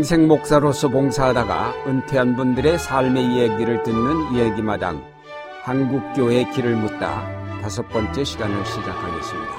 [0.00, 5.04] 평생 목사로서 봉사하다가 은퇴한 분들의 삶의 이야기를 듣는 이야기마당
[5.62, 9.52] 한국교회 길을 묻다 다섯 번째 시간을 시작하겠습니다.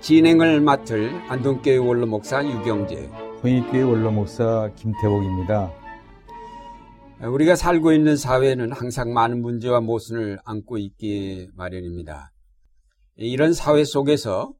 [0.00, 5.72] 진행을 맡을 안동교회 원로 목사 유경재 홍익교회 원로 목사 김태복입니다.
[7.20, 12.32] 우리가 살고 있는 사회는 항상 많은 문제와 모순을 안고 있기 마련입니다.
[13.14, 14.52] 이런 사회 속에서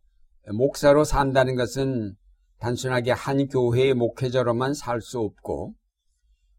[0.53, 2.15] 목사로 산다는 것은
[2.61, 5.75] 단순하게 한 교회의 목회자로만 살 수 없고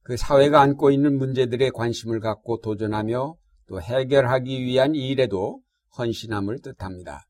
[0.03, 3.35] 그 사회가 안고 있는 문제들에 관심을 갖고 도전하며
[3.67, 5.61] 또 해결하기 위한 일에도
[5.97, 7.23] 헌신함을 뜻합니다.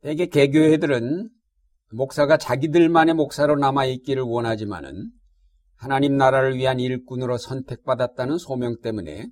[0.00, 1.30] 대개 개교회들은
[1.90, 5.10] 목사가 자기들만의 목사로 남아있기를 원하지만은
[5.74, 9.28] 하나님 나라를 위한 일꾼으로 선택받았다는 소명 때문에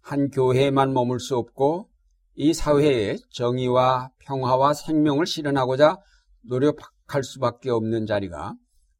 [0.00, 1.88] 한 교회에만 머물 수 없고
[2.34, 5.96] 이 사회에 정의와 평화와 생명을 실현하고자
[6.42, 8.54] 노력할 수밖에 없는 자리가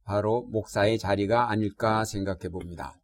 [0.05, 2.95] 바로 목사의 자리가 아닐까 생각해 봅니다.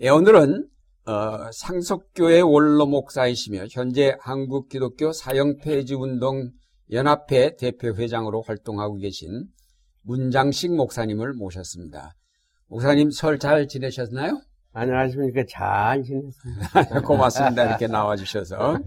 [0.00, 0.68] 예, 오늘은
[1.06, 6.50] 어, 상속교회 원로 목사이시며 현재 한국기독교 사형폐지운동
[6.90, 9.46] 연합회 대표회장으로 활동하고 계신
[10.02, 12.14] 문장식 목사님을 모셨습니다.
[12.66, 14.40] 목사님 설 잘 지내셨나요?
[14.72, 15.44] 안녕하십니까.
[15.48, 17.00] 잘 지냈습니다.
[17.06, 17.64] 고맙습니다.
[17.68, 18.78] 이렇게 나와주셔서.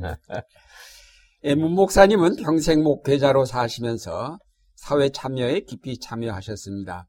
[1.43, 4.37] 예, 문 목사님은 평생 목회자로 사시면서
[4.75, 7.07] 사회 참여에 깊이 참여하셨습니다.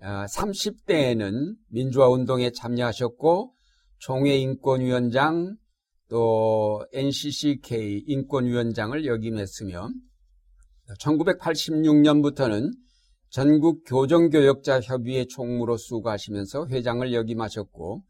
[0.00, 3.54] 30대에는 아, 민주화 운동에 참여하셨고
[3.98, 5.56] 총회인권위원장,
[6.10, 9.88] 또 NCCK 인권위원장을 역임했으며
[10.98, 12.72] 1986년부터는
[13.30, 18.02] 전국 교정교역자 협의회 총무로 수고하시면서 회장을 역임하셨고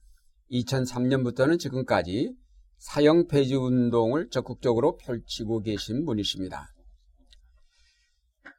[0.51, 2.35] 2003년부터는 지금까지
[2.79, 6.69] 사형 폐지 운동을 적극적으로 펼치고 계신 분이십니다.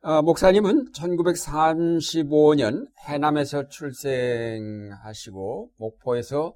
[0.04, 6.56] 어, 목사님은 1935년 해남에서 출생하시고 목포에서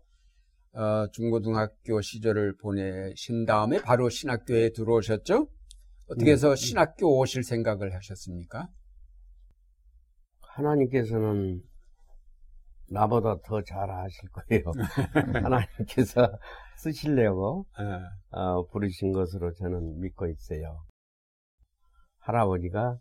[0.75, 5.47] 어, 중고등학교 시절을 보내신 다음에 바로 신학교에 들어오셨죠?
[6.08, 6.56] 어떻게 해서 네.
[6.56, 8.68] 신학교 오실 생각을 하셨습니까?
[10.41, 11.62] 하나님께서는
[12.90, 14.63] 나보다 더 잘 아실 거예요.
[15.44, 16.38] 하나님께서
[16.78, 17.86] 쓰시려고 네.
[18.38, 20.86] 어, 부르신 것으로 저는 믿고 있어요.
[22.19, 22.97] 할아버지가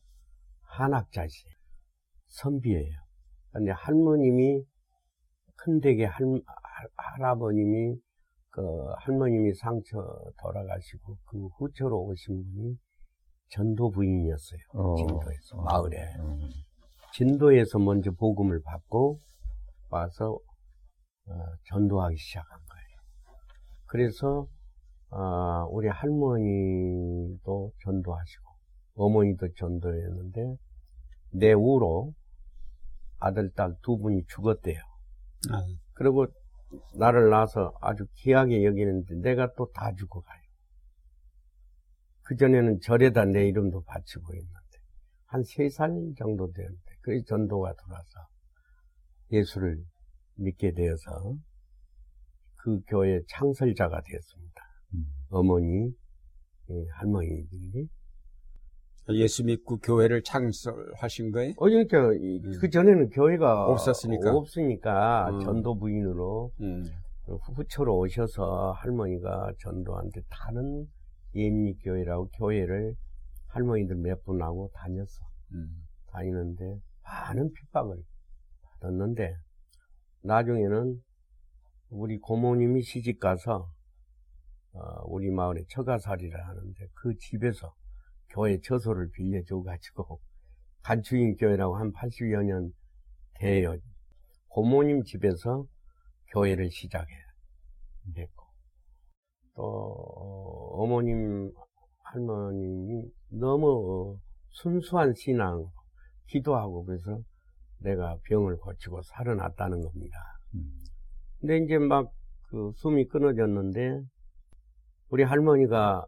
[0.63, 1.45] 한학자지
[2.27, 2.93] 선비예요.
[3.53, 4.63] 근데 할머님이
[5.57, 6.25] 큰 댁에 할,
[6.97, 7.97] 할아버님이
[8.51, 8.63] 그
[9.01, 9.99] 할머님이 상처
[10.41, 12.77] 돌아가시고 그 후처로 오신 분이
[13.49, 14.61] 전도 부인이었어요.
[14.75, 14.95] 어.
[14.97, 16.49] 진도에서 마을에 음.
[17.13, 19.21] 진도에서 먼저 복음을 받고
[19.91, 20.39] 와서
[21.27, 21.33] 어,
[21.65, 23.35] 전도하기 시작한 거예요.
[23.87, 24.47] 그래서
[25.11, 28.45] 어, 우리 할머니도 전도하시고
[28.97, 30.57] 어머니도 전도했는데
[31.33, 32.13] 내 우로
[33.19, 34.79] 아들 딸 두 분이 죽었대요.
[35.53, 35.65] 아.
[35.95, 36.27] 그리고
[36.95, 40.41] 나를 낳아서 아주 귀하게 여기는데 내가 또 다 죽어가요.
[42.23, 44.79] 그전에는 절에다 내 이름도 바치고 있는데
[45.27, 48.21] 한 세 살 정도 되는데 그 전도가 들어와서
[49.33, 49.85] 예수를
[50.37, 51.37] 믿게 되어서
[52.57, 54.63] 그 교회 창설자가 되었습니다.
[54.95, 55.05] 음.
[55.31, 55.95] 어머니,
[56.71, 57.89] 예, 할머니들이
[59.11, 61.53] 예수 믿고 교회를 창설하신 거예요?
[61.57, 62.59] 어, 그러니까 음.
[62.59, 65.41] 그 전에는 교회가 없었으니까 없으니까 음.
[65.41, 66.85] 전도 부인으로 음.
[67.27, 70.87] 후처로 오셔서 할머니가 전도한테 다른
[71.35, 72.95] 예미 교회라고 교회를
[73.49, 75.25] 할머니들 몇 분하고 다녔어.
[75.53, 75.69] 음.
[76.07, 77.97] 다니는데 많은 핍박을
[78.81, 79.37] 받았는데
[80.23, 81.03] 나중에는
[81.91, 83.69] 우리 고모님이 시집 가서
[84.73, 87.75] 어, 우리 마을에 처가살이라 하는데 그 집에서
[88.35, 90.21] 교회 처소를 빌려줘가지고
[90.83, 92.73] 간추인 교회라고 한 80여 년
[93.37, 93.77] 돼요.
[94.49, 95.65] 고모님 집에서
[96.33, 97.13] 교회를 시작해
[98.15, 98.45] 됐고
[99.55, 99.63] 또
[100.73, 101.53] 어머님
[102.03, 104.19] 할머님이 너무
[104.51, 105.67] 순수한 신앙
[106.27, 107.21] 기도하고 그래서
[107.79, 110.19] 내가 병을 고치고 살아났다는 겁니다.
[110.55, 110.83] 음.
[111.41, 112.13] 근데 이제 막
[112.55, 114.01] 그 숨이 끊어졌는데
[115.09, 116.07] 우리 할머니가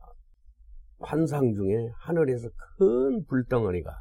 [0.98, 2.48] 환상 중에 하늘에서
[2.78, 3.92] 큰 불덩어리가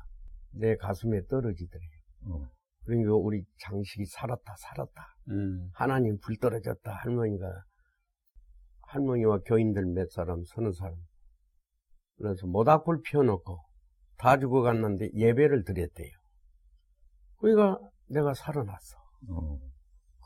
[0.51, 1.89] 내 가슴에 떨어지더래요.
[2.27, 2.49] 어.
[2.85, 5.15] 그러니까 우리 장식이 살았다, 살았다.
[5.29, 5.69] 음.
[5.73, 6.91] 하나님 불 떨어졌다.
[6.91, 7.63] 할머니가
[8.83, 10.95] 할머니와 교인들 몇 사람, 서너 사람.
[12.17, 13.59] 그래서 모닥불 피워놓고
[14.17, 16.11] 다 죽어갔는데 예배를 드렸대요.
[17.37, 18.97] 그러니까 내가 살아났어.
[19.29, 19.59] 어.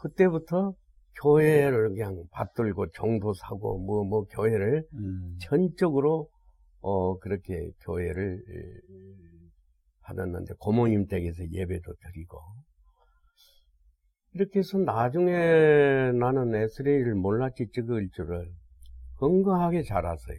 [0.01, 0.73] 그때부터
[1.21, 5.37] 교회를 그냥 받들고 정도 사고 뭐뭐 교회를 음.
[5.41, 6.29] 전적으로
[6.81, 8.43] 어 그렇게 교회를
[10.01, 12.39] 받았는데 고모님 댁에서 예배도 드리고
[14.33, 18.51] 이렇게 해서 나중에 나는 에스레이를 몰랐지 찍을 줄을
[19.17, 20.37] 건강하게 자랐어요.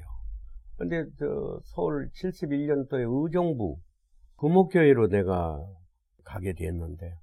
[0.76, 3.78] 근데 저 서울 71년도에 의정부
[4.38, 5.60] 부목교회로 내가
[6.24, 7.14] 가게 됐는데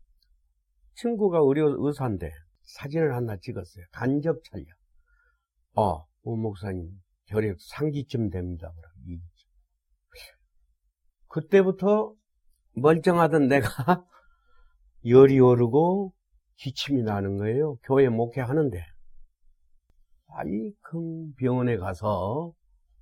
[0.95, 2.31] 친구가 의료 의사인데
[2.61, 3.85] 사진을 하나 찍었어요.
[3.91, 4.65] 간접 촬영.
[5.75, 6.91] 어, 오 목사님
[7.27, 8.71] 결핵 상기쯤 됩니다.
[9.06, 9.19] 이
[11.27, 12.13] 그때부터
[12.74, 13.68] 멀쩡하던 내가
[15.06, 16.13] 열이 오르고
[16.56, 17.75] 기침이 나는 거예요.
[17.83, 18.83] 교회 목회하는데.
[20.29, 22.53] 아이, 큰 병원에 가서,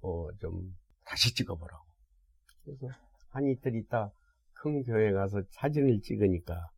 [0.02, 0.76] 어, 좀,
[1.06, 1.86] 다시 찍어보라고.
[2.64, 2.88] 그래서,
[3.30, 4.12] 한 이틀 있다
[4.54, 6.70] 큰 교회 가서 사진을 찍으니까,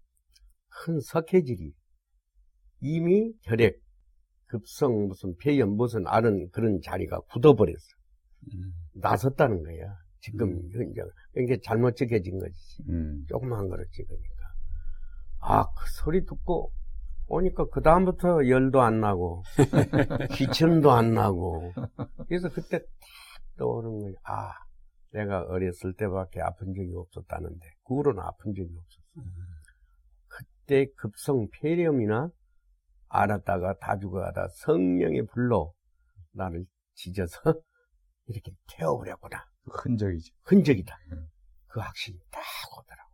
[0.70, 1.74] 큰 석회질이,
[2.82, 3.80] 이미 혈액,
[4.48, 7.98] 급성 무슨 폐염 무슨 아는 그런 자리가 굳어버렸어.
[8.54, 8.74] 음.
[8.94, 9.98] 나섰다는 거야.
[10.20, 10.70] 지금, 음.
[10.70, 11.04] 이제,
[11.38, 12.56] 이게 잘못 찍혀진 거지.
[12.90, 13.26] 음.
[13.30, 14.44] 조그마한 거를 찍으니까.
[15.40, 16.72] 아, 그 소리 듣고
[17.28, 19.44] 오니까 그 다음부터 열도 안 나고,
[20.36, 21.74] 기침도 안 나고.
[22.28, 22.88] 그래서 그때 탁
[23.58, 24.16] 떠오른 거예요.
[24.24, 24.52] 아,
[25.12, 29.28] 내가 어렸을 때밖에 아픈 적이 없었다는데, 그 후로는 아픈 적이 없었어.
[30.28, 32.30] 그때 급성 폐렴이나
[33.10, 35.74] 알았다가 다 죽어가다 성령의 불로
[36.34, 36.66] 나를
[36.96, 37.40] 지져서
[38.28, 39.44] 이렇게 태워버렸구나.
[39.66, 40.34] 흔적이죠.
[40.44, 40.98] 흔적이다.
[41.14, 41.28] 음.
[41.68, 42.42] 그 확신이 딱
[42.78, 43.10] 오더라고.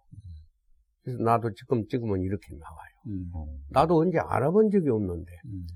[1.04, 2.90] 그래서 나도 지금 찍으면 이렇게 나와요.
[3.08, 3.32] 음.
[3.34, 3.46] 어.
[3.70, 5.32] 나도 언제 알아본 적이 없는데.
[5.46, 5.68] 음.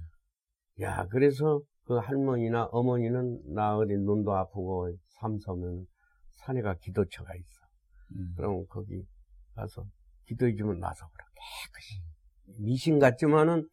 [0.82, 5.86] 야, 그래서 그 할머니나 어머니는 나 어디 눈도 아프고 삼서면
[6.32, 7.62] 산에가 기도처가 있어.
[8.16, 8.34] 음.
[8.36, 9.04] 그럼 거기
[9.56, 9.86] 가서
[10.26, 11.26] 기도해주면 나서 그래.
[11.66, 12.02] 깨끗이.
[12.60, 13.68] 미신 같지만은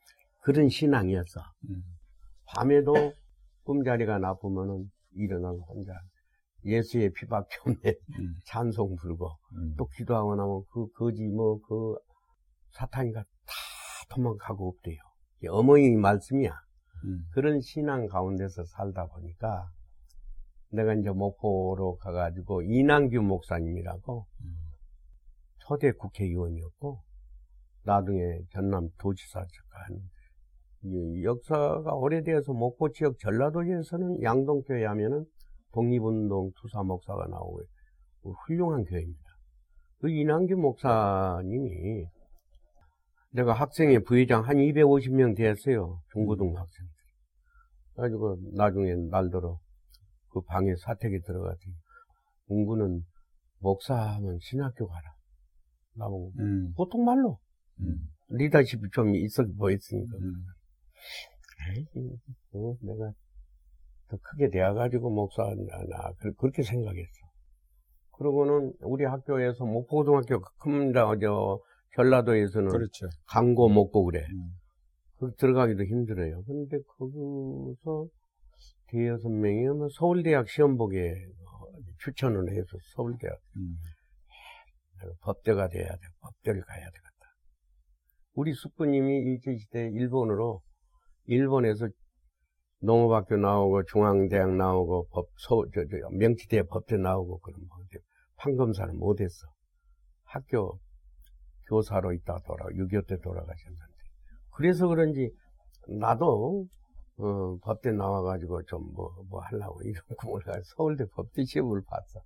[0.45, 1.41] 그런 신앙이었어.
[1.71, 1.83] 음.
[2.47, 2.95] 밤에도
[3.65, 5.93] 꿈자리가 나쁘면은 일어나서 혼자
[6.67, 8.35] 예수의 피박 펴내 음.
[8.47, 9.75] 찬송 불고 음.
[9.79, 11.97] 또 기도하고 나면 그 거지 뭐 그
[12.73, 13.55] 사탄이가 다
[14.11, 14.99] 도망가고 없대요.
[15.51, 16.51] 어머니 말씀이야.
[17.05, 17.25] 음.
[17.33, 19.71] 그런 신앙 가운데서 살다 보니까
[20.71, 24.57] 내가 이제 목포로 가가지고 이남규 목사님이라고 음.
[25.59, 27.03] 초대 국회의원이었고
[27.85, 30.01] 나중에 전남 도지사 한이
[31.23, 35.25] 역사가 오래되어서 목포 지역 전라도에서는 양동교회 하면은
[35.73, 37.63] 독립운동 투사 목사가 나오고
[38.47, 39.21] 훌륭한 교회입니다.
[40.01, 42.07] 그 이남규 목사님이
[43.31, 46.01] 내가 학생회 부회장 한 250명 됐어요.
[46.13, 46.87] 중고등 학생.
[47.95, 49.59] 그래가지고 나중에 날들어
[50.29, 51.75] 그 방에 사택에 들어가더니
[52.47, 53.05] 문구는
[53.61, 55.15] 목사하면 신학교 가라.
[55.97, 56.73] 나보고 음.
[56.77, 57.39] 보통 말로
[57.81, 57.97] 음.
[58.29, 60.17] 리더십이 좀 있어 보였으니까.
[60.19, 60.45] 음.
[61.77, 61.87] 에이,
[62.53, 63.13] 뭐 내가
[64.09, 67.25] 더 크게 되어가지고 목사나 그렇게 생각했어.
[68.13, 71.07] 그러고는 우리 학교에서 목포고등학교 큽니다.
[71.21, 71.59] 저
[71.97, 73.09] 전라도에서는 그렇죠.
[73.27, 74.21] 강고 목고 그래.
[74.21, 74.51] 음.
[75.19, 76.43] 그 들어가기도 힘들어요.
[76.45, 78.09] 근데 거기서
[78.89, 80.87] 대여섯 명이 아마 서울대학 시험 어,
[81.99, 83.77] 추천을 해서 서울대학 음.
[85.23, 86.01] 법대가 돼야 돼.
[86.21, 87.05] 법대를 가야 되겠다.
[88.35, 90.63] 우리 숙부님이 일제시대 일본으로
[91.27, 91.89] 일본에서
[92.81, 97.99] 농업학교 나오고 중앙대학 나오고 법, 서, 저, 저, 명치대 법대 나오고 그런 뭐 이제
[98.37, 99.47] 판검사는 못했어.
[100.25, 100.79] 학교
[101.69, 103.95] 교사로 있다가 돌아, 6.25 때 돌아가셨는데.
[104.55, 105.31] 그래서 그런지
[105.89, 106.67] 나도
[107.17, 112.21] 어, 법대 나와가지고 좀 뭐, 뭐 하려고 이런 꿈을 가지고 서울대 법대 시험을 봤어.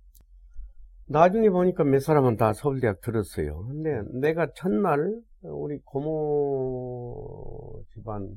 [1.05, 3.65] 나중에 보니까 몇 사람은 다 서울대학 들었어요.
[3.65, 8.27] 근데 내가 첫날 우리 고모 집안 에,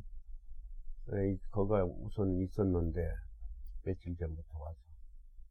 [1.51, 3.01] 거가 우선 있었는데
[3.85, 4.77] 며칠 전부터 와서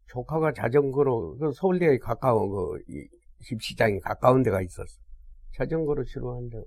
[0.08, 3.08] 조카가 자전거로 그 서울대에 가까운 그 이-
[3.52, 5.00] 입시장이 가까운 데가 있었어.
[5.58, 6.58] 자전거로 치러왔는데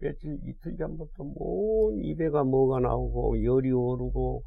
[0.00, 4.42] 며칠 이틀 전부터 뭔 입에가 뭐가 나오고 열이 오르고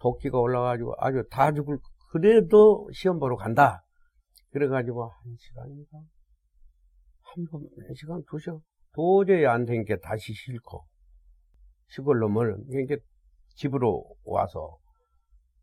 [0.00, 1.78] 도끼가 올라가지고 아주 다 죽을
[2.10, 3.82] 그래도 시험 보러 간다.
[4.50, 8.60] 그래가지고 한 시간인가 한 번, 한 시간, 두 시간
[8.94, 10.84] 도저히 안 되니까 다시 싣고
[11.88, 12.96] 시골로 뭘 그러니까
[13.58, 14.78] 집으로 와서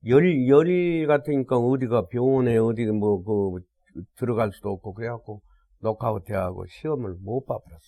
[0.08, 3.62] 열, 열 같으니까 어디가 병원에 어디 뭐, 그,
[4.18, 5.42] 들어갈 수도 없고, 그래갖고,
[5.80, 7.80] 녹아웃 해하고 시험을 못 봐버렸어.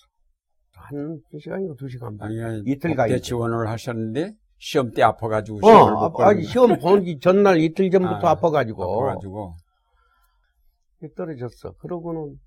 [0.73, 2.29] 한, 두 시간이고 두 시간 반.
[2.29, 3.21] 아니, 아니 이틀 법대 가야지.
[3.23, 8.27] 지원을 하셨는데 시험 때 아파가지고 어, 시험을 못 아, 아니, 시험 보기 전날 이틀 전부터
[8.27, 8.83] 아, 아파가지고.
[8.83, 9.55] 아파가지고
[11.15, 11.73] 떨어졌어.
[11.79, 12.39] 그러고는,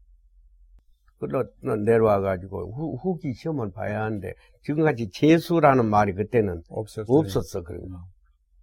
[1.21, 1.45] 끌어
[1.85, 7.05] 내려와가지고 후, 후기 시험을 봐야 하는데 지금같이 재수라는 말이 그때는 없었어요.
[7.09, 8.01] 없었어 그런 거.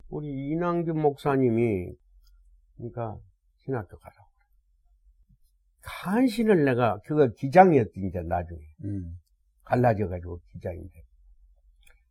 [0.10, 1.94] 우리 이남균 목사님이
[2.76, 3.16] 그러니까
[3.60, 4.28] 신학교 가라고.
[5.82, 9.18] 간신을 내가 그거 기장이었지 이제 나중에 음.
[9.64, 11.04] 갈라져가지고 기장인데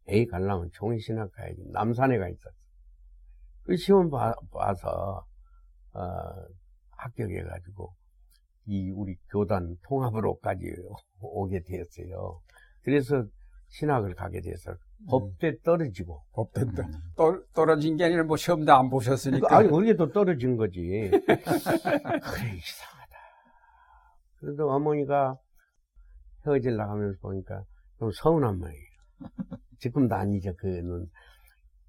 [0.08, 2.56] 에이 갈라면 종이신학 가야지 남산에 가 있었어.
[3.64, 5.26] 그 시험 봐, 봐서
[5.92, 6.00] 어,
[6.90, 7.92] 합격해가지고
[8.66, 10.64] 이 우리 교단 통합으로까지
[11.20, 12.40] 오게 되었어요.
[12.82, 13.24] 그래서
[13.68, 14.74] 신학을 가게 돼서
[15.08, 16.62] 법대 떨어지고 법대
[17.16, 19.56] 떠, 떨어진 게 아니라 뭐 시험도 안 보셨으니까.
[19.56, 21.10] 아니 우리도 떨어진 거지.
[21.10, 23.16] 그래 이상하다.
[24.38, 25.36] 그래도 어머니가
[26.46, 27.62] 헤어질라 하면서 보니까
[27.98, 28.86] 좀 서운한 모양이에요.
[29.78, 31.06] 지금도 아니죠 그는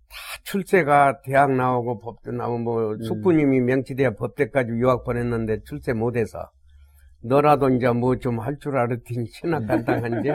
[0.09, 6.49] 다 출세가 대학 나오고 법대 나오고 뭐 숙부님이 명치대학 법대까지 유학 보냈는데 출세 못해서
[7.23, 10.29] 너라도 이제 뭐 좀 할 줄 알았더니 신학 간다 한지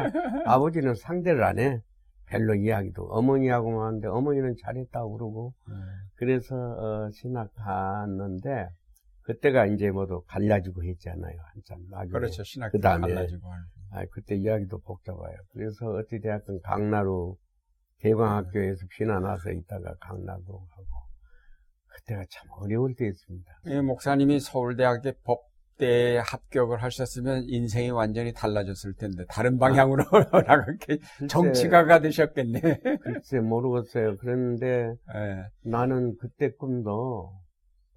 [0.46, 1.80] 아버지는 상대를 안 해.
[2.26, 5.52] 별로 이야기도 어머니하고만 하는데 어머니는 잘했다고 그러고
[6.16, 8.68] 그래서 어, 신학 갔는데
[9.24, 12.42] 그때가 이제 모두 갈라지고 했잖아요 한참 나중에 그렇죠.
[12.42, 13.46] 신학 그다음에 갈라지고.
[13.90, 15.36] 아, 그때 이야기도 복잡해요.
[15.52, 17.36] 그래서 어떻게 대학은 강나루
[18.00, 20.86] 대광학교에서 피난 와서 있다가 강나루 가고
[21.88, 23.52] 그때가 참 어려울 때였습니다.
[23.66, 25.40] 이 목사님이 서울대학에 법
[25.78, 30.04] 대 합격을 하셨으면 인생이 완전히 달라졌을 텐데 다른 방향으로
[30.46, 30.98] 나가게
[31.28, 32.60] 정치가가 되셨겠네.
[33.02, 34.16] 글쎄 모르겠어요.
[34.18, 35.44] 그런데 예.
[35.64, 37.32] 나는 그때 꿈도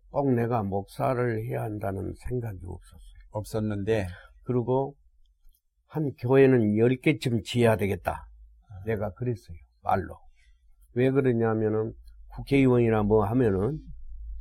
[0.10, 3.16] 꼭 내가 목사를 해야 한다는 생각이 없었어요.
[3.32, 4.08] 없었는데
[4.44, 4.96] 그리고
[5.88, 8.28] 한 교회는 10개쯤 지어야 되겠다.
[8.86, 9.58] 내가 그랬어요.
[9.84, 10.18] 말로.
[10.94, 11.94] 왜 그러냐면은
[12.30, 13.80] 국회의원이나 뭐 하면은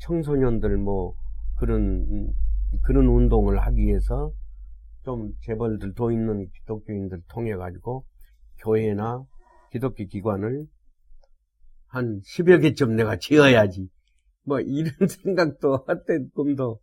[0.00, 1.14] 청소년들 뭐
[1.58, 2.32] 그런
[2.82, 4.32] 그런 운동을 하기 위해서
[5.04, 8.04] 좀 재벌들 도 있는 기독교인들 통해 가지고
[8.58, 9.22] 교회나
[9.70, 10.66] 기독교 기관을
[11.88, 13.88] 한 10여 개쯤 내가 지어야지.
[14.44, 16.80] 뭐 이런 생각도 헛된 꿈도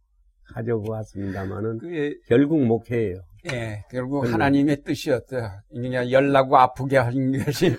[0.54, 3.22] 가져보았습니다만은 그게 결국 목회예요.
[3.52, 4.34] 예, 결국 음.
[4.34, 5.50] 하나님의 뜻이었어요.
[5.70, 7.76] 그냥 열나고 아프게 하는 것이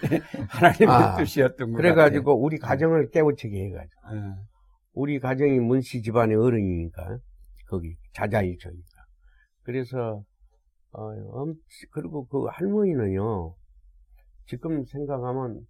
[0.49, 4.37] 하나님의 아, 뜻이었던 것 그래가지고 우리 가정을 깨우치게 해가지고 같아요.
[4.95, 7.19] 우리 가정이 문씨 집안의 어른이니까
[7.73, 9.05] 거기 자자일초니까
[9.62, 10.23] 그래서
[10.93, 11.55] 어, 엄-
[11.91, 13.55] 그리고 그 할머니는요
[14.47, 15.67] 지금 생각하면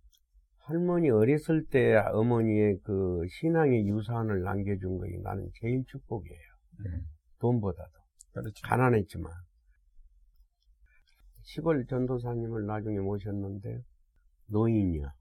[0.65, 6.41] 할머니 어렸을 때 어머니의 그 신앙의 유산을 남겨준 것이 나는 제일 축복이에요.
[6.87, 7.03] 음.
[7.39, 7.91] 돈보다도
[8.33, 8.63] 그렇죠.
[8.65, 9.31] 가난했지만
[11.43, 13.83] 시골 전도사님을 나중에 모셨는데
[14.47, 15.13] 노인이야.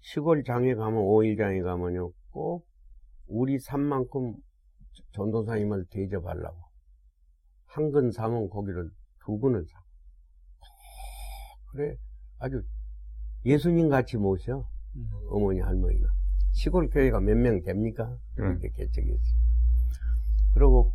[0.00, 2.66] 시골 장에 가면 오일 장에 가면요 꼭
[3.26, 4.34] 우리 산만큼
[5.12, 6.56] 전도사님을 대접하려고
[7.66, 8.90] 한 근 사면 거기를
[9.24, 9.78] 두 근을 사.
[11.70, 11.96] 그래
[12.38, 12.62] 아주
[13.44, 15.10] 예수님 같이 모셔 음.
[15.30, 16.08] 어머니 할머니가
[16.52, 18.16] 시골 교회가 몇 명 됩니까?
[18.34, 19.22] 그렇게 개척했어.
[20.54, 20.94] 그리고 꼭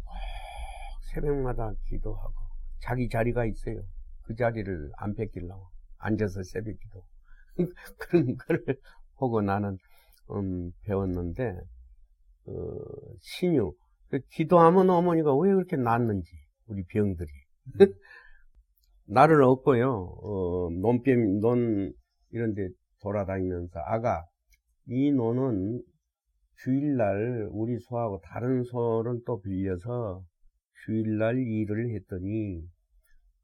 [1.14, 2.34] 새벽마다 기도하고
[2.82, 3.82] 자기 자리가 있어요.
[4.24, 5.68] 그 자리를 안 뺏기려고
[6.00, 7.04] 앉아서 새벽 기도
[7.98, 8.66] 그런 거를
[9.16, 9.78] 보고 나는
[10.32, 11.60] 음, 배웠는데
[12.48, 12.80] 어,
[13.22, 13.83] 신유 그
[14.30, 16.30] 기도하면 어머니가 왜 그렇게 낫는지
[16.68, 17.30] 우리 병들이
[19.08, 21.94] 나를 얻고요 어, 논뱀 논
[22.32, 22.70] 이런데
[23.02, 24.26] 돌아다니면서 아가
[24.88, 25.82] 이 논은
[26.64, 30.24] 주일날 우리 소하고 다른 소를 또 빌려서
[30.86, 32.62] 주일날 일을 했더니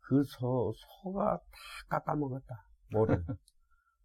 [0.02, 2.64] 그 소, 소가 다 깎아먹었다.
[2.92, 3.24] 뭐를.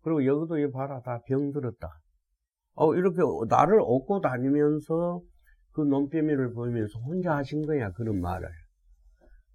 [0.02, 1.00] 그리고 여기도 이 봐라.
[1.00, 1.88] 다 병들었다.
[2.74, 3.18] 어, 이렇게
[3.48, 5.22] 나를 얻고 다니면서
[5.74, 7.90] 그 논빼미를 보이면서 혼자 하신 거야.
[7.92, 8.48] 그런 말을.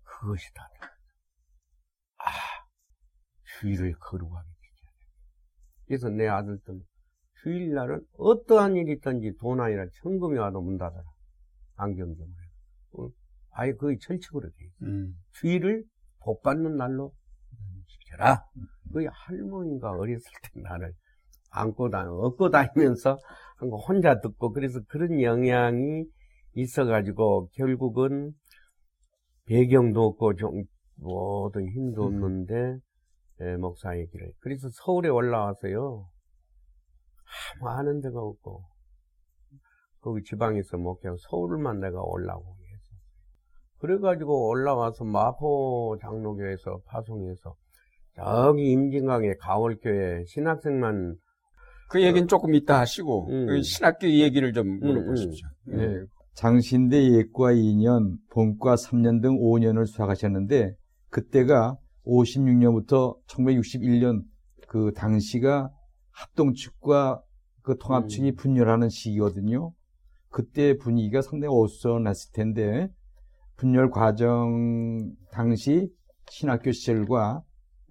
[0.03, 0.69] 그것이 다.
[2.17, 2.31] 아,
[3.43, 5.05] 주일을 거룩하게 지켜야 돼.
[5.87, 6.81] 그래서 내 아들들
[7.41, 11.03] 주일날은 어떠한 일이 있든지 돈 아니라 천금이 와도 문 닫아라.
[11.75, 12.33] 안경점을.
[12.97, 13.09] 어,
[13.51, 14.85] 아예 거의 철칙으로 돼 있어.
[14.87, 15.15] 음.
[15.31, 15.85] 주일을
[16.19, 17.13] 복 받는 날로
[17.87, 18.43] 지켜라.
[18.91, 20.93] 그 할머니가 어렸을 때 나를
[21.51, 23.17] 안고 다니, 업고 다니면서
[23.57, 26.05] 한 거 혼자 듣고 그래서 그런 영향이
[26.53, 28.31] 있어가지고 결국은
[29.47, 30.63] 배경도 없고 좀
[30.95, 32.77] 모든 힘도 없는데
[33.41, 34.31] 예, 목사의 길을.
[34.39, 36.05] 그래서 서울에 올라와서요.
[37.61, 38.63] 아무 아는 데가 없고
[40.01, 42.97] 거기 지방에서 목회하고 서울만 내가 올라오고 해서
[43.79, 47.55] 그래가지고 올라와서 마포 장로교에서 파송해서
[48.15, 51.15] 저기 임진강의 가월교회 신학생만
[51.89, 53.47] 그 얘기는 조금 이따 하시고 음.
[53.47, 55.47] 그 신학교 얘기를 좀 물어보십시오.
[55.69, 56.05] 음, 예.
[56.35, 60.75] 장신대 예과 2년, 본과 3년 등 5년을 수학하셨는데
[61.09, 64.21] 그때가 56년부터 1961년
[64.67, 65.71] 그 당시가
[66.11, 67.21] 합동측과
[67.63, 68.35] 그 통합측이 음.
[68.35, 69.73] 분열하는 시기거든요.
[70.29, 72.89] 그때 분위기가 상당히 어수선했을 텐데
[73.55, 75.91] 분열 과정 당시
[76.29, 77.41] 신학교 시절과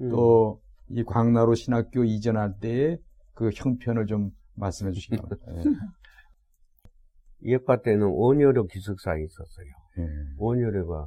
[0.03, 0.09] 음.
[0.09, 2.99] 또이 광나루 신학교 이전할 때의
[3.39, 5.71] 그 형편을 좀 말씀해 주시기 바랍니다.
[7.43, 9.67] 예과 때는 원효로 기숙사에 있었어요.
[9.99, 10.03] 예.
[10.03, 10.35] 예.
[10.39, 11.07] 원효로가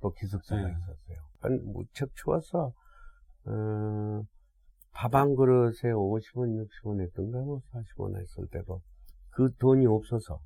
[0.00, 0.72] 또 기숙사가 네.
[0.72, 1.18] 있었어요.
[1.38, 2.72] 한 무척 추워서
[3.44, 4.22] 어,
[4.90, 8.82] 밥 한 그릇에 50원, 60원 했던가 뭐 40원 했을 때도
[9.30, 10.40] 그 돈이 없어서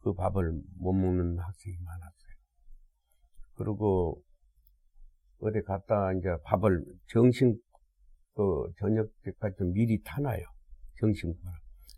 [0.00, 2.34] 그 밥을 못 먹는 학생이 많았어요.
[3.54, 4.20] 그리고
[5.40, 7.56] 어디 갔다 이제 밥을 정신
[8.36, 10.42] 그 저녁 때까지 좀 미리 타놔요.
[11.00, 11.34] 정신을.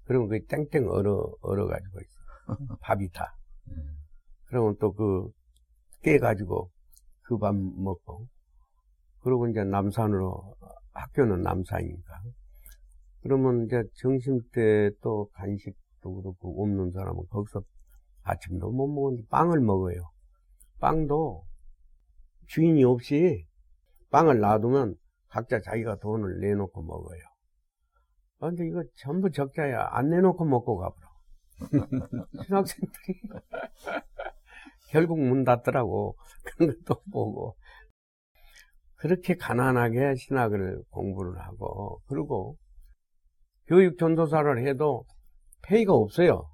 [0.07, 2.19] 그러면 그게 땡땡 얼어 얼어가지고 있어.
[2.81, 3.37] 밥이 다.
[4.47, 5.31] 그러면 또 그
[6.03, 6.71] 깨가지고
[7.25, 8.27] 그 밥 먹고
[9.21, 10.55] 그러고 이제 남산으로
[10.95, 12.23] 학교는 남산이니까
[13.23, 17.63] 그러면 이제 점심 때 또 간식도 그렇고 없는 사람은 거기서
[18.23, 20.01] 아침도 못 먹는데 빵을 먹어요.
[20.81, 21.45] 빵도
[22.47, 23.45] 주인이 없이
[24.11, 24.97] 빵을 놔두면
[25.29, 27.21] 각자 자기가 돈을 내놓고 먹어요.
[28.41, 29.89] 아, 근데 이거 전부 적자야.
[29.91, 31.09] 안 내놓고 먹고 가버려.
[32.47, 33.21] 신학생들이
[34.91, 36.17] 결국 문 닫더라고.
[36.57, 37.57] 그런 것도 보고.
[38.97, 42.57] 그렇게 가난하게 신학을 공부를 하고, 그리고
[43.67, 45.05] 교육 전도사를 해도
[45.63, 46.49] 페이가 없어요.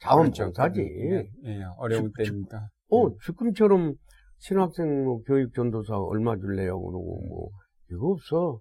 [0.00, 0.80] 자원봉사지.
[0.80, 2.68] 네, 예, 어려운 주- 주- 때니까.
[2.90, 3.94] 어, 지금처럼
[4.38, 6.80] 신학생 뭐 교육 전도사 얼마 줄래요?
[6.80, 7.50] 그러고 뭐,
[7.90, 8.60] 이거 없어.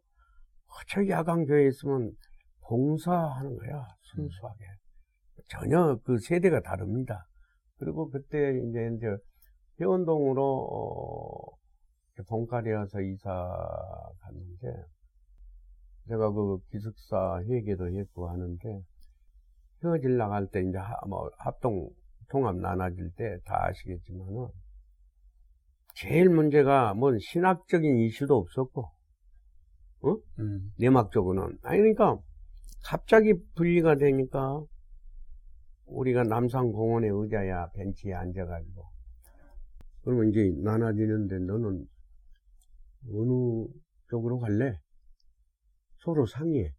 [0.90, 2.12] 저 야간교회 있으면
[2.68, 3.88] 봉사하는 거야.
[4.02, 4.66] 순수하게.
[5.50, 7.26] 전혀 그 세대가 다릅니다.
[7.78, 9.18] 그리고 그때 이제, 이제
[9.80, 11.58] 회원동으로, 어,
[12.28, 13.30] 동가리에서 이사
[14.22, 14.86] 갔는데,
[16.08, 18.82] 제가 그 기숙사 회계도 했고 하는데,
[19.84, 21.90] 헤어질 나갈 때 이제 하- 뭐 합동
[22.30, 24.48] 통합 나눠질 때 다 아시겠지만은,
[25.96, 28.90] 제일 문제가 뭔 신학적인 이슈도 없었고,
[30.40, 31.58] 음, 내막적으로는.
[31.64, 32.18] 아니, 그러니까,
[32.84, 34.64] 갑자기 분리가 되니까,
[35.86, 38.84] 우리가 남산공원에 의자야, 벤치에 앉아가지고,
[40.04, 41.86] 그러면 이제 나눠지는데 너는
[43.14, 43.68] 어느
[44.10, 44.80] 쪽으로 갈래?
[46.00, 46.74] 서로 상의해.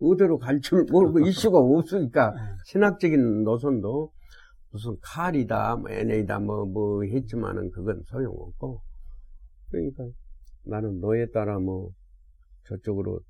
[0.00, 2.34] 어디로 갈 줄 모르고 이슈가 없으니까,
[2.66, 4.12] 신학적인 노선도
[4.70, 8.82] 무슨 칼이다, 뭐 NA다, 뭐, 뭐 했지만은 그건 소용없고,
[9.70, 10.04] 그러니까
[10.64, 11.92] 나는 너에 따라 뭐,
[12.68, 13.20] 저쪽으로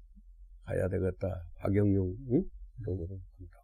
[0.64, 1.42] 가야 되겠다.
[1.58, 2.42] 박영용, 응?
[2.84, 3.56] 쪽으로 간다.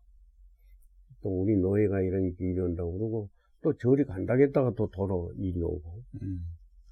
[1.22, 3.30] 또 우리 노예가 이러니까 이런다고 그러고,
[3.62, 6.02] 또 저리 간다겠다가 또 도로 일이 오고.
[6.22, 6.40] 음,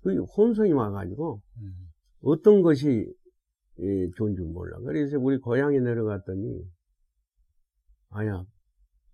[0.02, 1.72] 그 혼선이 와가지고, 음.
[2.22, 3.12] 어떤 것이
[3.80, 4.78] 예, 좋은 줄 몰라.
[4.80, 6.62] 그래서 우리 고향에 내려갔더니,
[8.10, 8.44] 아야,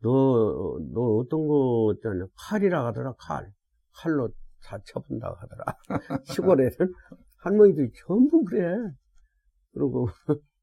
[0.00, 2.26] 너, 너 어떤 거 있잖아.
[2.35, 3.50] 칼이라 하더라, 칼.
[3.92, 4.29] 칼로
[4.64, 5.64] 다 쳐본다고 하더라.
[6.24, 6.70] 시골에는
[7.38, 8.74] 할머니들이 전부 그래.
[9.76, 10.08] 그리고,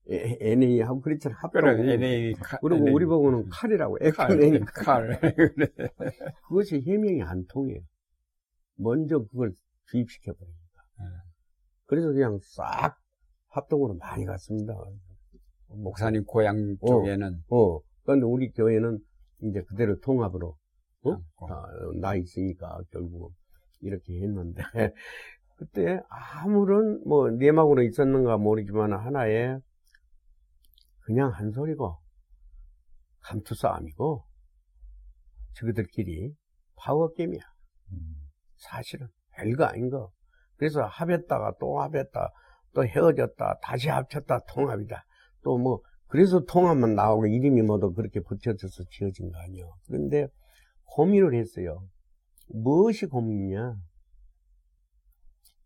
[0.10, 1.36] NA하고 그랬잖아.
[1.38, 1.62] 합동.
[1.62, 2.34] 그래, NA.
[2.34, 2.94] 칼, 그리고 NA.
[2.94, 3.98] 우리 보고는 칼이라고.
[4.16, 5.20] 칼, 칼.
[5.56, 5.68] 그래.
[6.48, 7.80] 그것이 해명이 안 통해요.
[8.76, 9.54] 먼저 그걸
[9.86, 10.86] 주입시켜버립니다.
[11.00, 11.06] 네.
[11.86, 12.98] 그래서 그냥 싹
[13.50, 14.74] 합동으로 많이 갔습니다.
[15.68, 16.88] 목사님 고향 어.
[16.88, 19.00] 쪽에는 어, 그런데 우리 교회는
[19.44, 20.58] 이제 그대로 통합으로,
[21.04, 21.12] 어?
[21.12, 21.48] 않고.
[21.48, 21.68] 다,
[22.02, 23.34] 나 있으니까 결국
[23.82, 24.64] 이렇게 했는데,
[25.64, 29.62] 그때 아무런 뭐 내막으로 있었는가 모르지만 하나의
[31.06, 31.98] 그냥 한 소리고,
[33.22, 34.26] 감투 싸움이고,
[35.56, 36.34] 저희들끼리
[36.76, 37.42] 파워 게임이야.
[38.58, 40.12] 사실은 별거 아닌 거.
[40.58, 42.30] 그래서 합했다가 또 합했다,
[42.74, 45.04] 또 헤어졌다, 다시 합쳤다, 통합이다.
[45.44, 49.74] 또 뭐, 그래서 통합만 나오고 이름이 모두 그렇게 붙여져서 지어진 거 아니에요.
[49.88, 50.28] 그런데
[50.86, 51.88] 고민을 했어요.
[52.50, 53.76] 무엇이 고민이냐?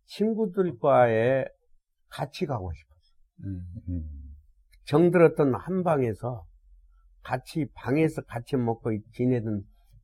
[0.07, 1.47] 친구들과의
[2.09, 2.97] 같이 가고 싶었어.
[3.45, 3.61] 음,
[4.85, 6.45] 정들었던 한 방에서
[7.23, 9.63] 같이 방에서 같이 먹고 지내던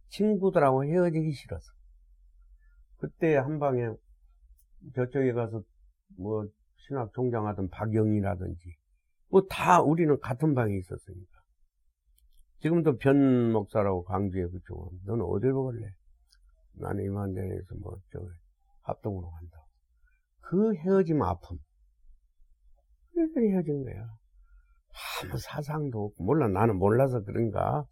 [0.10, 1.66] 친구들하고 헤어지기 싫어서.
[2.98, 3.88] 그때 한 방에
[4.96, 5.62] 저쪽에 가서
[6.18, 6.46] 뭐
[6.88, 8.76] 신학 총장하던 박영이라든지
[9.30, 11.34] 뭐 다 우리는 같은 방에 있었으니까.
[12.60, 15.90] 지금도 변 목사라고 강주에 그쪽은 너는 어디로 갈래?
[16.74, 18.20] 나는 이만전에서 뭐 저
[18.84, 19.63] 합동으로 간다.
[20.44, 21.58] 그 헤어짐 아픔.
[23.14, 24.08] 그래서 헤어진 거야.
[25.24, 27.86] 아무 사상도 없고, 몰라, 나는 몰라서 그런가.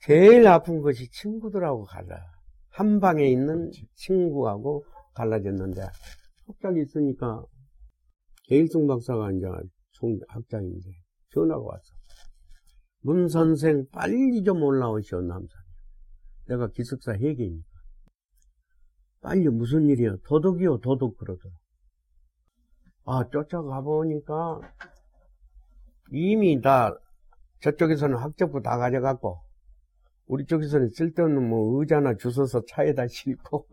[0.00, 2.18] 제일 아픈 것이 친구들하고 가자.
[2.70, 5.82] 한 방에 있는 친구하고 갈라졌는데
[6.46, 7.44] 갑자기 있으니까
[8.44, 9.46] 개일승 박사가 이제
[9.92, 10.88] 송 학장인데
[11.30, 11.96] 전화가 왔어.
[13.00, 15.60] 문 선생 빨리 좀 올라오시오 남산.
[16.46, 17.77] 내가 기숙사 회계니까.
[19.20, 20.16] 빨리 무슨 일이야?
[20.26, 21.54] 도둑이요 도둑 그러더라.
[23.04, 24.60] 아 쫓아가 보니까
[26.12, 26.94] 이미 다
[27.60, 29.40] 저쪽에서는 학적부 다 가져갔고
[30.26, 33.66] 우리 쪽에서는 쓸데없는 뭐 의자나 주워서 차에다 싣고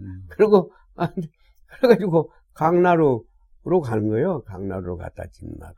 [0.00, 0.26] 음.
[0.30, 1.08] 그리고 아,
[1.80, 4.42] 그래가지고 강나루로 가는 거예요.
[4.44, 5.74] 강나루로 갔다 진나루.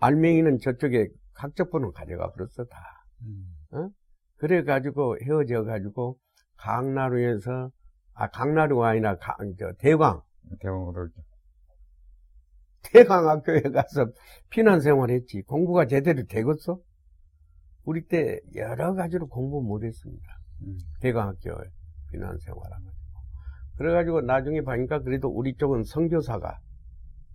[0.00, 2.78] 알맹이는 저쪽에 학적부는 가져가 버렸어 다.
[3.22, 3.90] 음.
[4.36, 6.18] 그래가지고 헤어져가지고
[6.60, 7.70] 강나루에서
[8.12, 10.20] 아 강나루가 아니라 강, 저 대광
[10.60, 11.08] 대왕으로
[12.82, 14.10] 대강학교에 가서
[14.50, 15.42] 피난 생활했지.
[15.42, 16.80] 공부가 제대로 되겠어?
[17.84, 20.38] 우리 때 여러 가지로 공부 못했습니다.
[20.62, 20.76] 음.
[21.00, 21.70] 대강학교에
[22.10, 22.84] 피난 생활하고.
[23.76, 26.58] 그래가지고 나중에 보니까 그래도 우리 쪽은 선교사가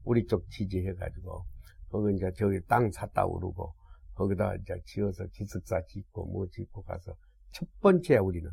[0.03, 1.45] 우리 쪽 지지해가지고
[1.89, 3.73] 거기 이제 저기 땅 샀다 오르고
[4.13, 7.15] 거기다 이제 지어서 기숙사 짓고 뭐 짓고 가서
[7.51, 8.51] 첫 번째야 우리는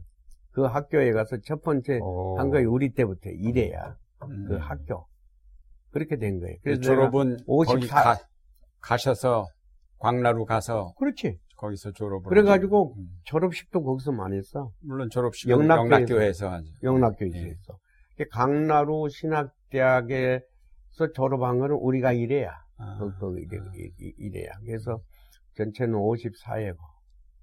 [0.53, 2.39] 그 학교에 가서 첫 번째 오.
[2.39, 4.45] 한 거에 우리 때부터 이래야 음.
[4.49, 5.07] 그 학교
[5.91, 6.57] 그렇게 된 거예요.
[6.59, 8.19] 그 그래서 내가 졸업은 54 거기 가,
[8.81, 9.47] 가셔서
[9.99, 11.39] 광나루 가서 그렇지.
[11.57, 12.97] 거기서 졸업을 그래가지고.
[12.97, 13.09] 음.
[13.25, 14.73] 졸업식도 거기서만 했어.
[14.81, 15.85] 물론 졸업식 영락교에서.
[15.85, 16.67] 영락교에서 하죠.
[16.83, 17.45] 영락교에서 예.
[17.45, 17.79] 했어.
[18.31, 20.43] 강나루 신학대학에서
[21.15, 22.51] 졸업한 거는 우리가 이래야.
[22.79, 23.59] 아, 그, 그, 이래,
[24.19, 24.51] 이래야.
[24.65, 25.01] 그래서
[25.57, 26.77] 전체는 54회고,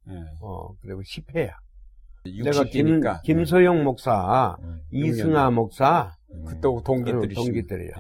[0.10, 0.24] 예.
[0.42, 1.52] 어, 그리고 10회야.
[2.24, 4.80] 내가 김, 60기니까 김소영 목사, 음.
[4.92, 6.12] 이승아 목사,
[6.48, 7.92] 그또 동기들이 동기들이야.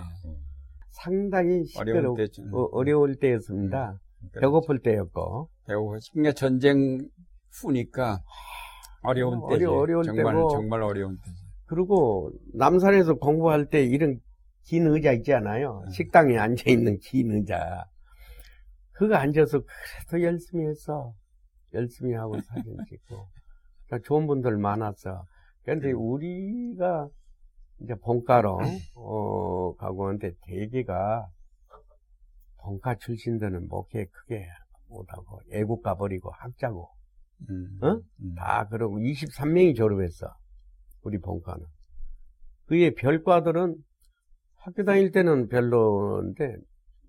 [0.91, 2.43] 상당히 어려울 시끄러워, 때죠.
[2.51, 3.97] 어, 어려울 때였습니다.
[4.31, 5.49] 그러니까 배고플 때였고.
[5.67, 7.07] 배우고 그러니까 전쟁
[7.61, 8.19] 후니까
[9.03, 9.65] 어려운 어려- 때지.
[9.65, 10.49] 어려울 정말 때고.
[10.49, 11.37] 정말 어려운 때지.
[11.67, 14.19] 그리고 남산에서 공부할 때 이런
[14.63, 15.81] 긴 의자 있지 않아요?
[15.85, 15.89] 음.
[15.91, 17.85] 식당에 앉아있는 긴 의자.
[18.91, 21.13] 그거 앉아서 그래도 열심히 했어.
[21.73, 23.25] 열심히 하고 사진 찍고.
[23.89, 25.25] 그러니까 좋은 분들 많았어.
[25.63, 27.09] 그런데 우리가
[27.81, 28.59] 이제 본가로,
[28.95, 31.27] 어, 가고 하는데 대개가
[32.61, 34.47] 본가 출신들은 목회 크게
[34.89, 36.89] 못하고 애국 가버리고 학자고
[37.49, 37.79] 음.
[37.81, 37.99] 어?
[38.21, 38.35] 음.
[38.35, 40.27] 다 그러고 23명이 졸업했어.
[41.01, 41.65] 우리 본과는.
[42.65, 43.75] 그의 별과들은
[44.57, 46.57] 학교 다닐 때는 별로인데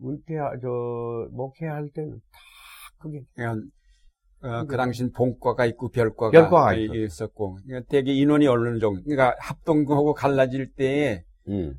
[0.03, 2.39] 은퇴하 저 목회할 때는 다
[2.99, 3.67] 그게 그러니까
[4.43, 6.75] 어, 그 당시 본과가 있고 별과가, 별과가.
[6.75, 11.75] 있었고 그러니까 되게 인원이 어느 정도 그러니까 합동하고 갈라질 때에 음.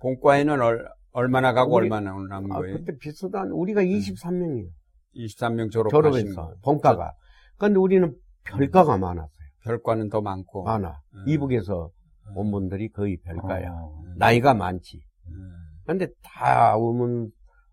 [0.00, 2.76] 본과에는 얼, 얼마나 가고 우리- 얼마나 남은 아, 거예요?
[2.78, 4.68] 그때 비슷한 우리가 23명이에요.
[5.16, 6.00] 23명 졸업하신
[6.32, 6.34] 졸업했어.
[6.48, 6.54] 거.
[6.62, 7.12] 본과가.
[7.56, 9.46] 근데 우리는 별과가 많았어요.
[9.64, 10.64] 별과는 더 많고.
[10.64, 11.00] 많아.
[11.14, 11.24] 음.
[11.26, 11.90] 이북에서
[12.34, 13.70] 온 분들이 거의 별과야.
[13.72, 14.02] 어.
[14.16, 15.00] 나이가 많지.
[15.28, 15.52] 음.
[15.86, 17.30] 근데 다 우문,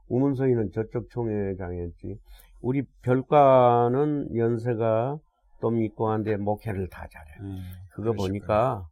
[0.08, 2.18] 우문서이는 저쪽 총회장이었지.
[2.64, 5.18] 우리 별과는 연세가
[5.60, 7.30] 좀 있고 한데 목회를 다 잘해.
[7.42, 7.62] 음.
[7.92, 8.28] 그거 그러시구나.
[8.28, 8.88] 보니까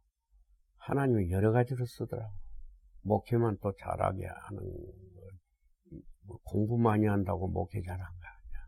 [0.76, 2.30] 하나님이 여러 가지로 쓰더라고.
[3.02, 4.92] 목회만 또 잘하게 하는 거.
[6.26, 8.62] 뭐 공부 많이 한다고 목회 잘한 거 아니야.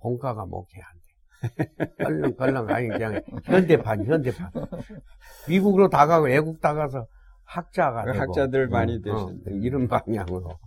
[0.00, 1.94] 본가가 목회 안 돼.
[2.04, 4.50] 껄렁껄렁 아니 그냥 현대판 현대판.
[5.48, 7.06] 미국으로 다 가고 외국 다 가서
[7.44, 9.60] 학자가 그 되고 학자들 많이 어, 되시네.
[9.64, 10.58] 이런 방향으로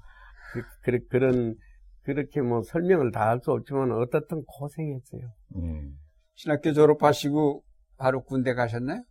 [0.54, 1.56] 그, 그, 그런
[2.04, 5.22] 그렇게 뭐 설명을 다 할 수 없지만 어떻든 고생했어요.
[5.56, 5.94] 음.
[6.36, 7.64] 신학교 졸업하시고
[7.98, 9.04] 바로 군대 가셨나요?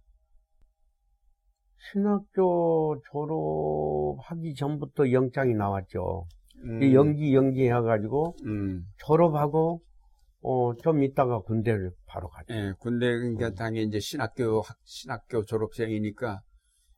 [1.92, 6.26] 신학교 졸업하기 전부터 영장이 나왔죠.
[6.64, 6.78] 음.
[6.80, 8.84] 그 연기 연기 해가지고 음.
[8.98, 9.82] 졸업하고
[10.44, 12.52] 어 좀 있다가 군대를 바로 가죠.
[12.54, 13.54] 예, 군대 그러니까 음.
[13.54, 16.40] 당연히 이제 신학교 학- 신학교 졸업생이니까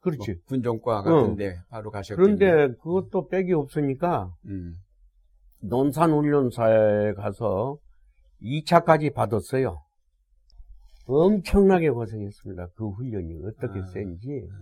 [0.00, 0.32] 그렇지.
[0.32, 1.02] 뭐 군종과 어.
[1.02, 2.36] 같은데 바로 가셨겠네요.
[2.36, 4.72] 그런데 그것도 빽이 없으니까 음.
[5.68, 7.78] 논산훈련사에 가서
[8.42, 9.82] 2차까지 받았어요.
[11.06, 12.68] 엄청나게 고생했습니다.
[12.74, 13.86] 그 훈련이 어떻게 아.
[13.86, 14.28] 센지.
[14.28, 14.58] 음.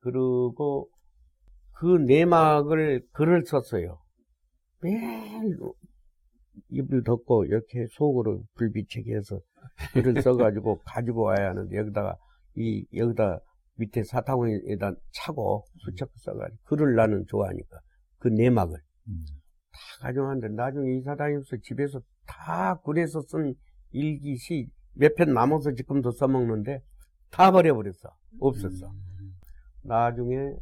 [0.00, 0.88] 그리고
[1.72, 3.98] 그 내막을 글을 썼어요.
[4.82, 5.56] 매일
[6.70, 9.40] 입을 덮고 이렇게 속으로 불비치게 해서
[9.92, 12.16] 글을 써가지고 가지고 와야 하는데 여기다가
[12.56, 13.40] 이 여기다
[13.76, 17.78] 밑에 사타구니에다 차고 수첩 써가지고 글을 나는 좋아하니까
[18.18, 19.24] 그 내막을 음.
[20.00, 23.54] 다 가져왔는데 나중에 이사 다니면서 집에서 다 글에서 쓴
[23.92, 26.80] 일기 시 몇 편 남아서 지금도 써먹는데
[27.30, 28.10] 다 버려버렸어
[28.40, 29.32] 없었어 음.
[29.82, 30.56] 나중에 에,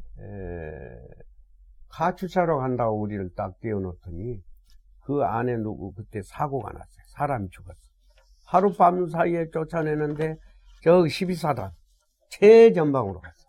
[1.88, 4.40] 가출사로 간다고 우리를 딱 띄워놓더니
[5.05, 7.05] 그 안에 누구 그때 사고가 났어요.
[7.16, 7.79] 사람이 죽었어.
[8.46, 10.37] 하룻밤 사이에 쫓아내는데
[10.83, 11.70] 저 12사단
[12.31, 13.48] 최전방으로 갔어.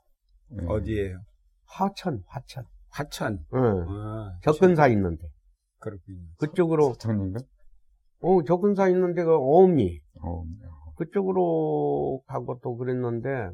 [0.61, 0.65] 예.
[0.67, 1.19] 어디에요?
[1.65, 2.65] 하천, 화천.
[2.91, 3.39] 화천.
[3.55, 3.85] 응.
[3.89, 5.27] 아, 접근사 있는데.
[5.85, 6.19] 그렇군요.
[6.37, 7.41] 그쪽으로, 사천인가?
[8.21, 10.01] 어, 접근사 있는 데가 어음리.
[10.19, 10.43] 어,
[10.95, 13.51] 그쪽으로 가고 또 그랬는데,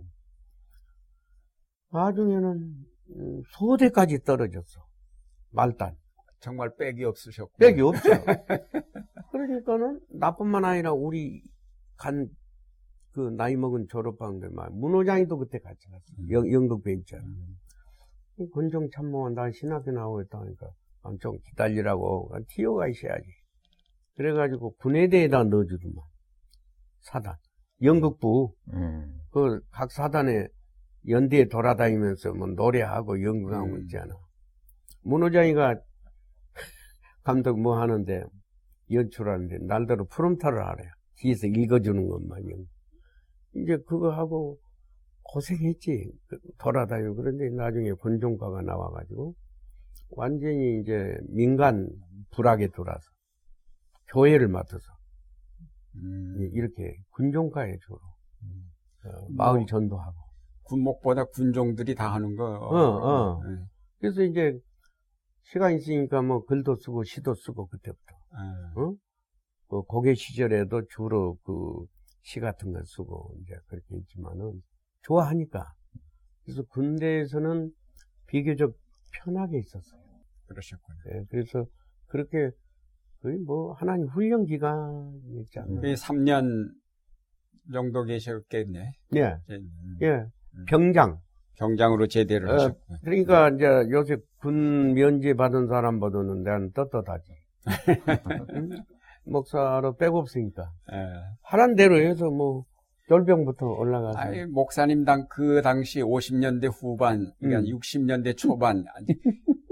[1.92, 2.86] 나중에는,
[3.18, 4.82] 음, 소대까지 떨어졌어.
[5.52, 5.98] 말단.
[6.40, 7.52] 정말 빽이 없으셨고.
[7.60, 8.02] 빽이 없죠.
[9.34, 11.44] 그러니까는, 나뿐만 아니라 우리
[11.98, 12.30] 간,
[13.12, 16.06] 그, 나이 먹은 졸업반들, 막, 문호장이도 그때 같이 갔어.
[16.18, 16.32] 음.
[16.32, 17.24] 영, 영덕배 있잖아.
[17.26, 17.60] 음.
[18.38, 20.72] 이 권종 참모가 나 신학교 나오겠다 하니까, 아,
[21.20, 23.26] 좀 기다리라고, 티오가 있어야지.
[24.16, 26.04] 그래가지고, 군의대에다 넣어주더만.
[27.02, 27.36] 사단.
[27.82, 28.78] 연극부, 예.
[29.32, 30.48] 그, 각 사단에
[31.08, 33.82] 연대에 돌아다니면서 뭐 노래하고 연극하고 음.
[33.82, 34.14] 있잖아.
[35.04, 35.82] 문호장이가
[37.24, 38.24] 감독 뭐 하는데,
[38.92, 40.92] 연출하는데, 날대로 프롬타를 하래요.
[41.16, 42.50] 뒤에서 읽어주는 것만.
[42.50, 42.68] 연
[43.56, 44.60] 이제 그거 하고
[45.24, 46.12] 고생했지.
[46.28, 47.16] 그 돌아다니고.
[47.16, 49.34] 그런데 나중에 군종과가 나와가지고,
[50.12, 51.90] 완전히 이제 민간
[52.32, 53.10] 불악에 들어와서,
[54.08, 54.86] 교회를 맡아서,
[55.96, 56.50] 음.
[56.54, 58.00] 이렇게 군종과에 주로,
[58.44, 58.72] 음.
[59.06, 60.16] 어, 마을 전도하고.
[60.64, 62.46] 군목보다 군종들이 다 하는 거.
[62.46, 63.42] 어, 어.
[63.46, 63.66] 예.
[64.00, 64.58] 그래서 이제
[65.44, 68.16] 시간 있으니까 뭐 글도 쓰고 시도 쓰고 그때부터.
[68.36, 68.80] 예.
[68.80, 68.94] 어?
[69.68, 71.86] 그 고개 시절에도 주로 그
[72.24, 74.62] 시 같은 걸 쓰고 이제 그렇게 했지만은
[75.02, 75.74] 좋아하니까.
[76.44, 77.72] 그래서 군대에서는
[78.28, 78.74] 비교적
[79.14, 80.01] 편하게 있었어요.
[80.52, 80.98] 그러셨군요.
[81.14, 81.66] 예, 그래서
[82.08, 82.52] 그렇게
[83.22, 85.82] 거의 뭐 하나님 훈련 기간이지 않나.
[85.82, 86.72] 그 3년
[87.72, 88.92] 정도 계셨겠네.
[89.16, 89.98] 예, 음.
[90.02, 90.26] 예.
[90.68, 91.20] 병장.
[91.56, 92.96] 경장으로 제대를 어, 하셨고.
[93.04, 97.34] 그러니까 이제 요새 군 면제 받은 사람보다는 난 떳떳하지.
[98.56, 98.70] 응?
[99.26, 100.72] 목사로 백없으니까.
[100.94, 100.98] 예.
[101.44, 102.66] 하란 대로 해서 뭐
[103.10, 104.18] 열병부터 올라가서.
[104.18, 107.78] 아니, 목사님 당, 그 당시 50년대 후반, 그러니까 음.
[107.78, 108.86] 60년대 초반.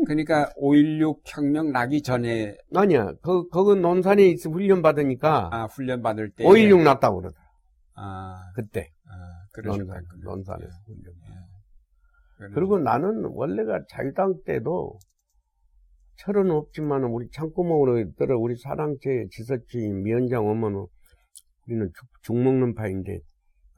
[0.06, 3.14] 그러니까 5.16 혁명 나기 전에, 아니야.
[3.22, 6.44] 그, 거기 논산에 있어 훈련 받으니까 아, 훈련 받을 때.
[6.44, 7.42] 5.16 났다고 그러더라.
[7.96, 8.90] 아, 그때.
[9.06, 10.24] 아 논산, 그러셨군요.
[10.24, 11.14] 논산 에서 훈련.
[12.38, 14.98] 그래서- 그리고 나는 원래가 자유당 때도
[16.18, 20.86] 철은 없지만 우리 창구멍으로 들어 우리 사랑채 지서주인 위원장 오면은
[21.70, 23.20] 우리는 죽, 죽 먹는 파인데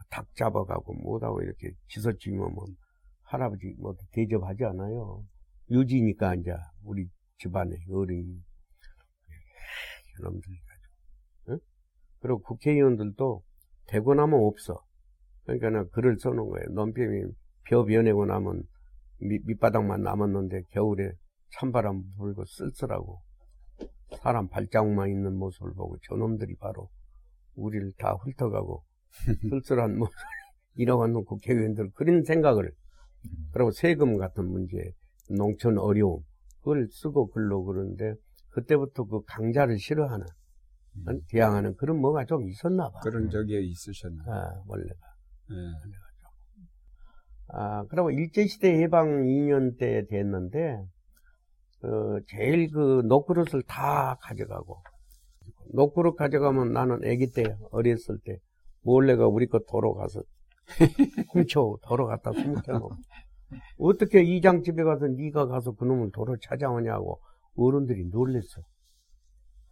[0.09, 2.77] 닭 잡아가고 뭐하고 이렇게 지서주인 오면
[3.23, 5.25] 할아버지 뭐 대접하지 않아요.
[5.69, 8.41] 유지니까 이제 우리 집안에 어른이
[10.19, 11.59] 이놈들 가지고 응?
[12.19, 13.43] 그리고 국회의원들도
[13.87, 14.85] 되고 나면 없어.
[15.43, 16.69] 그러니까 나 글을 써놓은 거예요.
[16.71, 17.23] 논평이
[17.65, 18.63] 벼 변해고 나면
[19.19, 21.11] 밑, 밑바닥만 남았는데 겨울에
[21.59, 23.21] 찬바람 불고 쓸쓸하고
[24.21, 26.89] 사람 발자국만 있는 모습을 보고 저놈들이 바로
[27.55, 28.83] 우리를 다 훑어가고
[29.49, 29.99] 쓸쓸한
[30.75, 32.71] 이러고 있는 국회의원들 그런 생각을
[33.51, 34.77] 그리고 세금 같은 문제
[35.29, 36.21] 농촌 어려움
[36.59, 38.15] 그걸 쓰고 글로 그러는데
[38.49, 40.25] 그때부터 그 강자를 싫어하는
[41.07, 41.11] 어?
[41.29, 42.99] 대항하는 그런 뭐가 좀 있었나 봐.
[42.99, 44.23] 그런 적이 있으셨나.
[44.27, 44.99] 아, 원래가.
[45.51, 45.55] 예.
[47.53, 50.83] 아, 그리고 일제시대 해방 2년 때 됐는데,
[51.83, 54.81] 어, 제일 그 녹그릇을 다 가져가고,
[55.73, 58.37] 녹그릇 가져가면 나는 아기 때, 어렸을 때,
[58.81, 60.21] 몰래가 우리 거 도로 가서,
[61.33, 62.95] 훔쳐, 도로 갔다 훔쳐놓고,
[63.79, 67.19] 어떻게 이장 집에 가서 네가 가서 그놈을 도로 찾아오냐고,
[67.55, 68.61] 어른들이 놀랬어.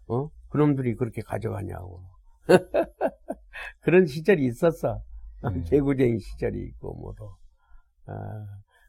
[0.07, 0.29] 어?
[0.49, 2.03] 그놈들이 그렇게 가져가냐고.
[3.81, 5.01] 그런 시절이 있었어.
[5.45, 5.63] 음.
[5.69, 7.35] 개구쟁이 시절이 있고, 뭐도.
[8.07, 8.13] 아,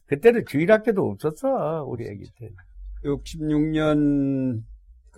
[0.06, 2.48] 그때는 주일학교도 없었어, 우리 애기 때.
[3.04, 4.62] 66년,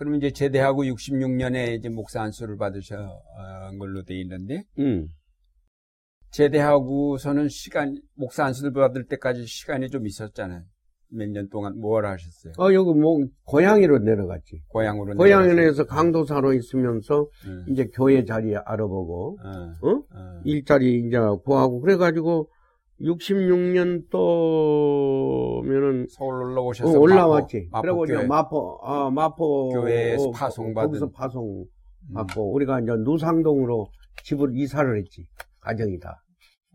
[0.03, 2.97] 그러면 이제 제대하고 66년에 이제 목사 안수를 받으신
[3.79, 5.07] 걸로 돼 있는데, 응.
[6.31, 10.63] 제대하고서는 시간, 목사 안수를 받을 때까지 시간이 좀 있었잖아요.
[11.15, 12.53] 몇 년 동안 뭘 하셨어요?
[12.57, 14.63] 어, 여기 뭐, 고향으로 내려갔지.
[14.67, 15.15] 고향으로.
[15.15, 17.65] 고향에서 강도사로 있으면서, 응.
[17.69, 19.91] 이제 교회 자리 알아보고, 어, 어?
[20.11, 20.41] 어.
[20.43, 22.49] 일자리 이제 구하고, 그래가지고,
[23.03, 27.67] 66년 또면은, 서울 올라 어, 오셔서 올라왔지.
[27.71, 28.25] 마포, 그리고 이제.
[28.25, 29.69] 마포, 아, 마포.
[29.73, 30.87] 교회에서 어, 파송받은.
[30.87, 31.65] 거기서 파송
[32.09, 32.13] 음.
[32.13, 33.89] 받고, 우리가 이제 누상동으로
[34.23, 35.27] 집을 이사를 했지.
[35.59, 36.23] 가정이 다.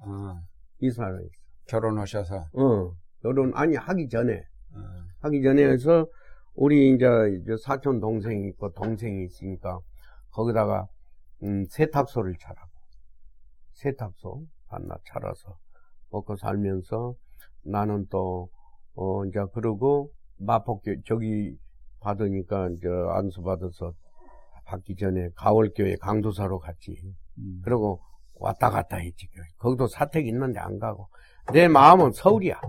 [0.05, 0.39] 어,
[0.81, 1.31] 이사를 했어.
[1.67, 2.37] 결혼하셔서.
[2.53, 4.35] 어, 결혼, 아니, 하기 전에.
[4.35, 4.79] 어,
[5.21, 6.07] 하기 전에 해서,
[6.55, 7.07] 우리 이제,
[7.63, 9.81] 사촌 동생이 있고, 동생이 있으니까,
[10.31, 10.87] 거기다가,
[11.43, 12.69] 음, 세탁소를 차라고.
[13.73, 15.57] 세탁소 하나 차려서
[16.11, 17.15] 먹고 살면서,
[17.63, 18.49] 나는 또,
[18.95, 21.57] 어, 이제, 그러고, 마포교, 저기
[22.01, 23.95] 받으니까, 이제, 안수 받아서,
[24.69, 26.95] 받기 전에 가월교회 강도사로 갔지.
[27.39, 27.61] 음.
[27.65, 28.01] 그러고
[28.35, 29.27] 왔다 갔다 했지.
[29.29, 29.45] 교회.
[29.57, 31.09] 거기도 사택 있는데 안 가고.
[31.53, 32.61] 내 마음은 서울이야.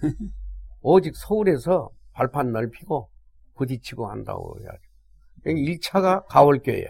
[0.82, 3.10] 오직 서울에서 발판 넓히고
[3.56, 4.80] 부딪히고 한다고 해야죠.
[5.46, 6.88] 1차가 가월교회야.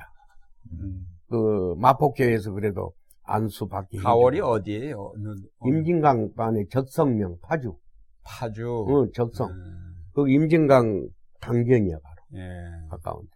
[0.72, 1.06] 음.
[1.28, 2.92] 그 마포교회에서 그래도
[3.26, 3.98] 안수 받기.
[3.98, 5.12] 가월이 어디예요?
[5.14, 7.76] 어느, 어느 임진강 반의 적성명 파주.
[8.24, 8.86] 파주.
[8.88, 9.50] 응, 적성.
[9.50, 11.08] 음, 그 임진강
[11.40, 12.88] 강변이야 바로 예.
[12.90, 13.28] 가까운데.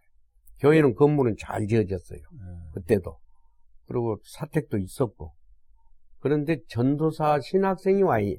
[0.59, 2.19] 교회는 건물은 잘 지어졌어요.
[2.33, 2.61] 음.
[2.73, 3.17] 그때도.
[3.87, 5.33] 그리고 사택도 있었고.
[6.19, 8.37] 그런데 전도사 신학생이 와, 이-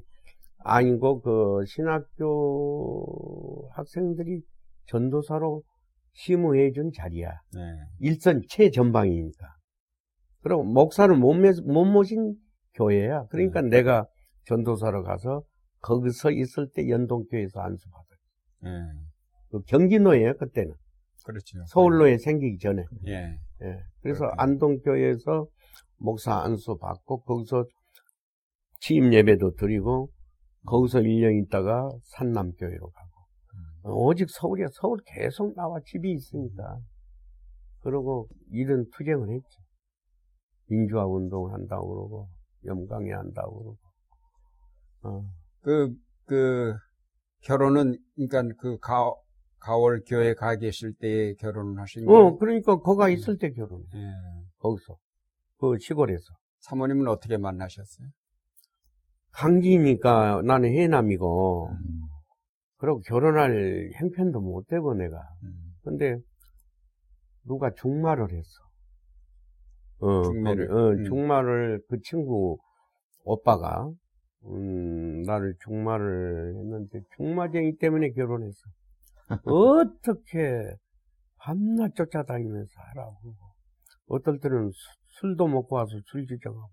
[0.65, 4.41] 아니고 그 신학교 학생들이
[4.85, 5.61] 전도사로
[6.13, 7.29] 심의해준 자리야.
[7.53, 7.59] 네.
[7.99, 9.45] 일선 최전방이니까.
[10.43, 12.35] 그리고 목사를 못, 매- 못 모신
[12.75, 13.25] 교회야.
[13.29, 14.05] 그러니까 내가
[14.45, 15.43] 전도사로 가서
[15.81, 18.19] 거기서 있을 때 연동교회에서 안수받아요.
[18.65, 18.69] 예.
[19.49, 20.73] 그 경기노예요, 그때는.
[21.25, 21.63] 그렇죠.
[21.67, 22.83] 서울로에 생기기 전에.
[23.07, 23.13] 예.
[23.13, 23.77] 예.
[24.01, 24.35] 그래서 그렇군요.
[24.37, 25.47] 안동교회에서
[25.97, 27.65] 목사 안수 받고 거기서
[28.81, 30.09] 취임 예배도 드리고
[30.65, 33.09] 거기서 1년 있다가 산남교회로 가고
[33.53, 33.89] 음.
[33.89, 36.77] 어, 오직 서울이야 서울 계속 나와 집이 있으니까
[37.81, 39.57] 그러고 이런 투쟁을 했지
[40.73, 42.29] 민주화 운동을 한다고 그러고
[42.65, 43.77] 염강에 한다고 그러고
[45.03, 45.29] 어.
[45.61, 45.93] 그,
[46.25, 46.73] 그,
[47.41, 49.13] 결혼은, 그러니까 그 가,
[49.59, 52.25] 가월 교회 가 계실 때 결혼을 하신 거예요?
[52.27, 54.11] 어 그러니까 거가 있을 때 결혼해 예.
[54.59, 54.97] 거기서
[55.57, 58.07] 그 시골에서 사모님은 어떻게 만나셨어요?
[59.31, 62.01] 강지니까 나는 해남이고 음.
[62.77, 65.17] 그리고 결혼할 형편도 못 되고 내가.
[65.43, 65.73] 음.
[65.83, 66.17] 근데
[67.45, 68.59] 누가 중마를 했어.
[70.05, 70.71] 어, 중매를?
[70.71, 71.03] 어, 음.
[71.05, 72.57] 중마를 그 친구
[73.23, 73.89] 오빠가
[74.45, 78.61] 음, 나를 중마를 했는데 중마쟁이 때문에 결혼했어.
[79.45, 80.75] 어떻게
[81.37, 83.35] 밤낮 쫓아다니면서 하라고.
[84.07, 84.77] 어떨 때는 수-
[85.19, 86.69] 술도 먹고 와서 술 지정하고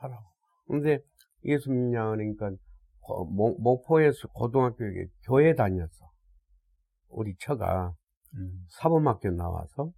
[0.00, 0.24] 하라고.
[0.66, 0.98] 근데
[1.44, 2.50] 예수 믿냐 그러니까
[3.00, 6.10] 고- 목- 목포에서 고등학교에 교회 다녔어.
[7.08, 7.92] 우리 처가
[8.34, 8.66] 음.
[8.70, 9.92] 사범학교 나와서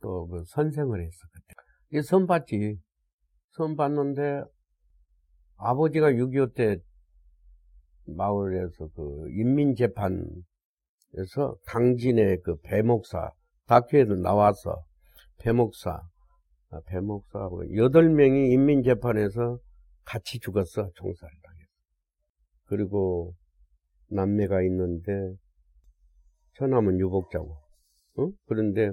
[0.00, 1.54] 또 그 선생을 했어 그때.
[1.94, 2.76] 이선 봤지.
[3.52, 4.42] 선 봤는데
[5.56, 6.78] 아버지가 6.25 때
[8.06, 10.34] 마을에서 그 인민재판에서
[11.66, 13.30] 강진의 그 배목사
[13.66, 14.84] 다큐에도 나와서
[15.38, 16.02] 배목사
[16.70, 19.60] 아, 배목사하고 여덟 명이 인민재판에서
[20.04, 21.70] 같이 죽었어 총살을 당해서.
[22.64, 23.36] 그리고
[24.08, 25.12] 남매가 있는데
[26.54, 27.56] 처남은 유복자고,
[28.16, 28.28] 어?
[28.46, 28.90] 그런데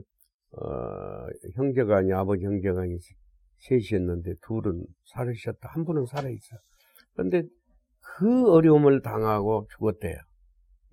[0.54, 2.98] 어, 형제가 아니 아버지 형제가 아니
[3.60, 6.58] 셋이었는데 둘은 살으셨다 한 분은 살아있어.
[7.14, 7.44] 그런데
[8.00, 10.18] 그 어려움을 당하고 죽었대요.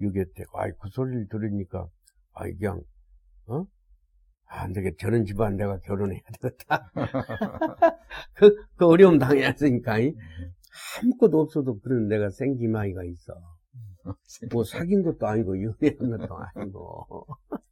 [0.00, 0.44] 6.25 때.
[0.54, 1.88] 아이 그 소리를 들으니까
[2.34, 2.82] 아이 그냥
[3.46, 3.66] 어?
[4.48, 4.96] 아, 안 되겠다.
[5.00, 6.90] 저런 집안 내가 결혼해야 되겠다.
[8.34, 10.14] 그, 그 어려움 당했으니까, 이
[11.02, 13.34] 아무것도 없어도 그런 내가 생기마이가 있어.
[14.52, 17.26] 뭐 사귄 것도 아니고, 연애한 것도 아니고.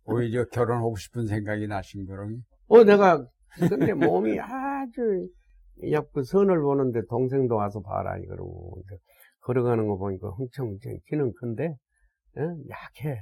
[0.07, 2.29] 오히려 결혼하고 싶은 생각이 나신 거로.
[2.69, 3.27] 어, 내가,
[3.59, 5.29] 근데 몸이 아주,
[5.91, 8.83] 약그 선을 보는데 동생도 와서 봐라, 이러고.
[9.41, 11.77] 걸어가는 거 보니까 흥청흥청 키는 큰데,
[12.39, 12.43] 예?
[12.71, 13.21] 약해.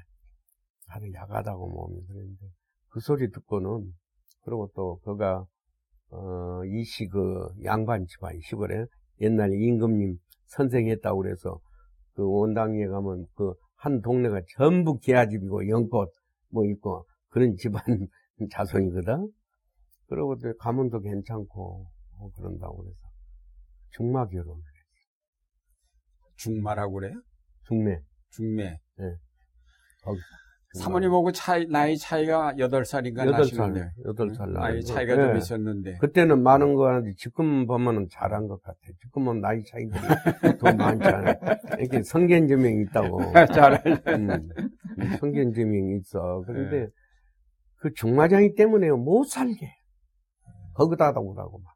[0.88, 2.46] 아주 약하다고 몸이 그랬는데.
[2.88, 3.92] 그 소리 듣고는,
[4.44, 5.44] 그리고 또, 그가,
[6.10, 8.86] 어, 이씨 그 양반 집안 시골에
[9.20, 10.16] 옛날에 임금님
[10.46, 11.58] 선생 했다고 그래서
[12.14, 16.10] 그 원당리에 가면 그 한 동네가 전부 기아집이고 연꽃
[16.54, 17.82] 뭐 있고 그런 집안
[18.52, 19.30] 자손이거든.
[20.06, 21.86] 그러고 또 가문도 괜찮고
[22.18, 22.98] 뭐 그런다고 그래서
[23.90, 24.62] 중마 결혼,
[26.36, 27.20] 중마라고 그래요?
[27.66, 28.78] 중매 중매.
[30.02, 30.43] 거기서.
[30.74, 33.80] 사모님하고 차이, 나이 차이가 8살인가 여덟 나시는데.
[33.80, 34.86] 살, 여덟 살 나이 나이고.
[34.86, 35.16] 차이가 예.
[35.16, 35.98] 좀 있었는데.
[35.98, 38.78] 그때는 많은 거 하는데 지금 보면은 잘한 것 같아.
[39.00, 40.00] 지금은 나이 차이들이
[40.58, 41.34] 더 많잖아.
[41.78, 43.20] 이렇게 성견지명이 있다고.
[43.54, 44.48] 잘 음,
[45.20, 46.42] 성견지명이 있어.
[46.46, 46.88] 그런데
[47.76, 49.70] 그 중마장이 때문에 못 살게.
[50.74, 51.72] 거기다 오라고 막.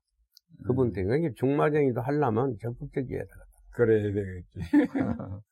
[0.67, 1.19] 그분 때문에.
[1.19, 3.29] 그러니까 중마장이도 하려면 적극적이어야 돼.
[3.71, 4.59] 그래야 되겠지.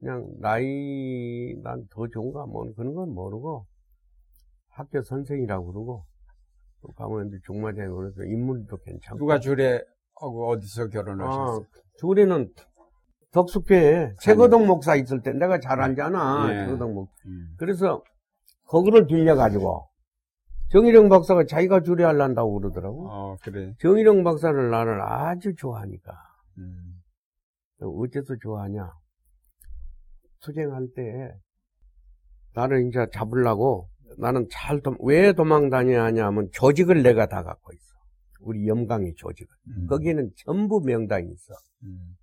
[0.00, 3.66] 그냥 나이 난 더 좋은가 뭐 그런 건 모르고
[4.70, 6.04] 학교 선생이라고 그러고
[6.82, 9.82] 또 가면 이제 중마장이 그래서 인물도 괜찮고 누가 주례
[10.20, 11.64] 하고 어디서 결혼하셨어요?
[11.64, 12.52] 아, 둘이는
[13.32, 16.64] 덕숙교에 최거동 목사 있을 때 내가 잘 알잖아 예.
[16.66, 17.54] 최거동 목 음.
[17.58, 18.02] 그래서
[18.66, 19.88] 거기를 빌려가지고
[20.70, 23.74] 정일영 박사가 자기가 주례하려고 그러더라고 어, 그래.
[23.80, 26.12] 정일영 박사를 나를 아주 좋아하니까
[26.58, 27.00] 음.
[27.80, 28.92] 어째서 좋아하냐
[30.40, 31.32] 투쟁할 때
[32.54, 37.94] 나를 이제 잡으려고 나는 잘왜 도망 다녀야 하냐면 조직을 내가 다 갖고 있어
[38.40, 39.86] 우리 염강의 조직을 음.
[39.86, 42.16] 거기에는 전부 명당이 있어 음.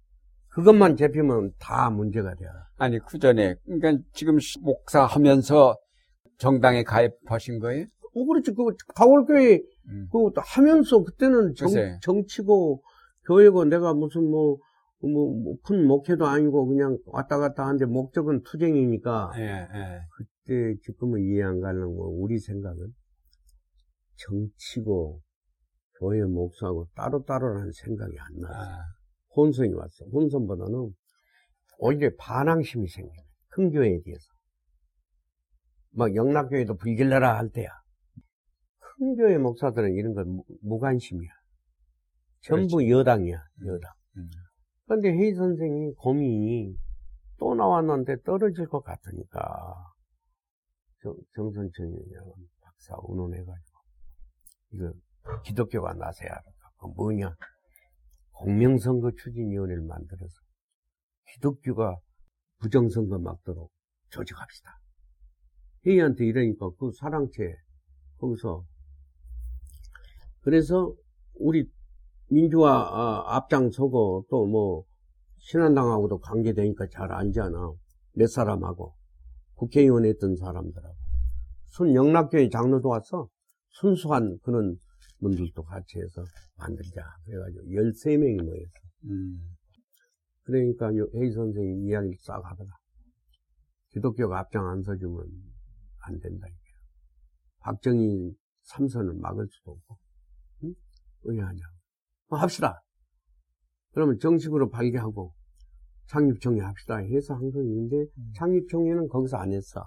[0.55, 2.49] 그것만 잡히면 다 문제가 돼요.
[2.77, 5.75] 아니, 그 전에, 그러니까 지금 목사 하면서
[6.37, 7.85] 정당에 가입하신 거예요?
[8.13, 8.51] 어, 그렇지.
[8.53, 8.63] 그,
[8.95, 9.59] 가월교회,
[9.89, 10.07] 음.
[10.09, 11.99] 그, 하면서, 그때는 정, 글쎄.
[12.01, 12.81] 정치고,
[13.27, 14.57] 교회고, 내가 무슨 뭐,
[15.07, 19.99] 뭐, 뭐큰 목회도 아니고, 그냥 왔다 갔다 하는데, 목적은 투쟁이니까, 예, 예.
[20.17, 22.93] 그때 지금은 이해 안 가는 거, 우리 생각은,
[24.17, 25.21] 정치고,
[25.99, 28.49] 교회 목사하고 따로따로라는 생각이 안 나.
[28.49, 28.77] 아,
[29.35, 30.05] 혼선이 왔어.
[30.11, 30.93] 혼선보다는,
[31.79, 33.11] 오히려 반항심이 생겨.
[33.49, 34.25] 큰 교회에 대해서.
[35.91, 37.69] 막 영락교회도 불길러라 할 때야.
[38.79, 41.29] 큰 교회 목사들은 이런 건 무- 무관심이야.
[42.41, 43.91] 전부 여당이야, 여당.
[44.17, 44.29] 음.
[44.85, 46.75] 그런데 회의 선생이 고민이
[47.37, 49.93] 또 나왔는데 떨어질 것 같으니까
[51.01, 53.79] 정, 정선천 의원 박사 의논해가지고
[54.71, 54.93] 이거
[55.43, 56.71] 기독교가 나서야 한다.
[56.77, 57.35] 그 뭐냐
[58.31, 60.39] 공명선거 추진위원회를 만들어서
[61.33, 61.97] 기독교가
[62.59, 63.71] 부정선거 막도록
[64.09, 64.79] 조직합시다.
[65.85, 67.55] 회의한테 이러니까 그 사랑채
[68.17, 68.63] 거기서
[70.41, 70.93] 그래서
[71.35, 71.69] 우리
[72.29, 74.85] 민주화 아, 앞장서고 또 뭐
[75.45, 77.71] 신한당하고도 관계되니까 잘 알잖아.
[78.13, 78.95] 몇 사람하고
[79.53, 80.95] 국회의원 했던 사람들하고
[81.65, 83.29] 순 영락교회 장로도 왔어.
[83.69, 84.77] 순수한 그런
[85.19, 86.23] 분들도 같이 해서
[86.57, 87.01] 만들자.
[87.25, 88.71] 그래가지고 13명이 모였어.
[89.05, 89.39] 음.
[90.43, 92.69] 그러니까 요 회의 선생님 이야기를 싹 하더라.
[93.89, 95.25] 기독교가 앞장 안 서주면
[95.99, 96.47] 안 된다.
[97.59, 99.97] 박정희 삼선을 막을 수도 없고,
[100.63, 100.75] 응?
[101.23, 101.74] 의아하냐.
[102.29, 102.81] 어, 합시다.
[103.91, 105.33] 그러면 정식으로 발기하고
[106.07, 108.05] 창립총회 합시다 해서 한거 있는데
[108.35, 109.83] 창립총회는 거기서 안 했어.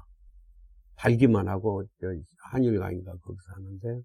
[0.97, 2.09] 발기만 하고 저
[2.51, 4.03] 한일강인가 거기서 하는데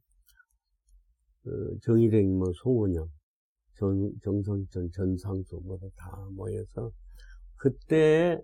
[1.44, 3.08] 그 정일행 뭐 송원영
[3.76, 6.92] 정, 정선전 전상수 뭐다 다 모여서
[7.56, 8.40] 그때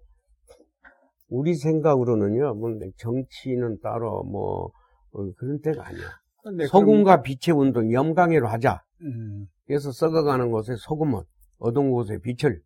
[1.28, 4.72] 우리 생각으로는요 뭐 정치는 따로 뭐
[5.12, 11.22] 어, 그런 때가 아니야 소금과 빛의 운동 염강회로 하자 음, 그래서 썩어가는 곳에 소금을
[11.60, 12.60] 어두운 곳에 빛을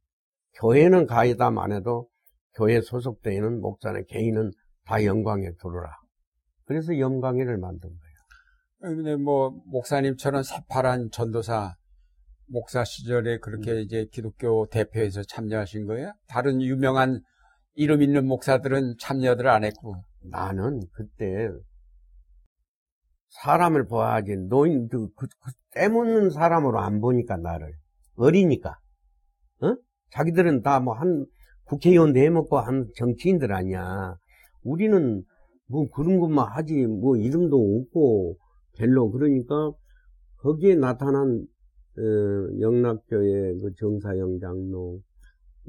[0.53, 2.07] 교회는 가이담 안 해도
[2.55, 4.51] 교회 소속되어 있는 목사나 개인은
[4.85, 5.91] 다 영광에 들어라
[6.63, 11.75] 그래서 염광회를 만든 거예요 근데 뭐, 목사님처럼 새파란 전도사,
[12.47, 13.39] 목사 시절에 음.
[13.41, 16.13] 그렇게 이제 기독교 대표에서 참여하신 거예요?
[16.27, 17.21] 다른 유명한
[17.75, 20.03] 이름 있는 목사들은 참여들 안 했고.
[20.29, 21.47] 나는 그때
[23.29, 27.73] 사람을 봐야지 노인 그, 그, 그 때묻는 사람으로 안 보니까 나를
[28.15, 28.77] 어리니까
[29.61, 29.75] 어?
[30.11, 31.25] 자기들은 다 뭐 한
[31.65, 34.15] 국회의원 대먹고 한 정치인들 아니야
[34.63, 35.23] 우리는
[35.67, 38.37] 뭐 그런 것만 하지 뭐 이름도 없고
[38.77, 39.71] 별로 그러니까
[40.37, 41.45] 거기에 나타난
[41.97, 42.01] 어,
[42.59, 45.01] 영락교회 그 정사영 장로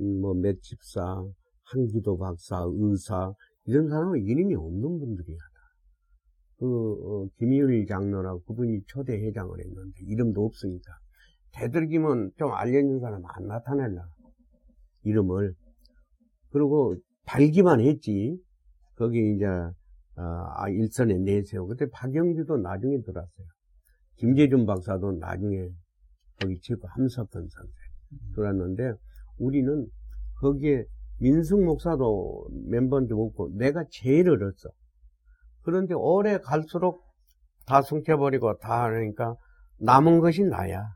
[0.00, 1.24] 음, 뭐 맷집사
[1.64, 3.32] 한기도 박사 의사
[3.66, 5.38] 이런 사람은 이름이 없는 분들이야.
[6.64, 10.92] 그, 어, 김유일 장로라고 그분이 초대 회장을 했는데, 이름도 없으니까.
[11.52, 14.02] 대들기면 좀 알려진 사람 안 나타낼라.
[15.02, 15.54] 이름을.
[16.50, 16.96] 그리고
[17.26, 18.38] 발기만 했지.
[18.96, 19.44] 거기 이제,
[20.16, 21.66] 아, 일선에 내세요.
[21.66, 23.46] 그때 박영주도 나중에 들어왔어요.
[24.16, 25.68] 김재준 박사도 나중에
[26.40, 27.72] 거기 치고 함석헌 선생
[28.34, 28.94] 들어왔는데,
[29.38, 29.86] 우리는
[30.40, 30.84] 거기에
[31.20, 34.70] 민승 목사도 멤버인데 없고, 내가 제일 어렸어.
[35.64, 37.02] 그런데 오래 갈수록
[37.66, 39.34] 다 숨겨버리고 다 하니까
[39.80, 40.94] 남은 것이 나야.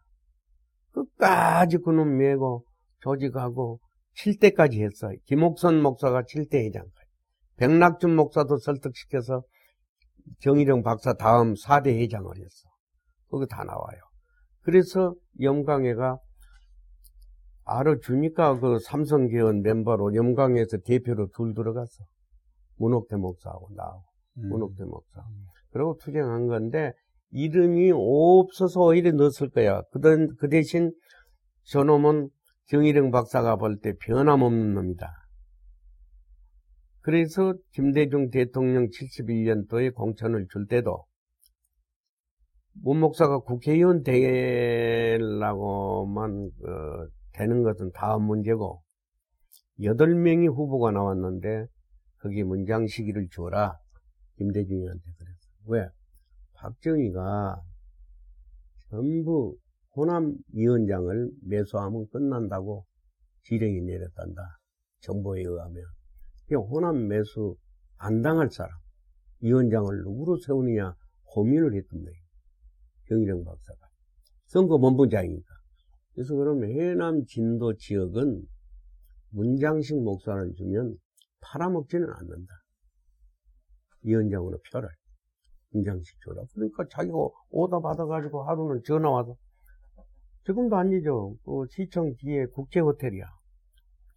[0.93, 2.65] 끝까지 그놈 메고
[3.01, 3.81] 조직하고
[4.17, 5.11] 7대까지 했어.
[5.27, 7.09] 김옥선 목사가 7대 회장까지.
[7.57, 9.43] 백낙준 목사도 설득시켜서
[10.41, 12.69] 정일영 박사 다음 4대 회장을 했어.
[13.31, 14.01] 거기 다 나와요.
[14.63, 16.19] 그래서 영광회가
[17.65, 22.05] 알아주니까 그 삼성계원 멤버로 영광회에서 대표로 둘 들어갔어.
[22.77, 24.08] 문옥대 목사하고 나하고.
[24.39, 24.49] 음.
[24.49, 25.23] 문옥대 목사.
[25.71, 26.93] 그리고 투쟁한 건데,
[27.31, 29.83] 이름이 없어서 오히려 넣었을 거야.
[29.93, 30.93] 그, 대- 그 대신
[31.65, 32.31] 저놈은
[32.69, 35.07] 정일영 박사가 볼 때 변함없는 놈이다.
[37.01, 41.05] 그래서 김대중 대통령 71년도에 공천을 줄 때도
[42.83, 44.03] 문 목사가 국회의원
[45.19, 46.31] 되려고만
[46.65, 48.83] 어, 되는 것은 다음 문제고
[49.83, 51.67] 여덟 명이 후보가 나왔는데
[52.21, 53.77] 거기 문장 시기를 줘라
[54.39, 55.49] 김대중이한테 그랬어.
[55.67, 55.89] 왜?
[56.55, 57.61] 박정희가
[58.91, 59.57] 전부
[59.95, 62.87] 호남 위원장을 매수하면 끝난다고
[63.43, 64.43] 지령이 내렸단다.
[65.01, 65.85] 정보에 의하면.
[66.49, 67.57] 그 호남 매수
[67.97, 68.71] 안 당할 사람,
[69.41, 72.19] 위원장을 누구로 세우느냐 고민을 했던 거예요.
[73.09, 73.79] 정일영 박사가.
[74.47, 75.55] 선거 본부장이니까.
[76.15, 78.43] 그래서 그러면 해남 진도 지역은
[79.31, 80.97] 문장식 목사를 주면
[81.41, 82.55] 팔아먹지는 않는다.
[84.09, 84.89] 위원장으로 표를.
[86.25, 86.43] 줘라.
[86.55, 87.17] 그러니까 자기가
[87.51, 89.37] 오다 받아가지고 하루는 전화 와서
[90.47, 91.37] 지금도 아니죠.
[91.45, 93.27] 그 시청 뒤에 국제 호텔이야.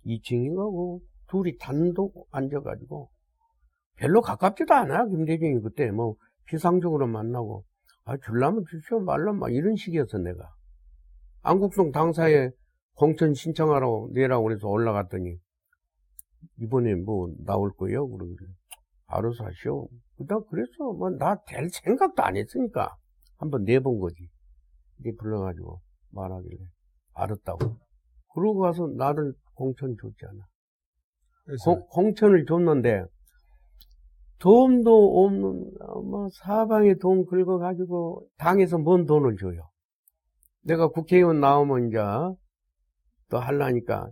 [0.05, 3.09] 2층인가 고 둘이 단독 앉아가지고
[3.97, 5.07] 별로 가깝지도 않아.
[5.07, 6.15] 김대중이 그때 뭐
[6.45, 7.65] 비상적으로 만나고
[8.05, 10.49] 아 줄라면 주시오 말라 막 이런 식이었어 내가.
[11.43, 12.51] 안국성 당사에
[12.95, 15.37] 공천 신청하라고 내라고 그래서 올라갔더니
[16.59, 18.07] 이번에 뭐 나올 거예요?
[18.07, 18.47] 그러길래
[19.11, 19.87] 알아서 하시오.
[20.27, 20.93] 나 그랬어.
[20.97, 22.95] 뭐나 될 생각도 안 했으니까
[23.37, 24.27] 한번 내본 거지.
[24.99, 25.81] 이제 불러가지고
[26.11, 26.57] 말하길래
[27.13, 27.77] 알았다고.
[28.33, 30.43] 그러고 가서 나를 공천 줬잖아.
[31.45, 33.03] 그래서 공- 공천을 줬는데
[34.39, 35.71] 돈도 없는
[36.09, 39.69] 뭐 사방에 돈 긁어가지고 당에서 뭔 돈을 줘요.
[40.63, 41.97] 내가 국회의원 나오면 이제
[43.29, 44.07] 또 할라니까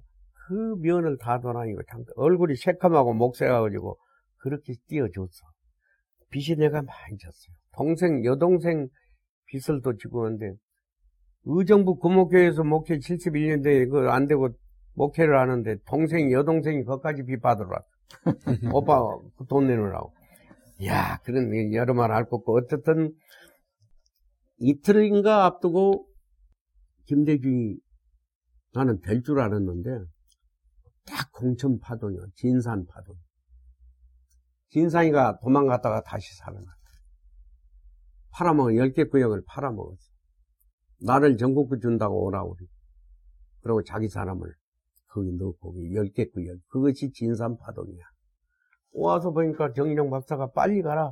[0.47, 3.97] 그 면을 다 돌아니고 참 얼굴이 새카하고 목새가가지고
[4.39, 5.45] 그렇게 띄워줬어.
[6.31, 7.55] 빚이 내가 많이 졌어요.
[7.75, 8.87] 동생 여동생
[9.47, 10.55] 빚을 또 지고 있는데
[11.45, 14.49] 의정부 금목교에서 목회 71년대 그안 되고
[14.93, 17.85] 목회를 하는데 동생 여동생이 거기까지 빚 받으러 왔어.
[18.73, 18.99] 오빠
[19.37, 20.13] 그 돈 내놓으라고.
[20.85, 23.13] 야 그런 여러 말 할거 없고 어쨌든
[24.59, 26.07] 이틀인가 앞두고
[27.05, 27.77] 김대중이
[28.73, 29.89] 나는 될 줄 알았는데
[31.05, 33.15] 딱 공천 파동이야 진산 파동.
[34.69, 36.71] 진산이가 도망갔다가 다시 살아났다.
[38.31, 40.09] 팔아먹은 10개 구역을 팔아먹었어.
[41.01, 42.67] 나를 전국구 준다고 오라고 그래.
[43.61, 44.53] 그리고 자기 사람을
[45.07, 46.59] 거기 넣고 거기 10개 구역.
[46.67, 48.03] 그것이 진산 파동이야.
[48.91, 51.11] 와서 보니까 정인영 박사가 빨리 가라.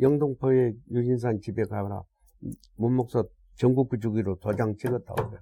[0.00, 2.02] 영동포의 유진산 집에 가라.
[2.76, 3.24] 문목서
[3.56, 5.40] 전국구 주기로 도장 찍었다고 그래.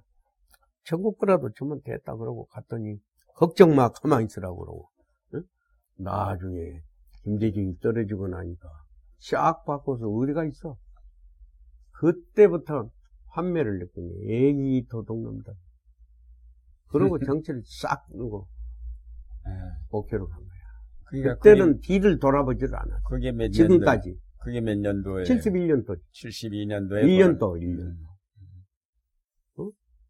[0.85, 2.97] 전국구라도 주면 됐다 그러고 갔더니
[3.35, 4.89] 걱정 마 가만히 있으라고 그러고.
[5.33, 5.43] 응?
[5.97, 6.81] 나중에
[7.23, 8.69] 김대중이 떨어지고 나니까
[9.19, 10.77] 싹 바꿔서 어디가 있어?
[11.91, 12.89] 그때부터
[13.27, 15.53] 환멸을 느끼니 애기 도둑놈들.
[16.87, 18.47] 그러고 정치를 싹 누고
[19.47, 19.51] 예.
[19.89, 20.49] 목회로 간 거야.
[21.05, 22.99] 그러니까 그때는 뒤를 돌아보질 않아.
[23.07, 24.19] 그게, 그게 몇 년도 지금까지.
[24.39, 25.99] 그게 몇 년도에 71년도.
[26.11, 27.95] 72년도에 1년 또, 1년.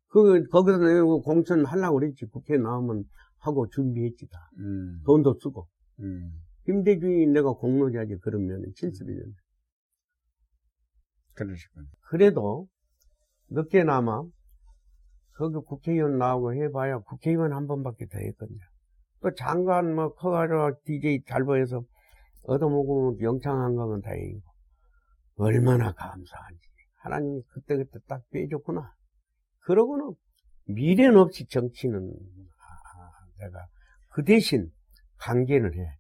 [0.07, 2.26] 그, 거기서 내고 공천 하려고 그랬지.
[2.28, 3.03] 국회 나오면
[3.39, 4.49] 하고 준비했지 다.
[4.59, 5.68] 음, 돈도 쓰고.
[6.01, 6.32] 음.
[6.66, 9.34] 김대중이 내가 공로자지 그러면 71년.
[11.34, 11.86] 그러시군.
[12.09, 12.68] 그래도
[13.49, 14.24] 늦게나마
[15.36, 18.59] 거기 국회의원 나오고 해봐야 국회의원 한 번밖에 더 했거든요.
[19.22, 21.84] 또 장관 뭐 커가지고 DJ 잘 보여서
[22.43, 24.43] 얻어먹으면 영창한 거면 다행이고
[25.36, 26.61] 얼마나 감사한지
[26.99, 28.93] 하나님이 그때그때 딱 빼줬구나.
[29.59, 30.14] 그러고는
[30.66, 33.66] 미련 없이 정치는 아, 내가
[34.09, 34.72] 그 대신
[35.18, 35.97] 강제를 해.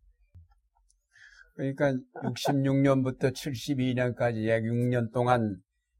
[1.55, 1.93] 그러니까
[2.23, 5.57] 66년부터 72년까지 약 6년 동안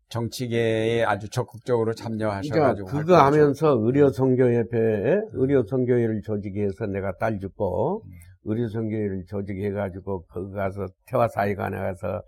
[0.10, 8.12] 정치계에 아주 적극적으로 참여하셔가지고 그러니까 그거 하면서 의료선교협회에 의료선교회를 조직해서 내가 딸 죽고 음.
[8.46, 12.22] 의료선교회를 조직해가지고 거기 가서 태화사회관에 가서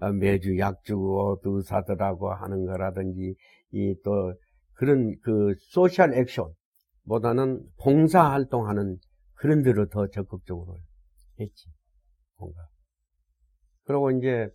[0.00, 3.34] 어, 매주 약 주고 또 의사들하고 하는 거라든지
[3.72, 4.34] 이 또
[4.74, 6.46] 그런 그 소셜 액션
[7.06, 8.96] 보다는 봉사활동하는
[9.34, 10.76] 그런 데로 더 적극적으로
[11.38, 11.66] 했지
[12.38, 12.66] 뭔가
[13.84, 14.48] 그리고 이제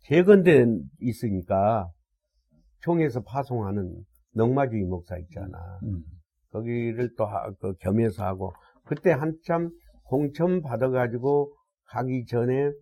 [0.00, 0.64] 재건대
[1.00, 1.90] 있으니까
[2.80, 4.04] 총에서 파송하는
[4.34, 5.58] 넉마주의 목사 있잖아.
[5.84, 6.02] 음.
[6.50, 8.52] 거기를 또 하- 그 겸해서 하고
[8.84, 9.70] 그때 한참
[10.04, 11.54] 공천 받아가지고
[11.86, 12.72] 가기 전에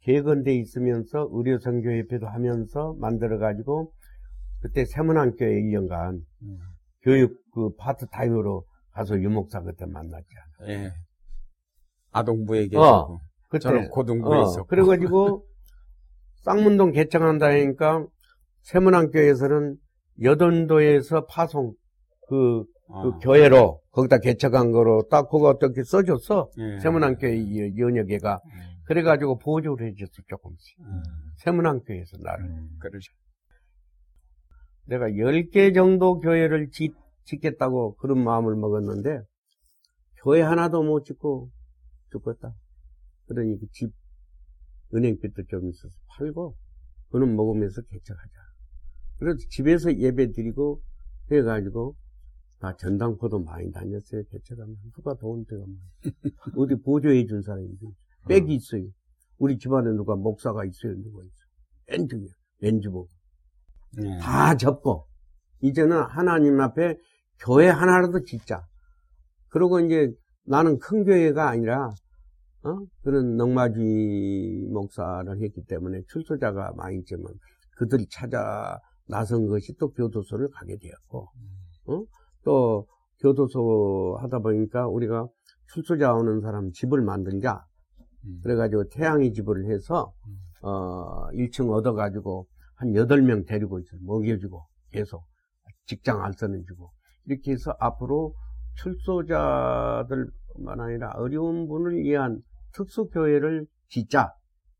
[0.00, 3.92] 개건대 있으면서 의료선교협회도 하면서 만들어가지고
[4.60, 6.58] 그때 세문안교회 1년간 음.
[7.02, 10.46] 교육 그 파트타임으로 가서 유목사 그때 만났잖아.
[10.68, 10.92] 예.
[12.10, 15.46] 아동부에 계시고 어, 그때 저는 고등부에 어, 있었고 그래가지고
[16.44, 18.06] 쌍문동 개창한다 하니까
[18.62, 19.76] 세문안교에서는
[20.22, 21.72] 여돈도에서 파송
[22.28, 23.02] 그, 어.
[23.02, 26.78] 그 교회로 거기다 개척한 거로 딱 그거 어떻게 써줬어 예.
[26.80, 28.50] 세문안교회 연역회가 음.
[28.84, 31.02] 그래가지고 보조를 해줬어 조금씩 음.
[31.38, 32.46] 세문안교에서 나를
[32.78, 33.08] 그러시.
[34.86, 36.94] 내가 10개 정도 교회를 짓,
[37.24, 39.20] 짓겠다고 그런 마음을 먹었는데
[40.22, 41.50] 교회 하나도 못 짓고
[42.10, 42.54] 죽었다
[43.28, 43.92] 그러니 그 집
[44.94, 46.56] 은행빚도 좀 있어서 팔고
[47.10, 48.32] 그는 먹으면서 개척하자.
[49.18, 50.82] 그래서 집에서 예배 드리고
[51.30, 51.96] 해가지고
[52.60, 54.22] 나 전당포도 많이 다녔어요.
[54.30, 54.76] 개척하면.
[54.94, 55.78] 누가 도움 데가 많아
[56.56, 57.68] 어디 보조해 준 사람이
[58.28, 58.84] 빽이 있어요.
[59.38, 60.94] 우리 집안에 누가 목사가 있어요?
[60.96, 61.44] 누가 있어
[61.88, 62.28] 엔트야.
[62.60, 63.08] 렌즈보고
[64.02, 64.18] 예.
[64.18, 65.06] 다 접고.
[65.60, 66.96] 이제는 하나님 앞에
[67.40, 68.66] 교회 하나라도 짓자.
[69.48, 70.12] 그러고 이제
[70.44, 71.90] 나는 큰 교회가 아니라
[72.64, 72.78] 어?
[73.02, 77.32] 그런 넉마주의 목사를 했기 때문에 출소자가 많이 있지만
[77.76, 81.28] 그들이 찾아 나선 것이 또 교도소를 가게 되었고
[81.86, 82.04] 어?
[82.44, 82.86] 또
[83.20, 85.28] 교도소 하다 보니까 우리가
[85.72, 87.64] 출소자 오는 사람 집을 만들자
[88.24, 88.40] 음.
[88.42, 90.12] 그래가지고 태양의 집을 해서
[90.62, 95.24] 어 1층 얻어가지고 한 8명 데리고 있어 먹여주고 계속
[95.86, 96.90] 직장 알선해 주고
[97.26, 98.34] 이렇게 해서 앞으로
[98.76, 100.30] 출소자들
[100.62, 102.40] 만 아니라 어려운 분을 위한
[102.72, 104.32] 특수교회를 짓자.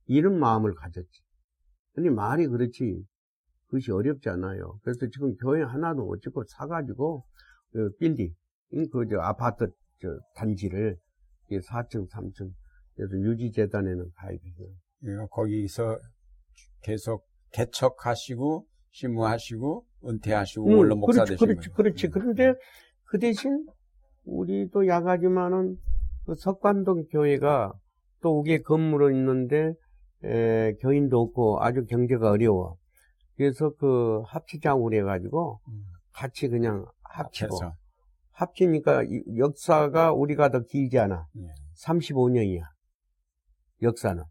[0.06, 1.22] 이런 마음을 가졌지.
[1.92, 3.04] 근데 말이 그렇지.
[3.66, 4.78] 그것이 어렵지 않아요.
[4.82, 7.24] 그래서 지금 교회 하나도 못 짓고 사가지고
[7.72, 8.34] 그 빌딩
[8.90, 9.66] 그 저 아파트
[10.00, 10.96] 저 단지를
[11.50, 12.50] 4층 3층
[12.94, 14.64] 그래서 유지재단에는 가입해서
[15.04, 15.98] 예, 거기서
[16.82, 21.70] 계속 개척하시고 심무하시고 은퇴하시고 응, 원로 목사 그렇지, 되신 그렇지.
[21.70, 22.08] 그렇지.
[22.08, 22.54] 그런데
[23.04, 23.66] 그 대신
[24.28, 25.76] 우리도 야가지만은
[26.26, 27.72] 그 석관동 교회가
[28.20, 29.74] 또 우리의 건물은 있는데
[30.24, 32.76] 에, 교인도 없고 아주 경제가 어려워.
[33.36, 37.74] 그래서 그 합치장을 해가지고 음, 같이 그냥 합치고 합쳐서.
[38.32, 41.26] 합치니까 이 역사가 우리가 더 길지 않아.
[41.38, 41.48] 예.
[41.84, 42.62] 35년이야.
[43.82, 44.22] 역사는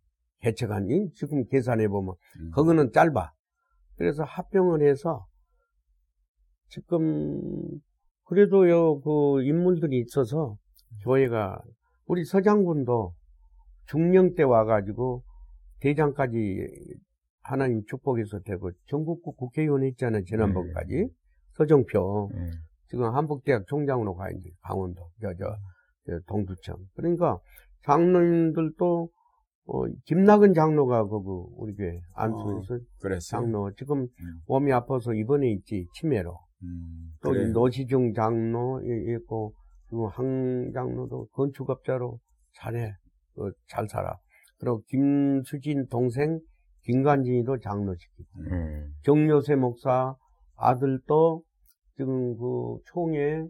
[0.42, 2.52] 개척한 이 지금 계산해 보면 음.
[2.52, 3.32] 그거는 짧아.
[3.96, 5.26] 그래서 합병을 해서
[6.70, 7.40] 지금
[8.28, 10.58] 그래도요 그 인물들이 있어서
[11.04, 11.62] 교회가
[12.06, 13.14] 우리 서장군도
[13.88, 15.24] 중령 때 와가지고
[15.80, 16.68] 대장까지
[17.42, 21.08] 하나님 축복해서 되고 전국구 국회의원 했잖아요 지난번까지.
[21.54, 22.30] 서정표.
[22.36, 22.52] 예.
[22.90, 25.56] 지금 한북대학 총장으로 가 있는데 강원도 저저
[26.06, 26.76] 저 동두천.
[26.96, 27.40] 그러니까
[27.84, 29.10] 장로님들도
[29.70, 33.42] 어, 김낙은 장로가 거기 우리 교회 안수에서 그랬어요.
[33.42, 33.72] 장로.
[33.76, 34.08] 지금
[34.48, 37.52] 몸이 아파서 입원해 있지 치매로 음, 또 그래요.
[37.52, 39.54] 노시중 장로 이- 있고
[39.88, 42.20] 그리고 황 장로도 건축업자로
[42.56, 42.94] 잘해
[43.38, 44.18] 어, 잘 살아
[44.60, 46.40] 그리고 김수진 동생
[46.84, 48.88] 김관진이도 장로시키고 예.
[49.04, 50.16] 정요세 목사
[50.56, 51.44] 아들도
[51.96, 53.44] 지금 그 총회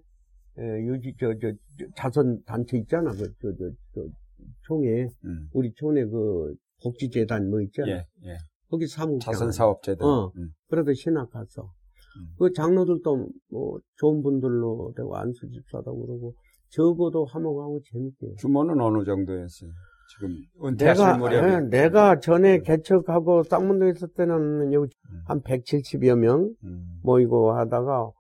[0.60, 1.54] 에, 유지 저저
[1.96, 4.02] 자선 단체 있잖아 그 저 저 저
[4.62, 5.50] 총회 음.
[5.54, 6.54] 우리 촌에 그
[6.84, 8.38] 복지재단 뭐 있잖아 예, 예.
[8.70, 10.06] 거기 사무장 자선사업재단.
[10.08, 10.32] 어.
[10.36, 10.50] 음.
[10.68, 11.72] 그래도 신학 갔어
[12.18, 12.28] 음.
[12.38, 16.34] 그 장로들도 뭐 좋은 분들로 되고 안수 집사도 그러고
[16.70, 19.70] 적어도 화목하고 재밌게 규모는 어느 정도였어요?
[20.10, 21.54] 지금 은퇴하실 내가 무렵에.
[21.54, 25.22] 예, 내가 전에 개척하고 쌍문동에 있을 때는 여기 음.
[25.26, 27.00] 한 170여 명 음.
[27.04, 28.12] 모이고 하다가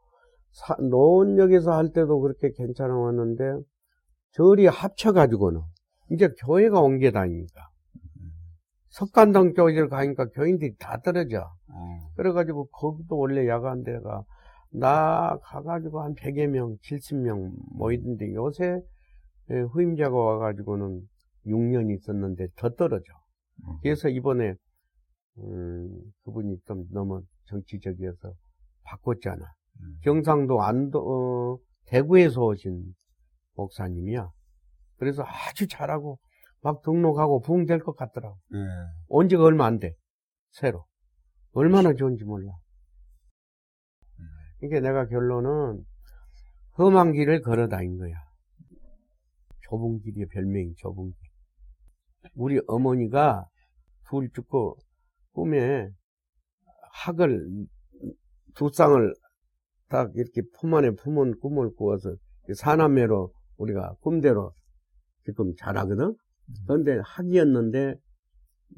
[0.52, 3.44] 사, 노원역에서 할 때도 그렇게 괜찮아 왔는데
[4.32, 5.62] 절이 합쳐가지고는
[6.12, 7.70] 이제 교회가 옮겨 다니니까
[8.90, 11.57] 석관동 교회를 가니까 교인들이 다 떨어져 어.
[12.16, 14.24] 그래가지고 거기도 원래 야간 데가
[14.72, 18.80] 나 가가지고 한 100여 명 70명 모이던데 요새
[19.50, 21.02] 예, 후임자가 와가지고는
[21.46, 23.14] 6년 있었는데 더 떨어져
[23.64, 23.78] 음.
[23.82, 24.56] 그래서 이번에
[25.38, 25.90] 음,
[26.26, 28.34] 그분이 좀 너무 정치적이어서
[28.84, 29.46] 바꿨잖아
[29.82, 30.00] 음.
[30.04, 31.58] 경상도 안도 어,
[31.88, 32.94] 대구에서 오신
[33.56, 34.30] 목사님이야.
[34.98, 36.20] 그래서 아주 잘하고
[36.62, 38.38] 막 등록하고 부흥될 것 같더라고.
[38.54, 38.58] 예.
[39.08, 39.94] 온 지가 얼마 안 돼.
[40.52, 40.86] 새로.
[41.54, 42.52] 얼마나 좋은지 몰라.
[44.64, 45.84] 이게 내가 결론은
[46.78, 48.14] 험한 길을 걸어 다닌 거야.
[49.62, 52.32] 좁은 길이 별명이 좁은 길.
[52.36, 53.46] 우리 어머니가
[54.10, 54.78] 둘 죽고
[55.34, 55.90] 꿈에
[56.94, 57.48] 학을
[58.56, 59.14] 두 쌍을
[59.90, 62.16] 딱 이렇게 품 안에 품은 꿈을 꾸어서
[62.56, 64.54] 사남매로 우리가 꿈대로
[65.26, 66.16] 지금 잘하거든.
[66.66, 67.96] 그런데 학이었는데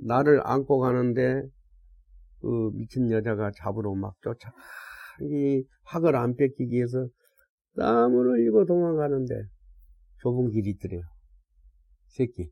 [0.05, 1.43] 나를 안고 가는데
[2.41, 4.51] 그 미친 여자가 잡으러 막 쫓아
[5.21, 7.07] 이 학을 안 뺏기기 위해서
[7.75, 9.35] 땀을 흘리고 도망가는데
[10.21, 11.01] 좁은 길이 있더래요.
[12.07, 12.49] 새끼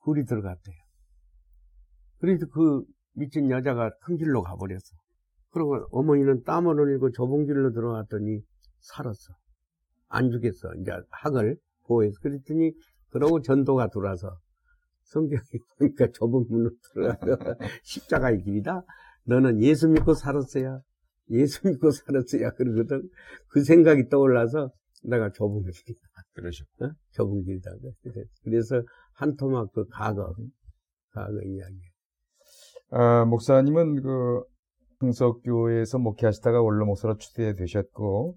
[0.00, 0.76] 굴이 들어갔대요.
[2.18, 2.84] 그래서 그
[3.14, 4.96] 미친 여자가 큰 길로 가버렸어.
[5.50, 8.40] 그리고 어머니는 땀을 흘리고 좁은 길로 들어갔더니
[8.80, 9.34] 살았어.
[10.08, 10.74] 안 죽겠어.
[10.80, 12.14] 이제 학을 보호해서.
[12.20, 12.72] 그랬더니,
[13.10, 14.38] 그러고 전도가 들어와서
[15.06, 15.40] 성경에
[15.78, 18.82] 보니까 좁은 문으로 들어가서 십자가의 길이다.
[19.24, 20.80] 너는 예수 믿고 살았어야.
[21.30, 22.50] 예수 믿고 살았어야.
[22.52, 23.08] 그러거든.
[23.48, 24.70] 그 생각이 떠올라서
[25.04, 26.00] 내가 좁은 길이다.
[26.34, 26.84] 그러셨고.
[26.84, 26.90] 어?
[27.12, 27.70] 좁은 길이다.
[28.44, 28.82] 그래서
[29.14, 30.34] 한 토막 그 과거,
[31.12, 31.76] 과거 이야기.
[32.90, 34.42] 아, 목사님은 그
[35.00, 38.36] 흥석교회에서 목회하시다가 원로 목사로 추대되셨고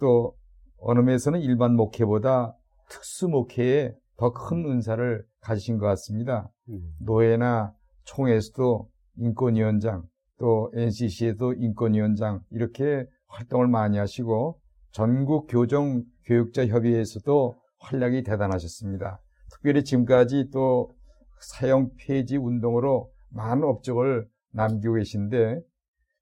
[0.00, 0.36] 또
[0.78, 2.56] 어느 면에서는 일반 목회보다
[2.88, 6.50] 특수 목회에 더 큰 은사를 가지신 것 같습니다.
[6.68, 6.94] 음.
[7.00, 7.72] 노회나
[8.04, 10.04] 총회에서도 인권위원장,
[10.38, 14.60] 또 NCC에도 인권위원장 이렇게 활동을 많이 하시고
[14.92, 19.22] 전국 교정 교육자 협의회에서도 활약이 대단하셨습니다.
[19.52, 20.94] 특별히 지금까지 또
[21.40, 25.62] 사형 폐지 운동으로 많은 업적을 남기고 계신데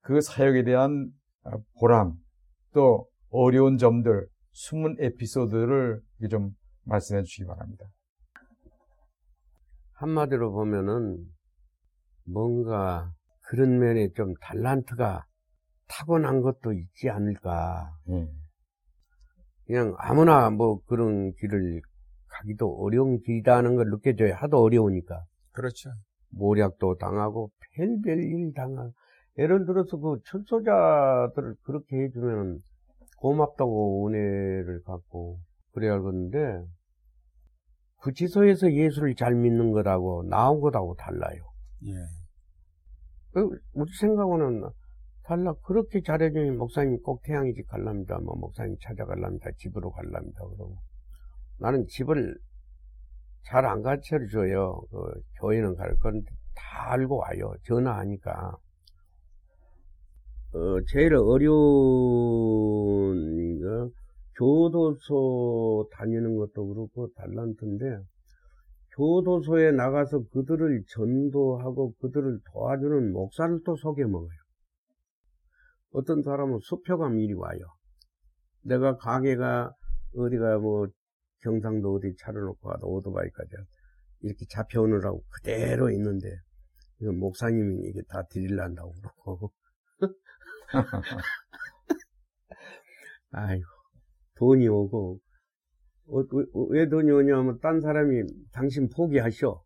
[0.02, 1.10] 그 사역에 대한
[1.80, 2.14] 보람
[2.72, 6.52] 또 어려운 점들 숨은 에피소드를 좀
[6.88, 7.86] 말씀해 주시기 바랍니다.
[9.94, 11.18] 한마디로 보면은
[12.24, 13.12] 뭔가
[13.48, 15.24] 그런 면에 좀 달란트가
[15.88, 17.90] 타고난 것도 있지 않을까.
[18.10, 18.28] 예.
[19.66, 21.82] 그냥 아무나 뭐 그런 길을
[22.28, 24.34] 가기도 어려운 길이라는 걸 느껴져요.
[24.34, 25.24] 하도 어려우니까.
[25.52, 25.90] 그렇죠.
[26.30, 28.92] 모략도 당하고 별별 일 당하고.
[29.38, 32.58] 예를 들어서 그 철소자들을 그렇게 해주면
[33.18, 35.38] 고맙다고 은혜를 갖고
[35.72, 36.64] 그래야 하겠는데
[38.00, 41.42] 구치소에서 예수를 잘 믿는 것하고 나온 것하고 달라요.
[41.86, 41.92] 예.
[43.32, 44.68] 그 우리 생각으로는
[45.24, 45.52] 달라.
[45.64, 48.18] 그렇게 잘해주니 목사님 꼭 태양이 집 갈랍니다.
[48.20, 49.50] 뭐 목사님 찾아갈랍니다.
[49.58, 50.38] 집으로 갈랍니다.
[50.44, 50.76] 그러고
[51.58, 52.38] 나는 집을
[53.44, 54.80] 잘 안 가르쳐 줘요.
[54.90, 54.96] 그
[55.40, 57.52] 교회는 갈 건데 다 알고 와요.
[57.64, 58.56] 전화하니까.
[60.52, 61.58] 어, 제일 어려운
[63.60, 63.90] 거
[64.38, 67.98] 교도소 다니는 것도 그렇고 달란트인데
[68.96, 74.38] 교도소에 나가서 그들을 전도하고 그들을 도와주는 목사를 또 속여 먹어요.
[75.90, 77.58] 어떤 사람은 수표가 미리 와요.
[78.62, 79.72] 내가 가게가
[80.16, 80.86] 어디가 뭐
[81.42, 83.50] 경상도 어디 차를 놓고 가도 오토바이까지
[84.22, 86.28] 이렇게 잡혀오느라고 그대로 있는데
[87.00, 89.52] 목사님이 이게 다 드릴란다고 그러고
[93.30, 93.77] 아이고
[94.38, 95.20] 돈이 오고
[96.10, 96.22] 어,
[96.70, 98.22] 왜 돈이 오냐면 딴 사람이
[98.52, 99.62] 당신 포기하셔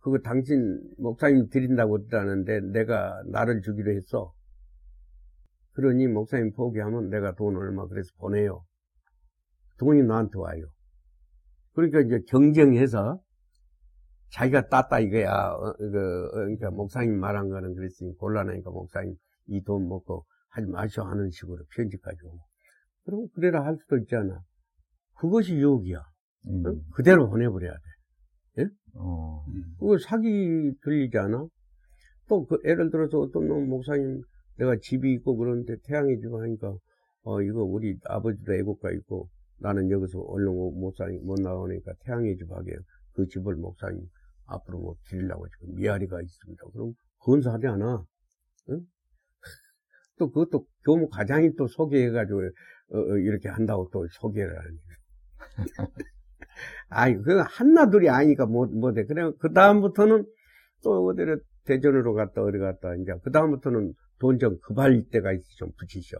[0.00, 4.32] 그거 당신 목사님 드린다고 했다는데 내가 나를 주기로 했어
[5.72, 8.64] 그러니 목사님 포기하면 내가 돈 얼마 그래서 보내요
[9.78, 10.66] 돈이 나한테 와요
[11.74, 13.20] 그러니까 이제 경쟁해서
[14.30, 15.30] 자기가 땄다 이거야.
[15.52, 19.14] 어, 그, 그러니까 목사님 말한 거는 그랬으니 곤란하니까 목사님
[19.48, 22.47] 이 돈 먹고 하지 마셔 하는 식으로 편지까지 오고.
[23.08, 24.42] 그럼 그래라 할 수도 있잖아.
[25.18, 25.98] 그것이 유혹이야.
[26.48, 26.66] 음.
[26.66, 26.74] 어?
[26.94, 28.62] 그대로 보내버려야 돼.
[28.62, 28.66] 예?
[28.96, 29.42] 어.
[29.78, 31.46] 그거 사기 들리지 않아?
[32.28, 34.20] 또 그 예를 들어서 어떤 놈 목사님
[34.58, 36.76] 내가 집이 있고 그런데 태양의 집 하니까
[37.22, 42.52] 어 이거 우리 아버지도 애국가 있고 나는 여기서 얼른 못 사니 못 나오니까 태양의 집
[42.52, 42.76] 하게
[43.14, 44.06] 그 집을 목사님
[44.44, 46.62] 앞으로 뭐 드리려고 지금 미아리가 있습니다.
[46.74, 48.04] 그럼 건사하지 않아?
[48.68, 48.80] 응?
[50.18, 52.50] 또 그것도 교무 과장이 또 소개해가지고
[52.92, 54.78] 어, 어, 이렇게 한다고 또 소개를 하니.
[56.88, 59.04] 아이 그 한나둘이 아니까 못 못해.
[59.04, 60.24] 그래 그 다음부터는
[60.82, 65.70] 또 어디를 대전으로 갔다 어디 갔다 이제 그 다음부터는 돈 좀 급할 때가 있어 좀
[65.78, 66.16] 붙이셔.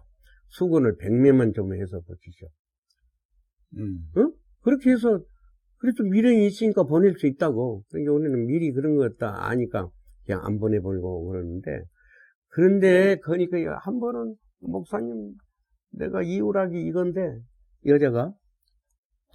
[0.49, 2.47] 수건을 백매만 좀 해서 붙이셔.
[3.79, 3.99] 음.
[4.19, 4.33] 응?
[4.62, 5.21] 그렇게 해서
[5.79, 7.85] 그래도 미련이 있으니까 보낼 수 있다고.
[7.91, 9.89] 그러니까 우리는 미리 그런 것 다 아니까
[10.27, 11.83] 그냥 안 보내버리고 그러는데
[12.51, 15.33] 그런데 그러니까 한 번은 목사님
[15.91, 17.41] 내가 이우락이 이건데
[17.86, 18.32] 여자가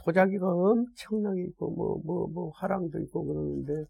[0.04, 3.86] 토자기가 엄청나게 있고 뭐뭐 뭐 화랑도 있고 그러는데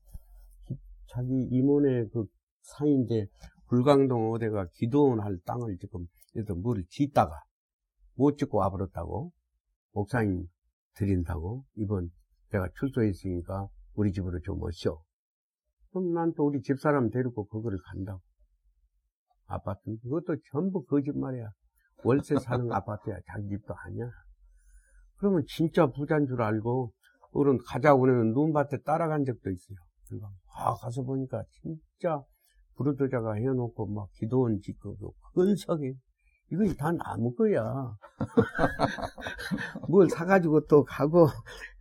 [1.08, 2.26] 자기 이모네 그
[2.62, 3.28] 사이인데
[3.68, 7.32] 불광동 어디가 기도원할 땅을 지금 그래서 물을 짓다가
[8.16, 9.32] 못 짓고 와버렸다고
[9.94, 10.48] 목사님
[10.96, 12.12] 드린다고 이번
[12.52, 15.02] 내가 출소했으니까 우리 집으로 좀 오시오.
[15.92, 18.22] 그럼 난 또 우리 집사람 데리고 그거를 간다고.
[19.46, 21.52] 아파트 그것도 전부 거짓말이야.
[22.04, 23.16] 월세 사는 아파트야.
[23.28, 24.10] 자기 집도 아니야.
[25.18, 26.92] 그러면 진짜 부자인 줄 알고
[27.32, 29.78] 어른 가자고 그러면 눈밭에 따라간 적도 있어요.
[30.08, 32.22] 그러니까 아 가서 보니까 진짜
[32.76, 34.96] 부르도자가 해놓고 막 기도원 짓고
[35.34, 35.94] 큰 석이
[36.52, 37.96] 이거 다 나무 거야.
[39.90, 41.28] 뭘 사가지고 또 가고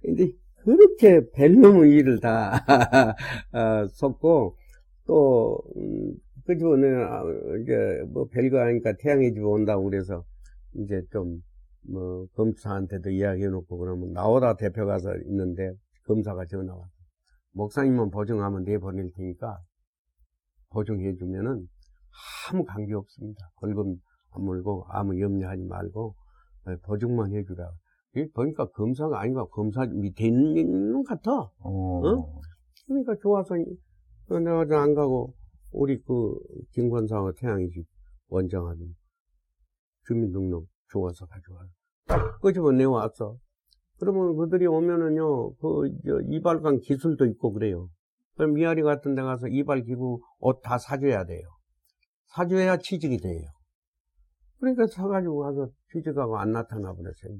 [0.00, 0.30] 근데
[0.64, 2.64] 그렇게 벨놈의 일을 다
[3.52, 4.56] 어, 섰고
[5.06, 6.14] 또 음,
[6.46, 10.24] 그집은 이제 뭐 별거 아니까 태양의 집 온다고 그래서
[10.74, 11.42] 이제 좀
[11.84, 15.72] 뭐 검사한테도 이야기해놓고 그러면 나오다 대표 가서 있는데
[16.06, 16.90] 검사가 전화 와서
[17.52, 19.58] 목사님만 보증하면 내보낼 테니까
[20.70, 21.68] 보증해주면은
[22.50, 23.50] 아무 관계 없습니다.
[23.60, 23.96] 벌금
[24.30, 26.14] 안 물고 아무 염려하지 말고
[26.84, 27.70] 보증만 해주라.
[28.34, 31.32] 보니까 검사가 아닌가 검사 밑에 있는 것 같아.
[31.60, 32.06] 어.
[32.06, 32.40] 어?
[32.86, 33.54] 그러니까 좋아서
[34.28, 35.34] 내가 안 가고
[35.72, 36.34] 우리 그
[36.72, 37.84] 김권사와 태양이집
[38.28, 38.94] 원장하는
[40.06, 41.66] 주민등록 좋아서 가져와.
[42.06, 43.36] 딱 끄집어 내왔어.
[43.98, 45.88] 그러면 그들이 오면은요, 그,
[46.28, 47.88] 이발관 기술도 있고 그래요.
[48.36, 51.42] 그럼 미아리 같은 데 가서 이발 기구 옷 다 사줘야 돼요.
[52.34, 53.44] 사줘야 취직이 돼요.
[54.58, 57.36] 그러니까 사가지고 가서 취직하고 안 나타나 버렸어요.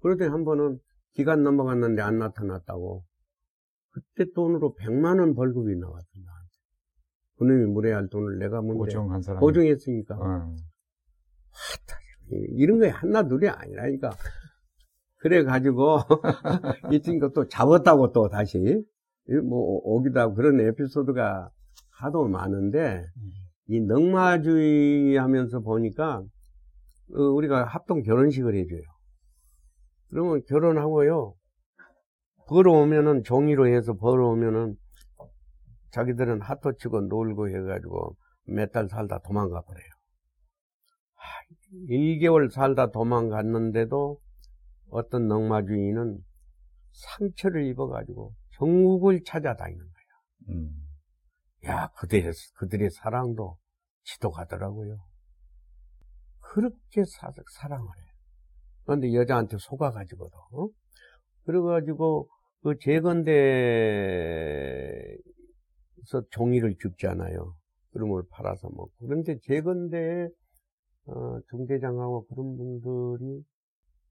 [0.00, 0.78] 그러더니 한 번은
[1.14, 3.04] 기간 넘어갔는데 안 나타났다고.
[3.90, 6.33] 그때 돈으로 100만 원 벌금이 나한테.
[7.38, 8.78] 그놈이 물어야 돈을 내가 뭔데.
[8.78, 9.40] 보증한 사람.
[9.40, 10.16] 보증했으니까.
[10.16, 10.54] 어.
[12.30, 14.10] 이런 거에 하나 둘이 아니라니까.
[15.18, 15.98] 그래 가지고,
[16.92, 18.58] 이친가 또 잡았다고 또 다시,
[19.42, 21.48] 뭐, 오기도 그런 에피소드가
[21.98, 23.02] 하도 많은데,
[23.68, 26.22] 이 넉마주의 하면서 보니까,
[27.14, 28.82] 어, 우리가 합동 결혼식을 해줘요.
[30.10, 31.34] 그러면 결혼하고요,
[32.48, 34.76] 벌어오면은, 종이로 해서 벌어오면은,
[35.94, 38.16] 자기들은 핫도 치고 놀고 해가지고,
[38.46, 39.88] 몇 달 살다 도망가 버려요.
[41.88, 44.18] 1개월 살다 도망갔는데도
[44.90, 46.18] 어떤 넉마주의는
[46.92, 50.54] 상처를 입어가지고 전국을 찾아다니는 거야.
[50.54, 50.70] 음.
[51.66, 53.56] 야, 그들의, 그들의 사랑도
[54.04, 54.98] 지도가더라고요.
[56.40, 58.02] 그렇게 사, 사랑을 해.
[58.84, 60.68] 그런데 여자한테 속아가지고도, 어?
[61.46, 62.28] 그래가지고,
[62.62, 63.24] 그 재건대에서
[66.30, 67.54] 종이를 줍잖아요.
[67.92, 68.90] 그런 걸 팔아서 먹고.
[69.00, 70.28] 그런데 재건대에
[71.06, 73.44] 어, 중대장하고 그런 분들이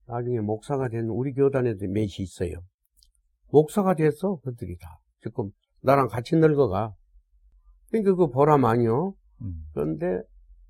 [0.05, 2.53] 나중에 목사가 된 우리 교단에도 몇이 있어요.
[3.51, 4.99] 목사가 됐어, 그들이 다.
[5.21, 6.93] 지금 나랑 같이 늙어가.
[7.89, 9.13] 그러니까 그거 보람 아니요.
[9.41, 9.65] 음.
[9.73, 10.21] 그런데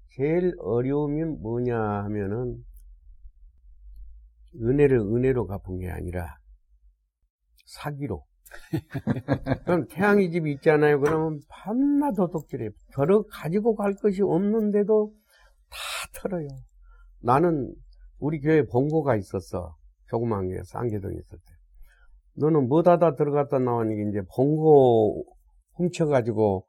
[0.10, 2.64] 제일 어려움이 뭐냐 하면은
[4.56, 6.38] 은혜를 은혜로 갚은 게 아니라
[7.66, 8.24] 사기로.
[9.66, 11.00] 그럼 태양이 집 있잖아요.
[11.00, 12.70] 그러면 밤낮 도둑질해.
[12.94, 15.14] 별로 가지고 갈 것이 없는데도
[15.70, 15.78] 다
[16.14, 16.48] 털어요.
[17.22, 17.74] 나는
[18.20, 19.76] 우리 교회 본고가 있었어.
[20.08, 21.54] 조그만 게 쌍계동에 있을 때.
[22.36, 25.26] 너는 뭐다다 들어갔다 나오니 이제 본고
[25.76, 26.66] 훔쳐가지고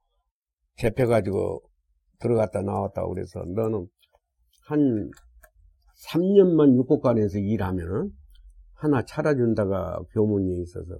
[0.77, 1.63] 잡혀가지고
[2.21, 3.87] 들어갔다 나왔다고 그래서 너는
[4.67, 5.11] 한
[6.09, 8.11] 3년만 육국관에서 일하면은
[8.75, 10.99] 하나 차려준다가 교문이 있어서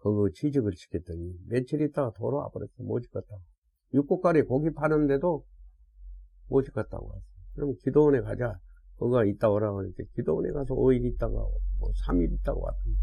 [0.00, 2.70] 그거 취직을 시켰더니 며칠 있다가 돌아와 버렸어.
[2.78, 3.42] 모집 갔다고.
[3.92, 5.44] 육국관에 고기 파는데도
[6.48, 7.22] 모집 갔다고 왔어.
[7.54, 8.58] 그럼 기도원에 가자.
[8.96, 12.98] 거기가 있다 오라고 하는데 기도원에 가서 5일 있다가 뭐 3일 있다가 왔던데.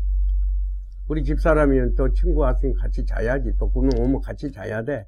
[1.07, 3.53] 우리 집사람이 또 친구 왔으니 같이 자야지.
[3.57, 5.05] 또 그놈 오면 같이 자야 돼.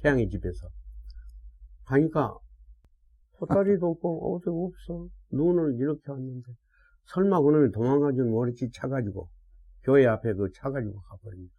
[0.00, 0.68] 태양이 집에서.
[1.84, 2.38] 가니까
[3.38, 5.08] 소다리도 없고 어디 없어.
[5.32, 6.52] 눈을 이렇게 왔는데
[7.06, 9.28] 설마 그놈이 도망가지 머리치 차가지고
[9.84, 11.54] 교회 앞에 그 차 가지고 가버립니다.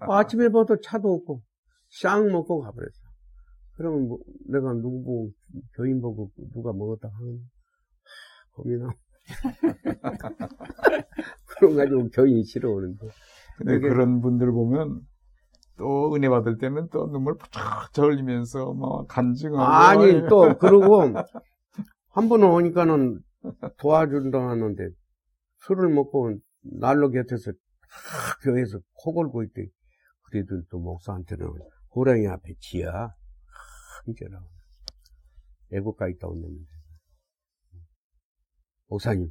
[0.00, 1.42] 아침에 봐도 차도 없고
[1.88, 2.90] 쌍 먹고 가버렸어.
[3.76, 4.18] 그러면 뭐
[4.48, 5.30] 내가 누구 보고
[5.74, 7.38] 교인 보고 누가 먹었다 하면
[8.52, 8.92] 고민하고
[11.46, 13.06] 그런 가지고 교인이 싫어오는데
[13.58, 15.00] 근데 그런 분들 보면
[15.78, 17.48] 또 은혜 받을 때는 또 눈물 푹
[17.96, 21.14] 흘리면서 뭐 간증하고 아니 또 그러고
[22.10, 23.20] 한 번은 오니까는
[23.78, 24.90] 도와준다 하는데
[25.66, 27.58] 술을 먹고 난로 곁에서 다
[28.42, 29.66] 교회에서 코 골고 있대.
[30.22, 31.46] 그래도 또 목사한테는
[31.94, 33.14] 호랑이 앞에 지야
[34.06, 34.46] 한째라고
[35.72, 36.64] 애국가 있다 오는데
[38.88, 39.30] 목사님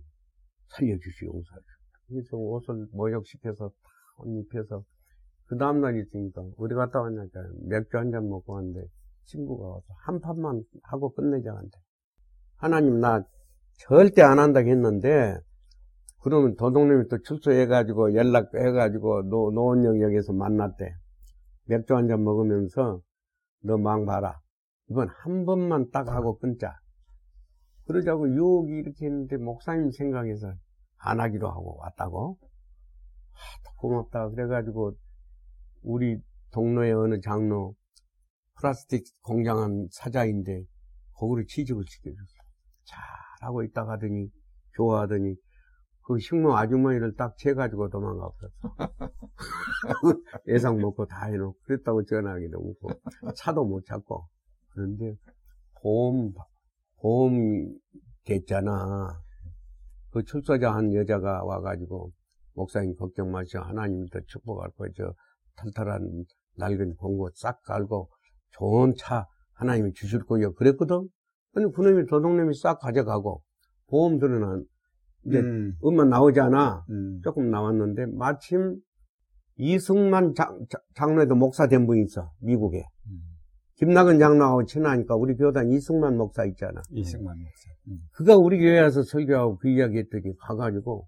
[0.70, 1.62] 살려주시오 용서해.
[2.08, 3.72] 그래서 옷을 모욕시켜서
[4.18, 4.84] 다옷 입혀서
[5.46, 8.88] 그 다음날 있으니까 어디 갔다 왔냐니까 맥주 한 잔 먹고 왔는데
[9.26, 11.78] 친구가 와서 한 판만 하고 끝내자 한대.
[12.58, 13.24] 하나님 나
[13.78, 15.38] 절대 안 한다고 했는데
[16.22, 20.94] 그러면 도동님이 또 출소해가지고 연락해가지고 노, 노원역역에서 만났대.
[21.66, 23.02] 맥주 한 잔 먹으면서
[23.64, 24.40] 너 망 봐라.
[24.90, 26.78] 이번 한 번만 딱 하고 끊자.
[27.86, 30.54] 그러자고 유혹이 이렇게 했는데 목사님 생각해서
[30.98, 32.38] 안 하기로 하고 왔다고.
[33.32, 34.30] 하, 고맙다.
[34.30, 34.94] 그래가지고
[35.84, 36.18] 우리
[36.52, 37.76] 동로의 어느 장로
[38.60, 40.64] 플라스틱 공장한 사자인데
[41.14, 42.34] 거기를 취직을 시켜줬어.
[43.40, 44.30] 잘하고 있다 가더니
[44.76, 45.36] 좋아하더니
[46.10, 49.14] 그 식모 아주머니를 딱 채가지고 도망가 버렸어.
[50.48, 54.28] 예상 먹고 다 해놓고 그랬다고 전화하기도 없고 차도 못 찾고
[54.72, 55.14] 그런데
[55.84, 56.34] 보험
[57.00, 57.68] 보험이
[58.26, 59.22] 됐잖아.
[60.10, 62.12] 그 출소자 한 여자가 와가지고
[62.56, 63.62] 목사님 걱정 마시오.
[63.62, 64.92] 하나님부터 축복할 거예요.
[64.98, 65.14] 저
[65.58, 66.26] 털털한
[66.58, 68.10] 낡은 봉고 싹 갈고
[68.54, 70.56] 좋은 차 하나님이 주실 거예요.
[70.56, 71.08] 그랬거든?
[71.54, 73.44] 근데 그놈이 도둑놈이 싹 가져가고
[73.90, 74.66] 보험들은
[75.26, 76.86] 이제 음, 음만 나오지 않아.
[76.90, 77.20] 음.
[77.24, 78.78] 조금 나왔는데 마침
[79.58, 82.32] 이승만 장, 장- 장로에도 목사 된 분이 있어.
[82.42, 82.78] 미국에.
[83.08, 83.20] 음.
[83.76, 86.82] 김나근 장로하고 친하니까 우리 교단 이승만 목사 있잖아.
[86.92, 87.70] 이승만 목사.
[87.90, 87.98] 음.
[88.14, 91.08] 그가 우리 교회 와서 설교하고 그 이야기 했더니 가가지고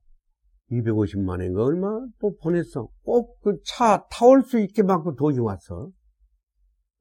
[0.72, 1.88] 250만 원인가 얼마
[2.20, 2.88] 또 보냈어.
[3.04, 5.90] 꼭 그 차 타올 수 있게 만큼 돈이 왔어.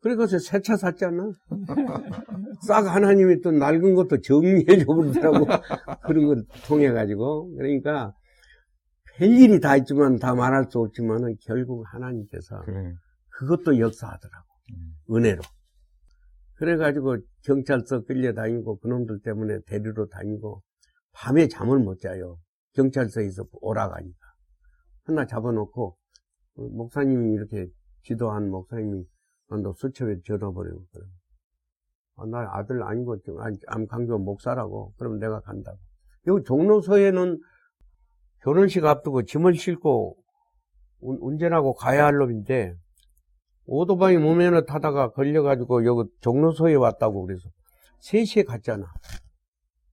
[0.03, 1.31] 그래서 새 차 샀잖아.
[2.67, 5.47] 싹 하나님이 또 낡은 것도 정리해 줘 버리더라고.
[6.07, 7.55] 그런 걸 통해가지고.
[7.57, 8.13] 그러니까,
[9.17, 12.95] 별일이 다 있지만 다 말할 수 없지만은 결국 하나님께서 그래.
[13.29, 14.47] 그것도 역사하더라고.
[14.73, 15.15] 음.
[15.17, 15.43] 은혜로.
[16.55, 20.63] 그래가지고 경찰서 끌려다니고 그놈들 때문에 데리러 다니고
[21.13, 22.39] 밤에 잠을 못 자요.
[22.75, 24.19] 경찰서에서 오라가니까.
[25.05, 25.97] 하나 잡아놓고
[26.57, 27.67] 어, 목사님이 이렇게
[28.05, 29.05] 지도한 목사님이
[29.51, 31.05] 아, 너 수첩에 전화버리고 그래.
[32.17, 33.17] 아, 나 아들 아니고
[33.67, 34.95] 암강조 목사라고.
[34.97, 35.79] 그럼 내가 간다고.
[36.27, 37.39] 여기 종로서에는
[38.43, 40.17] 결혼식 앞두고 짐을 싣고
[41.01, 42.75] 운- 운전하고 가야 할 놈인데
[43.67, 47.49] 오토바이 무면허 타다가 걸려가지고 여기 종로소에 왔다고 그래서
[48.03, 48.87] 3시에 갔잖아.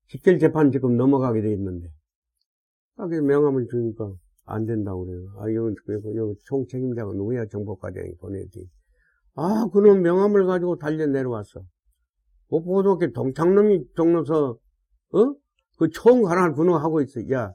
[0.07, 1.89] 직결 재판 지금 넘어가게 돼 있는데.
[2.95, 4.11] 딱 명함을 주니까
[4.45, 5.27] 안 된다고 그래요.
[5.37, 7.45] 아, 이건, 그리고 여기 총 책임자가 누구야?
[7.47, 8.67] 정보과장이 보내지.
[9.37, 11.61] 아, 그놈 명함을 가지고 달려 내려왔어.
[12.49, 14.57] 뭐, 보도께 동창놈이 종로서,
[15.13, 15.33] 어?
[15.79, 17.21] 그 총 하나를 분홍하고 있어.
[17.31, 17.51] 야,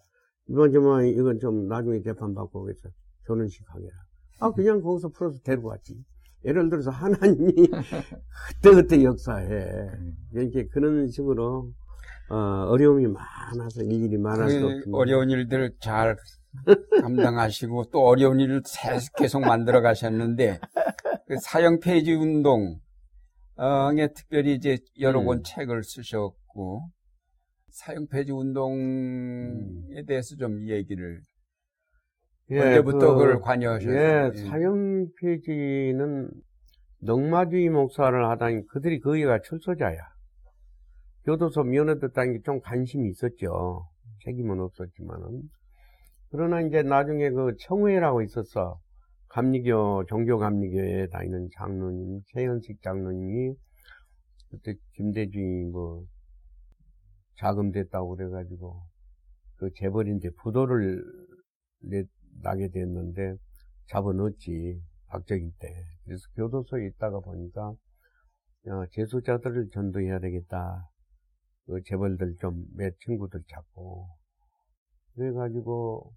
[0.49, 2.89] 이번 주만 이건 좀 나중에 재판받고 그래서
[3.26, 3.93] 결혼식 하게라.
[4.41, 5.97] 아, 그냥 거기서 풀어서 데리고 왔지.
[6.45, 7.53] 예를 들어서 하나님이
[8.62, 9.66] 그때그때 역사해.
[10.35, 11.72] 이렇게 그런 식으로,
[12.30, 12.37] 어,
[12.68, 13.83] 어려움이 많아서
[14.18, 14.91] 말할 수 그.
[14.93, 16.16] 어려운 일들 잘
[17.01, 18.62] 감당하시고 또 어려운 일을
[19.16, 20.61] 계속 만들어 가셨는데
[21.33, 22.76] 그 사형 폐지 운동에
[24.14, 25.24] 특별히 이제 여러 음.
[25.24, 26.91] 권 책을 쓰셨고
[27.70, 31.22] 사형 폐지 운동에 대해서 좀 얘기를
[32.51, 33.95] 예, 언제부터 그- 그걸 관여하셨어요?
[33.97, 34.45] 예, 예.
[34.45, 36.28] 사형 폐지는
[37.01, 39.97] 넉마주의 목사를 하다니 그들이 거기가 철소자야.
[41.24, 43.87] 교도소 면허 듣다는 게 좀 관심이 있었죠.
[44.26, 45.45] 책임은 없었지만은.
[46.30, 48.78] 그러나 이제 나중에 그 청회라고 있었어.
[49.33, 53.55] 감리교, 종교감리교에 다니는 장로님, 최현식 장로님이
[54.51, 56.05] 그때 김대중이 뭐
[57.39, 58.83] 자금 됐다고 그래가지고
[59.57, 61.03] 그 재벌인데 부도를
[61.80, 62.05] 내,
[62.43, 63.37] 나게 됐는데
[63.89, 64.80] 잡아넣었지.
[65.09, 65.68] 박정희 때.
[66.05, 67.74] 그래서 교도소에 있다가 보니까
[68.66, 70.89] 어, 재소자들을 전도해야 되겠다.
[71.66, 74.09] 그 재벌들 좀 몇 친구들 잡고
[75.14, 76.12] 그래가지고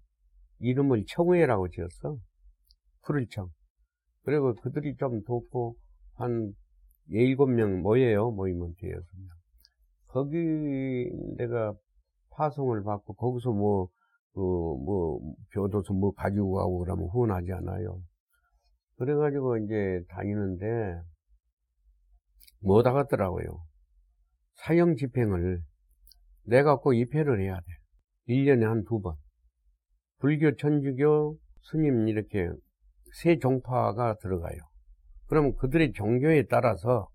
[0.60, 2.18] 이름을 청회라고 지었어.
[3.06, 3.48] 푸를청.
[4.24, 5.76] 그리고 그들이 좀 돕고
[6.14, 6.52] 한
[7.12, 8.30] 예일곱 명 모여요.
[8.32, 9.06] 모이면 되어서.
[10.08, 10.36] 거기
[11.36, 11.74] 내가
[12.30, 13.88] 파송을 받고 거기서 뭐,
[14.32, 15.20] 그, 뭐,
[15.52, 18.00] 교도소 뭐 가지고 가고 그러면 후원하지 않아요.
[18.98, 21.00] 그래가지고 이제 다니는데
[22.60, 23.46] 못 하겠더라고요.
[24.56, 25.60] 사형 집행을
[26.44, 27.66] 내가 꼭 입회를 해야 돼.
[28.28, 29.16] 1년에 한 두 번.
[30.18, 31.38] 불교, 천주교,
[31.70, 32.48] 스님 이렇게
[33.16, 34.58] 세 종파가 들어가요.
[35.26, 37.08] 그러면 그들의 종교에 따라서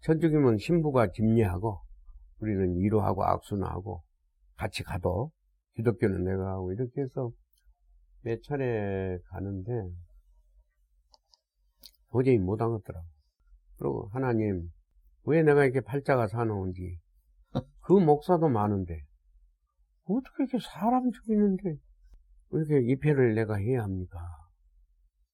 [0.00, 1.82] 천주교면 신부가 집례하고
[2.40, 4.02] 우리는 위로하고 악순하고
[4.56, 5.30] 같이 가도
[5.74, 7.30] 기독교는 내가 하고 이렇게 해서
[8.22, 9.72] 몇 차례 가는데
[12.10, 13.06] 도저히 못 하겠더라고.
[13.76, 14.70] 그리고 하나님
[15.24, 16.98] 왜 내가 이렇게 팔자가 사나운지
[17.82, 19.02] 그 목사도 많은데
[20.04, 21.76] 어떻게 이렇게 사람 죽이는데
[22.50, 24.41] 왜 이렇게 입회를 내가 해야 합니까?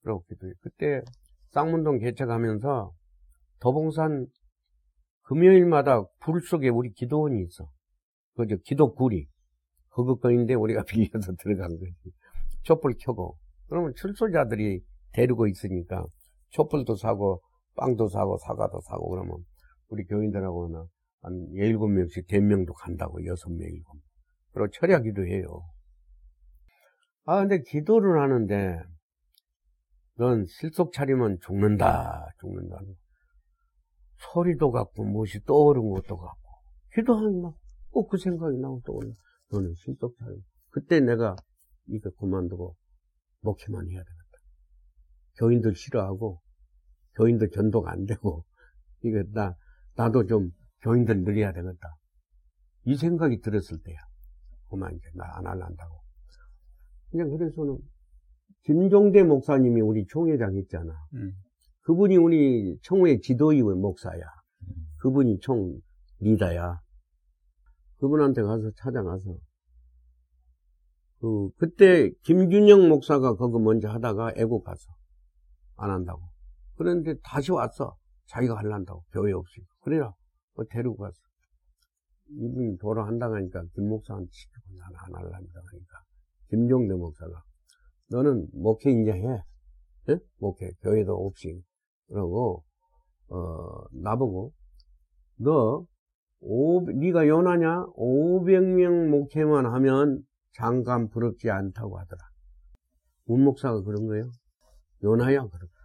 [0.02, 0.52] 그러고 기도해.
[0.60, 1.02] 그때
[1.50, 2.92] 쌍문동 개척하면서
[3.60, 4.26] 도봉산
[5.22, 7.68] 금요일마다 불 속에 우리 기도원이 있어.
[8.36, 9.26] 그저 기도굴이.
[9.90, 12.12] 그것거인데 우리가 빌려서 들어간 거지.
[12.62, 13.36] 촛불 켜고.
[13.68, 14.80] 그러면 출소자들이
[15.12, 16.04] 데리고 있으니까
[16.50, 17.42] 촛불도 사고
[17.76, 19.36] 빵도 사고 사과도 사고 그러면
[19.88, 20.84] 우리 교인들하고는
[21.22, 23.94] 한 일곱 명씩 대명도 간다고 여섯 명 일곱.
[23.94, 24.02] 명.
[24.52, 25.62] 그리고 철야 기도 해요.
[27.24, 28.82] 아 근데 기도를 하는데
[30.18, 32.80] 넌 실속 차리면 죽는다 죽는다.
[34.18, 36.50] 소리도 같고 무엇이 떠오른 것도 같고
[36.94, 37.54] 기도하면 막
[37.90, 39.14] 꼭 그 생각이 나고 떠올라.
[39.50, 40.36] 너는 실속 차리.
[40.70, 41.36] 그때 내가
[41.86, 42.76] 이거 그만두고
[43.40, 44.38] 목회만 해야 되겠다.
[45.38, 46.40] 교인들 싫어하고
[47.16, 48.44] 교인들 전도가 안 되고
[49.02, 49.56] 이거 나
[49.96, 50.50] 나도 좀
[50.82, 51.96] 교인들 늘려야 되겠다.
[52.84, 53.98] 이 생각이 들었을 때야.
[54.68, 56.00] 그만 이제 나 안 할란다고.
[57.10, 57.78] 그냥 그래서는
[58.64, 60.92] 김종대 목사님이 우리 총회장 있잖아.
[61.14, 61.32] 음.
[61.82, 64.20] 그분이 우리 청회 지도위원 목사야.
[64.98, 65.80] 그분이 총
[66.20, 66.80] 리더야.
[67.98, 69.36] 그분한테 가서 찾아가서
[71.20, 74.92] 그 그때 김균영 목사가 그거 먼저 하다가 애국 가서
[75.76, 76.20] 안 한다고.
[76.76, 77.96] 그런데 다시 왔어.
[78.26, 79.62] 자기가 할란다고 교회 없이.
[79.80, 80.12] 그래라
[80.54, 81.18] 그 데리고 갔어.
[82.30, 86.02] 이분이 돌아 한다고 하니까 김 목사한테 시키고 나는 안 할란다 하니까
[86.50, 87.42] 김종대 목사가
[88.10, 89.42] 너는 목회 이제 해.
[90.10, 90.18] 예?
[90.38, 91.62] 목회 교회도 없이
[92.08, 92.64] 그러고
[93.28, 94.52] 어 나보고
[95.36, 95.86] 너
[96.40, 97.86] 오, 네가 연하냐?
[97.96, 102.20] 500명 목회만 하면 장관 부럽지 않다고 하더라.
[103.26, 104.30] 문 목사가 그런 거예요.
[105.02, 105.78] 연하야 그러고.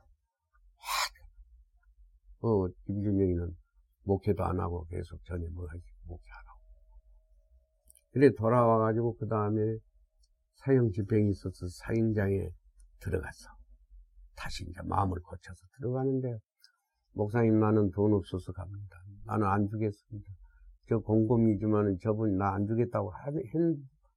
[2.43, 3.55] 어, 김준영이는
[4.03, 6.59] 목회도 안 하고 계속 전에 뭐 하지 목회하라고.
[8.11, 9.77] 그래 돌아와가지고 그 다음에
[10.65, 12.49] 사형 집행이 있어서 사형장에
[12.99, 13.49] 들어갔어.
[14.35, 16.37] 다시 이제 마음을 고쳐서 들어가는데
[17.13, 18.97] 목사님 나는 돈 없어서 갑니다.
[19.25, 20.31] 나는 안 주겠습니다.
[20.89, 23.75] 저 공범이지만은 저분이 나 안 주겠다고 한, 한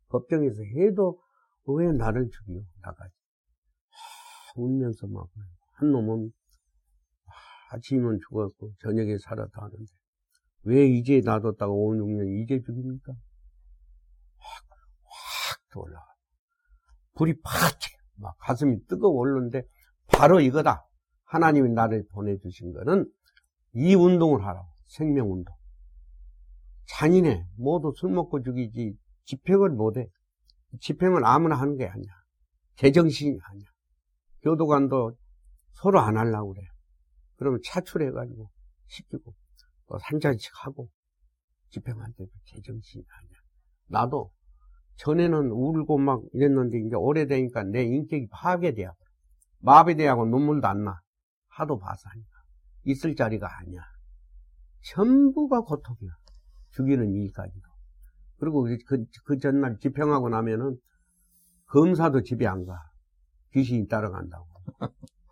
[0.08, 1.20] 법정에서 해도
[1.66, 3.14] 왜 나를 죽여 나가지?
[3.90, 5.26] 하, 울면서 막
[5.78, 6.32] 한 놈은
[7.70, 9.84] 아침이면 죽었고 저녁에 살았다 하는데
[10.62, 13.12] 왜 이제 놔뒀다고 5, 6년 이제 죽입니까?
[14.38, 14.64] 확,
[15.04, 16.15] 확 올라가.
[17.16, 19.62] 불이 파랗게 막 가슴이 뜨거워 오르는데
[20.06, 20.86] 바로 이거다.
[21.24, 23.10] 하나님이 나를 보내주신 거는
[23.74, 24.68] 이 운동을 하라고.
[24.86, 25.54] 생명운동.
[26.86, 27.44] 잔인해.
[27.56, 28.96] 모두 술 먹고 죽이지.
[29.24, 30.08] 집행을 못해.
[30.80, 32.12] 집행을 아무나 하는 게 아니야.
[32.76, 33.66] 제정신이 아니야.
[34.42, 35.16] 교도관도
[35.72, 36.62] 서로 안 하려고 그래.
[37.36, 38.50] 그러면 차출해가지고
[38.86, 39.34] 시키고
[39.88, 40.88] 한 잔씩 하고
[41.70, 43.36] 집행한테도 제정신이 아니야.
[43.88, 44.32] 나도
[44.96, 48.92] 전에는 울고 막 이랬는데 이제 오래되니까 내 인격이 파괴돼야
[49.60, 51.00] 마비돼하고 눈물도 안 나.
[51.48, 52.30] 하도 봐서 하니까.
[52.84, 53.80] 있을 자리가 아니야.
[54.92, 56.12] 전부가 고통이야.
[56.72, 57.68] 죽이는 일까지도.
[58.38, 60.76] 그리고 그, 그 전날 집행하고 나면은
[61.68, 62.78] 검사도 집에 안 가.
[63.52, 64.46] 귀신이 따라간다고.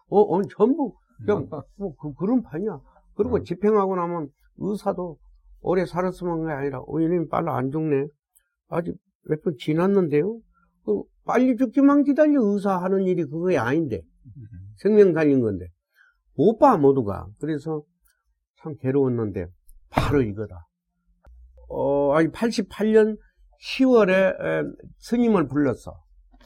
[0.08, 2.80] 어, 어 전부, 그냥, 뭐, 그, 그런 판이야.
[3.14, 3.44] 그리고 음.
[3.44, 5.18] 집행하고 나면 의사도
[5.60, 8.06] 오래 살았으면 한게 아니라, 어, 얘는 빨리 안 죽네.
[8.68, 8.96] 아직
[9.27, 10.39] 몇번 지났는데요?
[10.85, 14.03] 그 빨리 죽기만 기다려 의사 하는 일이 그게 아닌데.
[14.77, 15.66] 생명 살린 건데.
[16.37, 17.27] 못 봐, 모두가.
[17.41, 17.83] 그래서
[18.61, 19.47] 참 괴로웠는데,
[19.91, 20.66] 바로 이거다.
[21.68, 23.16] 어, 아니, 88년
[23.77, 24.64] 10월에
[24.99, 25.95] 스님을 불렀어.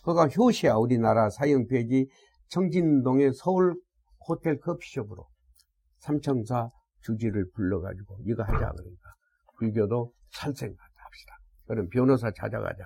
[0.04, 2.08] 그가 효시야, 우리나라 사형폐지
[2.48, 3.74] 청진동의 서울
[4.28, 5.26] 호텔 커피숍으로.
[6.00, 6.68] 삼청사
[7.02, 9.14] 주지를 불러가지고, 이거 하자, 그러니까.
[9.58, 11.37] 불교도 살생하자 합시다.
[11.68, 12.84] 그럼 변호사 찾아가자.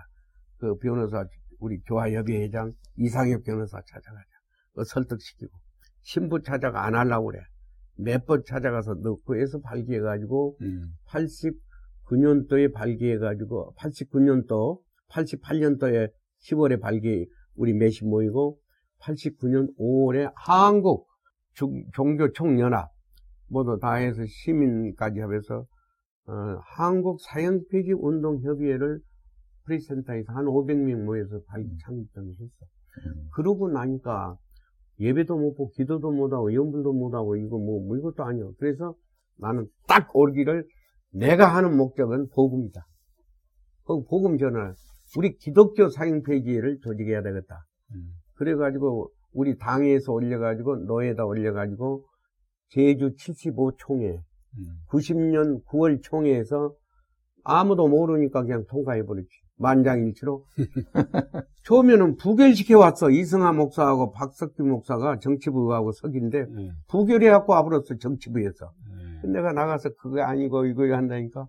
[0.58, 1.24] 그 변호사,
[1.60, 4.26] 우리 교화협의 회장 이상혁 변호사 찾아가자.
[4.74, 5.50] 그 설득시키고.
[6.02, 7.40] 신부 찾아가 안 하려고 그래.
[7.96, 10.82] 몇 번 찾아가서 넣고 해서 발기해가지고, 음.
[12.10, 14.80] 89년도에 발기해가지고, 89년도,
[15.10, 16.10] 88년도에
[16.42, 18.58] 10월에 발기, 우리 몇이 모이고,
[19.00, 21.06] 89년 5월에 한국
[21.54, 22.88] 중- 종교 총연합,
[23.48, 25.66] 모두 다 해서 시민까지 합해서,
[26.26, 26.34] 어,
[26.76, 29.00] 한국 사형폐지 운동협의회를
[29.64, 32.66] 프리센터에서 한 500명 모여서 발 창립을 했어.
[33.34, 34.36] 그러고 나니까
[35.00, 38.44] 예배도 못 보고 기도도 못 하고 연불도 못 하고 이거 뭐, 뭐 이것도 아니야.
[38.58, 38.94] 그래서
[39.38, 40.66] 나는 딱 오기를
[41.12, 42.84] 내가 하는 목적은 복음이다.
[43.84, 44.74] 그 복음 전환.
[45.16, 47.64] 우리 기독교 사형 폐지를 조직해야 되겠다.
[47.94, 48.12] 음.
[48.34, 52.04] 그래가지고 우리 당에서 올려가지고 노예다 올려가지고
[52.70, 54.20] 제주 75총회 음.
[54.88, 56.74] 90년 9월 총회에서
[57.44, 59.28] 아무도 모르니까 그냥 통과해버렸지.
[59.56, 60.44] 만장일치로.
[61.64, 63.10] 처음에는 부결시켜 왔어.
[63.10, 66.70] 이승하 목사하고 박석규 목사가 정치부하고 석인데 예.
[66.88, 67.98] 부결해갖고 와버렸어.
[68.00, 68.72] 정치부에서.
[69.24, 69.28] 예.
[69.28, 71.46] 내가 나가서 그게 아니고 이거 한다니까.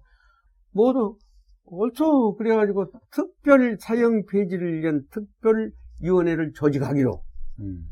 [0.72, 1.18] 모두
[1.66, 2.36] 옳죠.
[2.36, 7.24] 그래가지고 특별 사형 폐지를 위한 특별위원회를 조직하기로
[7.62, 7.84] 음.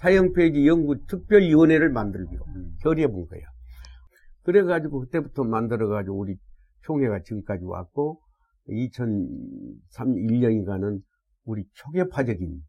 [0.00, 2.76] 사형 폐지 연구 특별위원회를 만들기로 음.
[2.82, 3.42] 결의해본 거야.
[4.44, 6.36] 그래가지고 그때부터 만들어가지고 우리
[6.82, 8.20] 총회가 지금까지 왔고
[8.68, 11.02] 2001년인가는
[11.44, 12.62] 우리 초계파적인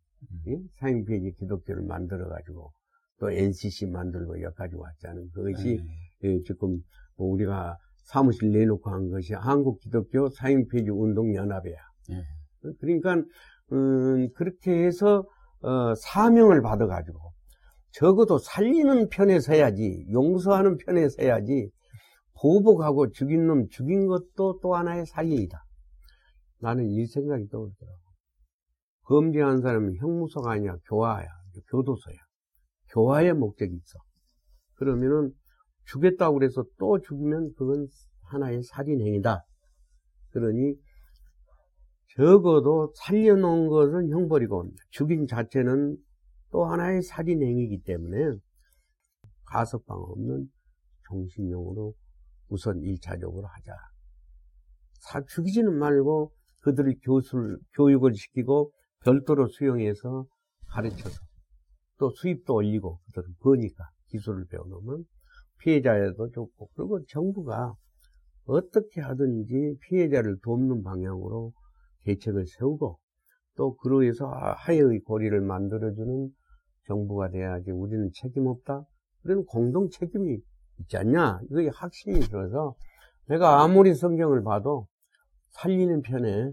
[0.48, 0.60] 예?
[0.80, 2.72] 사형 폐지 기독교를 만들어가지고
[3.20, 5.30] 또 NCC 만들고 여기까지 왔잖아요.
[5.34, 5.80] 그것이
[6.24, 6.30] 예.
[6.30, 6.82] 예, 지금
[7.16, 11.78] 뭐 우리가 사무실 내놓고 한 것이 한국 기독교 사형폐지 운동 연합이야.
[12.12, 12.24] 예.
[12.80, 13.24] 그러니까
[13.72, 15.26] 음, 그렇게 해서
[15.62, 17.20] 어, 사명을 받아가지고
[17.96, 21.70] 적어도 살리는 편에 서야지 용서하는 편에 서야지
[22.42, 25.64] 보복하고 죽인 놈 죽인 것도 또 하나의 살리이다.
[26.60, 28.00] 나는 이 생각이 떠오르더라고.
[29.04, 31.26] 검증한 사람은 형무소가 아니야 교화야
[31.70, 32.18] 교도소야.
[32.90, 34.00] 교화의 목적이 있어.
[34.74, 35.32] 그러면은
[35.86, 37.88] 죽였다고 그래서 또 죽이면 그건
[38.24, 39.42] 하나의 살인행위다.
[40.32, 40.76] 그러니
[42.18, 45.96] 적어도 살려놓은 것은 형벌이고 죽인 자체는
[46.56, 48.38] 또 하나의 살인행위이기 때문에
[49.44, 50.50] 가석방 없는
[51.10, 51.94] 종신형으로
[52.48, 53.76] 우선 1차적으로 하자.
[55.02, 58.72] 사, 죽이지는 말고 그들을 교술, 교육을 시키고
[59.04, 60.26] 별도로 수용해서
[60.70, 61.20] 가르쳐서
[61.98, 65.04] 또 수입도 올리고 그들은 버니까 기술을 배워놓으면
[65.60, 67.76] 피해자에도 좋고 그리고 정부가
[68.46, 71.52] 어떻게 하든지 피해자를 돕는 방향으로
[72.06, 72.98] 대책을 세우고
[73.58, 76.32] 또 그로 해서 하여의 고리를 만들어주는
[76.88, 78.84] 정부가 돼야지 우리는 책임 없다?
[79.24, 80.38] 그런 공동 책임이
[80.80, 81.40] 있지 않냐?
[81.52, 82.76] 이게 확신이 들어서
[83.28, 84.88] 내가 아무리 성경을 봐도
[85.52, 86.52] 살리는 편에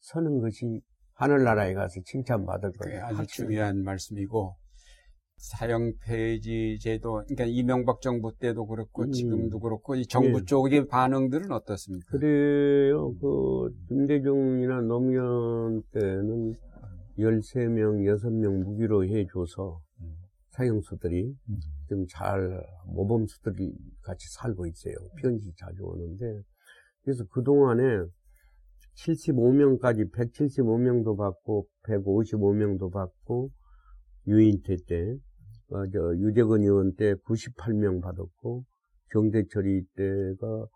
[0.00, 0.80] 서는 것이
[1.14, 3.04] 하늘나라에 가서 칭찬받을 거예요.
[3.04, 4.56] 아주 중요한 말씀이고
[5.36, 9.12] 사형 폐지 제도 그러니까 이명박 정부 때도 그렇고 음.
[9.12, 10.44] 지금도 그렇고 이 정부 네.
[10.44, 12.06] 쪽의 반응들은 어떻습니까?
[12.10, 13.14] 그래요.
[13.20, 16.54] 그 김대중이나 노무현 때는
[17.18, 20.14] 13명, 6명 무기로 해줘서 음.
[20.50, 21.56] 사형수들이 음.
[21.88, 24.94] 좀잘 모범수들이 같이 살고 있어요.
[25.20, 26.42] 편지 자주 오는데
[27.02, 27.82] 그래서 그동안에
[28.96, 33.50] 75명까지 175명도 받고 155명도 받고
[34.26, 35.16] 유인태 때
[35.70, 38.64] 어, 저 유재근 의원 때 98명 받았고
[39.12, 40.66] 정대철이 때가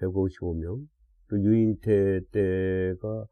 [0.00, 0.86] 155명
[1.28, 3.26] 또 유인태 때가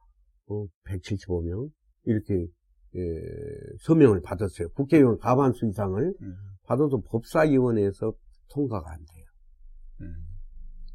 [0.48, 1.70] 어, 175명
[2.06, 2.46] 이렇게
[2.96, 3.00] 예,
[3.80, 4.70] 서명을 받았어요.
[4.70, 6.36] 국회의원 과반수 이상을 음.
[6.66, 8.14] 받아도 법사위원회에서
[8.48, 9.24] 통과가 안 돼요.
[10.00, 10.14] 음.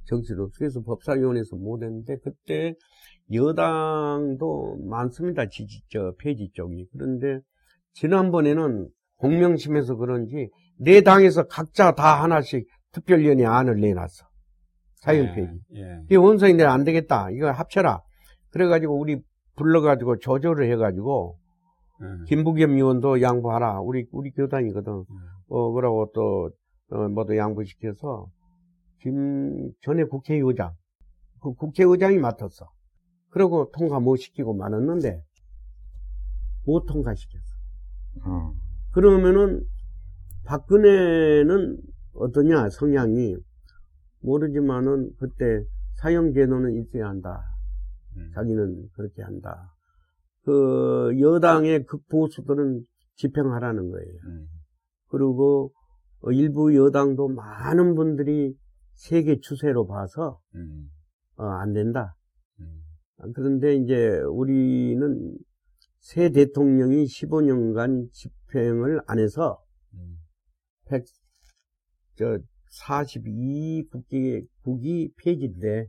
[0.06, 0.50] 정치로.
[0.58, 2.74] 그래서 법사위원회에서 못했는데 그때
[3.32, 5.48] 여당도 많습니다.
[5.48, 6.88] 지지, 저, 폐지 쪽이.
[6.92, 7.40] 그런데
[7.94, 14.26] 지난번에는 공명심에서 그런지 내 당에서 각자 다 하나씩 특별위원회 안을 내놨어.
[14.96, 15.60] 사형폐지.
[15.76, 16.00] 예, 예.
[16.10, 17.30] 이 원서인들 안 되겠다.
[17.32, 18.02] 이거 합쳐라.
[18.50, 19.22] 그래가지고 우리
[19.56, 21.38] 불러가지고 조조를 해가지고
[22.02, 22.26] 음.
[22.28, 23.82] 김부겸 의원도 양보하라.
[23.82, 24.92] 우리 우리 교단이거든.
[24.92, 25.06] 음.
[25.50, 26.52] 어 그러고 또
[26.92, 28.28] 어, 뭐도 양보시켜서
[29.02, 30.74] 김 전에 국회의장
[31.42, 32.70] 그 국회의장이 맡았어.
[33.30, 35.24] 그리고 통과 못 시키고 말았는데
[36.66, 37.42] 못 통과시켰어.
[38.26, 38.54] 어.
[38.92, 39.64] 그러면은
[40.46, 41.78] 박근혜는
[42.14, 43.38] 어떠냐 성향이
[44.22, 45.64] 모르지만은 그때
[45.96, 47.51] 사형 제도는 있어야 한다.
[48.18, 48.32] 음.
[48.36, 49.74] 자기는 그렇게 한다.
[50.44, 52.84] 그 여당의 극보수들은
[53.16, 54.14] 집행하라는 거예요.
[54.26, 54.48] 음.
[55.08, 55.74] 그리고
[56.32, 58.56] 일부 여당도 많은 분들이
[58.94, 60.90] 세계 추세로 봐서 음.
[61.36, 62.16] 어, 안 된다.
[62.60, 62.82] 음.
[63.34, 65.38] 그런데 이제 우리는
[66.00, 69.64] 새 대통령이 15년간 집행을 안 해서
[69.94, 70.18] 음.
[70.90, 71.06] 100,
[72.16, 72.40] 저
[72.72, 75.88] 42 국기 국이 폐지인데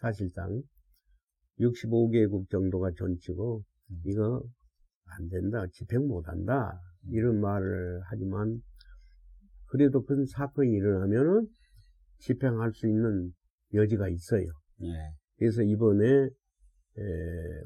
[0.00, 0.62] 사실상
[1.60, 4.02] 65개국 정도가 전치고 음.
[4.06, 4.42] 이거
[5.06, 8.60] 안 된다 집행 못 한다 이런 말을 하지만
[9.66, 11.46] 그래도 큰 사건이 일어나면은
[12.18, 13.32] 집행할 수 있는
[13.72, 14.46] 여지가 있어요.
[14.82, 14.86] 예.
[15.36, 16.30] 그래서 이번에 에,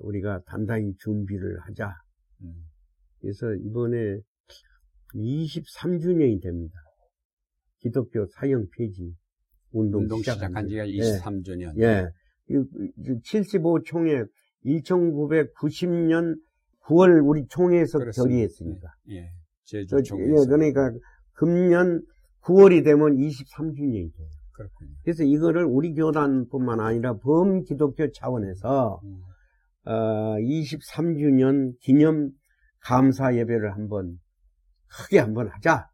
[0.00, 1.92] 우리가 단단히 준비를 하자.
[2.42, 2.54] 음.
[3.20, 4.20] 그래서 이번에
[5.14, 6.74] 23주년이 됩니다.
[7.78, 9.14] 기독교 사형 폐지
[9.70, 11.76] 운동, 운동 시작한, 지가 23주년.
[11.78, 11.82] 예.
[11.82, 12.06] 예.
[12.48, 14.26] 75총회
[14.66, 16.36] 1990년
[16.86, 18.96] 9월 우리 총회에서 결의했습니다.
[19.10, 19.30] 예.
[19.64, 20.42] 제주 총회에서.
[20.42, 20.90] 예, 그러니까
[21.34, 22.02] 금년
[22.42, 24.28] 9월이 되면 23주년이 돼요.
[24.52, 24.90] 그렇군요.
[25.04, 29.22] 그래서 이거를 우리 교단뿐만 아니라 범기독교 차원에서 음.
[29.84, 32.30] 어, 23주년 기념
[32.80, 34.18] 감사 예배를 한번
[34.88, 35.88] 크게 한번 하자.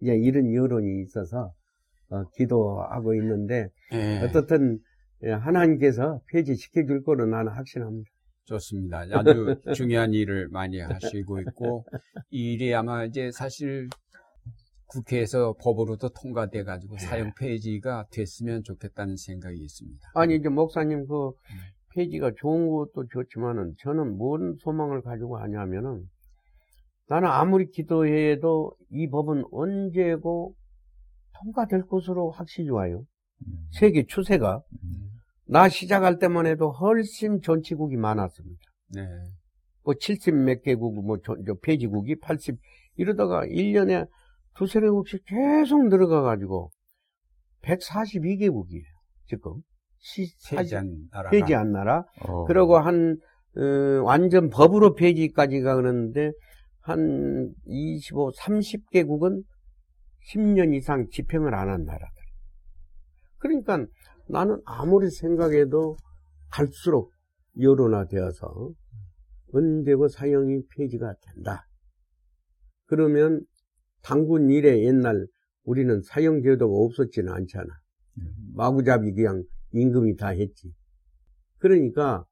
[0.00, 1.52] 이제 이런 여론이 있어서
[2.10, 4.20] 어, 기도하고 있는데 예.
[4.24, 4.78] 어떻든
[5.22, 8.10] 하나님께서 폐지시켜 줄 거는 나는 확신합니다.
[8.44, 9.04] 좋습니다.
[9.12, 11.84] 아주 중요한 일을 많이 하시고 있고
[12.30, 13.88] 이 일이 아마 이제 사실
[14.86, 17.04] 국회에서 법으로도 통과돼 가지고 네.
[17.04, 20.10] 사용 폐지가 됐으면 좋겠다는 생각이 있습니다.
[20.14, 21.56] 아니 이제 목사님 그 네.
[21.94, 26.08] 폐지가 좋은 것도 좋지만은 저는 뭔 소망을 가지고 하냐면은
[27.08, 30.54] 나는 아무리 기도해도 이 법은 언제고
[31.38, 33.04] 통과될 것으로 확신이 와요.
[33.46, 33.68] 음.
[33.72, 34.62] 세계 추세가.
[34.84, 35.09] 음.
[35.50, 38.60] 나 시작할 때만 해도 훨씬 전치국이 많았습니다.
[38.94, 39.02] 네.
[39.82, 42.56] 뭐 70 몇 개국, 뭐 저, 저 폐지국이 80
[42.96, 44.06] 이러다가 1년에
[44.54, 46.70] 두세 개국씩 계속 늘어가가지고
[47.62, 48.84] 142개국이에요.
[49.26, 49.54] 지금.
[49.98, 51.30] 시, 폐지한 나라.
[51.30, 52.04] 폐지한 나라.
[52.20, 52.44] 어.
[52.44, 53.16] 그리고 한,
[53.56, 56.30] 어, 완전 법으로 폐지까지가 그러는데
[56.80, 59.42] 한 25, 30개국은
[60.32, 62.06] 10년 이상 집행을 안 한 나라들.
[63.38, 63.86] 그러니까
[64.30, 65.96] 나는 아무리 생각해도
[66.50, 67.12] 갈수록
[67.60, 68.72] 여론화되어서
[69.52, 71.66] 언제고 사형이 폐지가 된다.
[72.86, 73.44] 그러면
[74.02, 75.26] 당군 이래 옛날
[75.64, 77.66] 우리는 사형제도가 없었지는 않잖아.
[78.54, 80.72] 마구잡이 그냥 임금이 다 했지.
[81.58, 82.24] 그러니까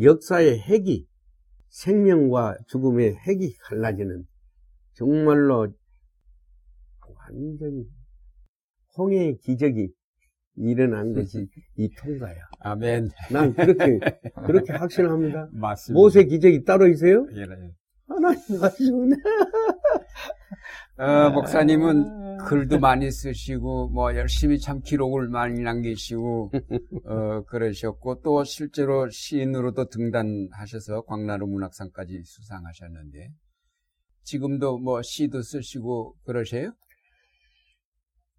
[0.00, 1.06] 역사의 핵이
[1.68, 4.24] 생명과 죽음의 핵이 갈라지는
[4.94, 5.72] 정말로
[7.14, 7.88] 완전히
[8.96, 9.92] 홍해의 기적이
[10.60, 11.46] 일어난 것이
[11.76, 12.36] 이 통가야.
[12.60, 13.10] 아멘.
[13.30, 13.98] 난 그렇게
[14.46, 15.48] 그렇게 확신합니다.
[15.52, 15.98] 맞습니다.
[16.00, 17.26] 모세 기적이 따로 있어요?
[17.34, 17.70] 예, 예.
[18.08, 19.16] 하나님 하시네.
[20.98, 26.52] 어, 목사님은 글도 많이 쓰시고 뭐 열심히 참 기록을 많이 남기시고
[27.04, 33.30] 어, 그러셨고 또 실제로 시인으로도 등단하셔서 광나루 문학상까지 수상하셨는데
[34.24, 36.72] 지금도 뭐 시도 쓰시고 그러세요?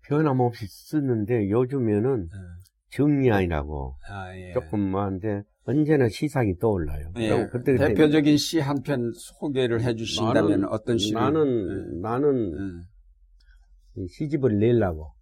[0.07, 2.28] 변함없이 쓰는데 요즘에는
[2.91, 4.52] 정리안이라고 아, 예.
[4.53, 7.11] 조금만데 언제나 시상이 떠올라요.
[7.18, 7.30] 예.
[7.52, 11.22] 그때 그때 대표적인 시 한 편 소개를 해주신다면 나는- 어떤 시를?
[11.22, 12.52] 나는 나는
[13.95, 14.02] 예.
[14.02, 15.14] 이 시집을 내려고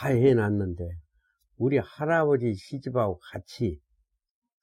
[0.00, 0.88] 다 해놨는데
[1.58, 3.78] 우리 할아버지 시집하고 같이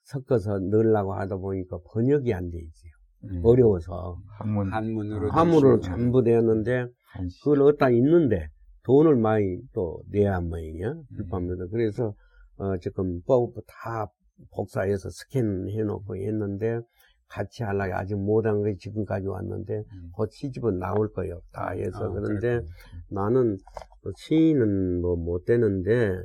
[0.03, 2.91] 섞어서 넣으려고 하다 보니까 번역이 안 돼 있어요.
[3.26, 3.41] 음.
[3.45, 5.95] 어려워서 한문 한문으로 한문으로 되시고.
[5.95, 7.40] 전부 되었는데 한시.
[7.40, 8.49] 그걸 얻다 있는데
[8.85, 11.03] 돈을 많이 또 내야 한 모양이야 음.
[11.15, 12.14] 출판면서 그래서
[12.57, 13.22] 어 지금
[13.68, 14.07] 다
[14.51, 16.80] 복사해서 스캔해 놓고 했는데
[17.27, 20.10] 같이 하려고 아직 못한 것이 지금까지 왔는데 음.
[20.14, 22.69] 곧 시집은 나올 거예요 다 해서 아, 그런데 그렇군요.
[23.10, 23.57] 나는
[24.03, 26.15] 뭐 시인은 뭐 못 되는데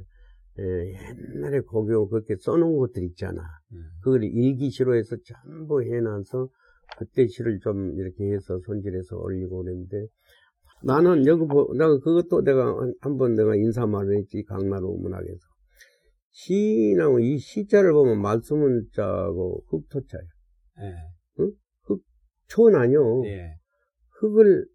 [0.59, 0.93] 에,
[1.37, 3.41] 옛날에 거기 그렇게 써놓은 것들 있잖아
[3.73, 3.79] 음.
[4.03, 6.49] 그걸 일기시로 해서 전부 해놔서
[6.99, 10.07] 그때 시를 좀 이렇게 해서 손질해서 올리고 그랬는데
[10.85, 15.47] 나는 여기 보, 내가 그것도 내가 한- 한번 내가 인사말을 했지 강나루 문학에서
[16.31, 20.23] 시인하고 이 시자를 보면 말씀문자고 흑토자야
[20.83, 20.95] 예.
[22.47, 23.57] 촌 아니요 예.
[24.21, 24.67] 흙을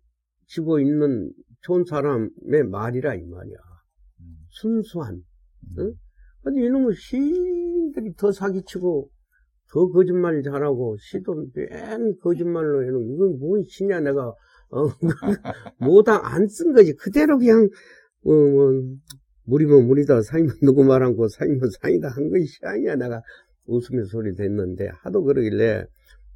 [0.47, 1.31] 지고 있는
[1.61, 3.55] 촌 사람의 말이라 이 말이야
[4.19, 4.25] 음.
[4.49, 5.21] 순수한
[5.80, 5.93] 응?
[6.43, 9.09] 근데 이놈의 시인들이 더 사기치고
[9.71, 14.34] 더 거짓말 잘하고 시도 맨 거짓말로 해놓고 이건 뭔 시냐 내가
[14.76, 14.90] 어,
[15.80, 17.70] 뭐다 안 쓴 거지 그대로 그냥
[18.26, 18.72] 어, 뭐,
[19.45, 23.22] 물이면 물이다 사이면 누구 말 않고 사이면 사이다 한 것이 시 아니야 내가
[23.66, 25.86] 웃으면서 소리 됐는데 하도 그러길래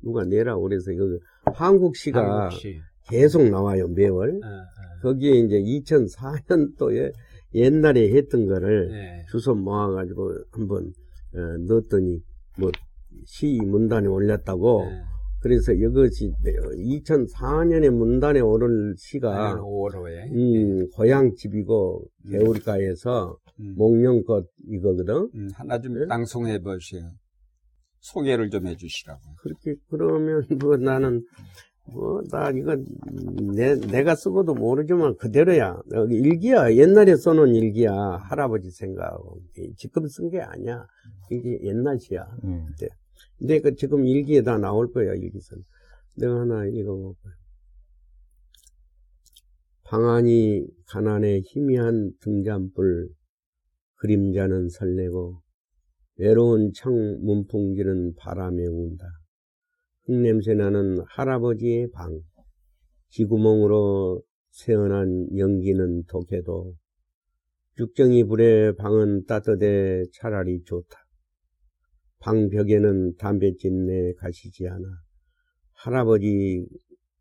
[0.04, 1.06] 누가 내라 그래서 이거
[1.54, 2.80] 한국 시가 한국시.
[3.10, 5.02] 계속 나와요 매월 어, 어.
[5.02, 7.12] 거기에 이제 2004년도에
[7.54, 9.26] 옛날에 했던 거를 예.
[9.32, 10.92] 주소 모아가지고 한번
[11.34, 12.22] 어, 넣었더니
[12.60, 12.72] 뭐
[13.26, 15.02] 시 문단에 올렸다고 예.
[15.48, 23.74] 그래서 이것이 2004년에 문단에 오를 시가 내년 5월호에 음, 고향 집이고 개울가에서 음.
[23.78, 25.30] 목련꽃 이거거든.
[25.34, 26.06] 음, 하나 좀 네?
[26.06, 27.12] 낭송해 보세요.
[28.02, 29.22] 소개를 좀 해주시라고.
[29.40, 31.24] 그렇게 그러면 뭐 나는
[31.94, 32.76] 뭐나 이거
[33.56, 35.80] 내 내가 쓰고도 모르지만 그대로야.
[35.94, 36.74] 여기 일기야.
[36.76, 37.94] 옛날에 써놓은 일기야.
[37.94, 39.40] 할아버지 생각하고.
[39.78, 40.86] 지금 쓴 게 아니야.
[41.32, 42.28] 이게 옛날 시야.
[42.44, 42.66] 음.
[43.38, 45.64] 근데 그 지금 일기에 다 나올 거야 일기선
[46.16, 47.34] 내가 하나 읽어볼까요
[49.84, 53.10] 방안이 가난에 희미한 등잔불
[53.96, 55.42] 그림자는 설레고
[56.18, 59.06] 외로운 창 문풍지는 바람에 운다.
[60.06, 62.20] 흙냄새 나는 할아버지의 방.
[63.10, 66.76] 지구멍으로 새어난 연기는 독해도
[67.78, 71.07] 죽정이 불에 방은 따뜻해 차라리 좋다.
[72.20, 74.86] 방 벽에는 담배 찐내 가시지 않아.
[75.74, 76.66] 할아버지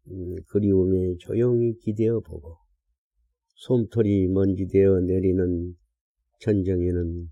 [0.08, 2.56] 음, 그리움에 조용히 기대어 보고
[3.56, 5.74] 솜털이 먼지되어 내리는
[6.40, 7.28] 전정에는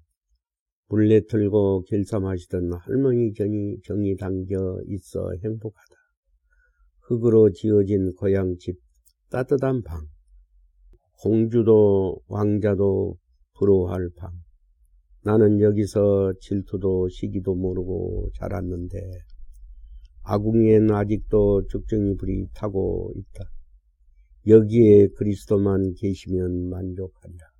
[0.88, 5.94] 물레 틀고 결삼하시던 할머니 전이 정이 담겨 있어 행복하다.
[7.06, 8.76] 흙으로 지어진 고향집
[9.30, 10.06] 따뜻한 방.
[11.20, 13.16] 공주도 왕자도
[13.54, 14.43] 부러워할 방.
[15.24, 18.98] 나는 여기서 질투도 시기도 모르고 자랐는데
[20.22, 23.50] 아궁이엔 아직도 쭉정이 불이 타고 있다.
[24.46, 27.53] 여기에 그리스도만 계시면 만족하리라.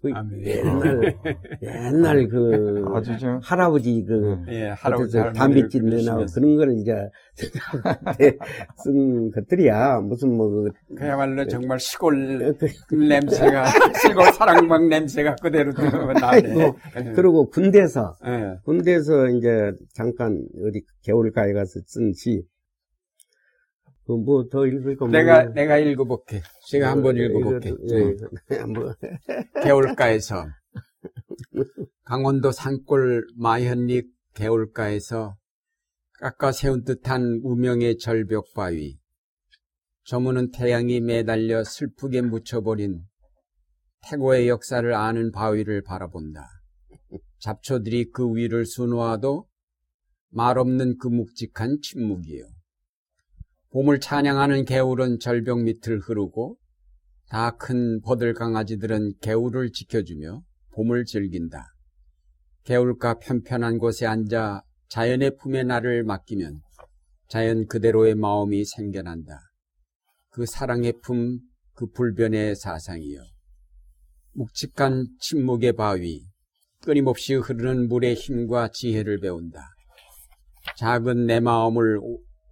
[0.00, 0.10] 그.
[0.44, 1.14] 옛날
[1.62, 2.84] 옛날 그
[3.42, 4.46] 할아버지 그 음.
[4.48, 6.94] 예, 할아버지 담배집 내나 그런 거를 이제
[8.84, 13.64] 쓴 것들이야 무슨 뭐 그, 그야말로 정말 시골 그- 냄새가
[14.02, 16.72] 시골 사랑방 냄새가 그대로 나네.
[17.14, 18.54] 그리고 군대에서 예.
[18.64, 22.57] 군대에서 이제 잠깐 어디 겨울가에 가서 쓴시 그
[24.16, 25.44] 뭐 더 읽을 거 내가.
[25.52, 26.40] 내가 읽어볼게.
[26.70, 27.70] 제가 한번 예, 읽어볼게.
[27.70, 28.94] 예, 예, 뭐
[29.62, 30.46] 개울가에서
[32.04, 34.02] 강원도 산골 마현리
[34.34, 35.36] 개울가에서
[36.20, 38.98] 깎아 세운 듯한 우명의 절벽 바위
[40.04, 43.02] 저무는 태양이 매달려 슬프게 묻혀버린
[44.08, 46.48] 태고의 역사를 아는 바위를 바라본다.
[47.40, 49.48] 잡초들이 그 위를 수놓아도
[50.30, 52.44] 말없는 그 묵직한 침묵이요.
[53.70, 56.56] 봄을 찬양하는 개울은 절벽 밑을 흐르고
[57.28, 60.42] 다 큰 버들 강아지들은 개울을 지켜주며
[60.72, 61.66] 봄을 즐긴다.
[62.64, 66.60] 개울가 편편한 곳에 앉아 자연의 품에 나를 맡기면
[67.28, 69.38] 자연 그대로의 마음이 생겨난다.
[70.30, 71.38] 그 사랑의 품,
[71.74, 73.20] 그 불변의 사상이여.
[74.32, 76.22] 묵직한 침묵의 바위,
[76.82, 79.60] 끊임없이 흐르는 물의 힘과 지혜를 배운다.
[80.78, 82.00] 작은 내 마음을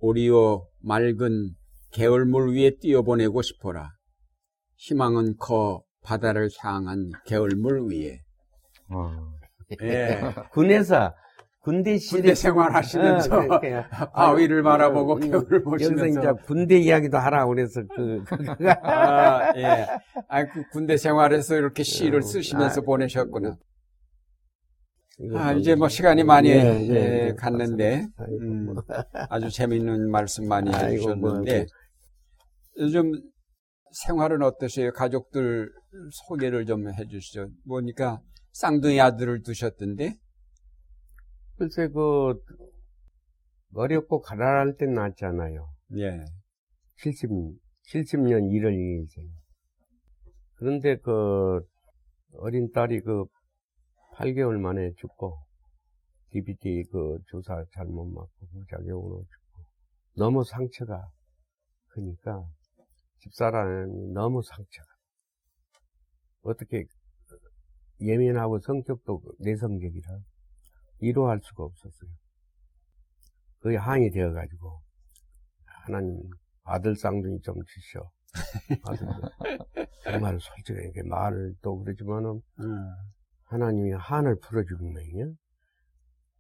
[0.01, 1.51] 오리어 맑은
[1.91, 3.91] 개울물 위에 띄어보내고 싶어라.
[4.77, 8.21] 희망은 커 바다를 향한 개울물 위에.
[8.91, 9.11] 어.
[9.83, 10.21] 예.
[10.53, 11.13] 군에서
[11.61, 13.89] 군대 시대 군대 생활하시면서 어, 그러니까.
[14.15, 18.23] 바위를 바라보고 음, 개울을 여기서 보시면서 이제 군대 이야기도 하라 그래서 그
[18.85, 19.87] 아, 예.
[20.29, 23.57] 아, 그 군대 생활에서 이렇게 시를 쓰시면서 아, 보내셨구나.
[25.35, 28.75] 아, 좀- 이제 뭐 시간이 많이 예, 예, 예, 예, 갔는데, 아이고, 음, 뭐.
[29.31, 31.67] 아주 재미있는 말씀 많이 뭐, 해주셨는데,
[32.79, 33.13] 요즘
[34.05, 34.93] 생활은 어떠세요?
[34.93, 35.71] 가족들
[36.27, 37.49] 소개를 좀 해주시죠.
[37.67, 38.21] 보니까
[38.53, 40.15] 쌍둥이 아들을 두셨던데,
[41.57, 42.35] 글쎄 그
[43.75, 45.67] 어렵고 가난할 땐 낫잖아요.
[45.99, 46.25] 예.
[46.97, 47.31] 70
[47.91, 49.27] 70년 1월 2일생.
[50.57, 51.61] 그런데 그
[52.39, 53.25] 어린 딸이 그
[54.19, 55.39] 8개월 만에 죽고
[56.31, 59.63] DBT 그 주사 잘못 맞고 부작용으로 죽고
[60.17, 61.07] 너무 상처가
[61.89, 62.43] 크니까
[63.19, 64.89] 집사람이 너무 상처가
[66.43, 66.85] 어떻게
[68.01, 70.19] 예민하고 성격도 내성적이라
[71.01, 72.11] 이로할 수가 없었어요.
[73.61, 74.81] 거의 항이 되어가지고
[75.65, 76.19] 하나님
[76.65, 78.11] 아들 쌍둥이 좀 주시오.
[80.05, 82.95] 정말 솔직하게 말을 또 그러지만은 음,
[83.47, 85.33] 하나님이 한을 풀어주는 거예요.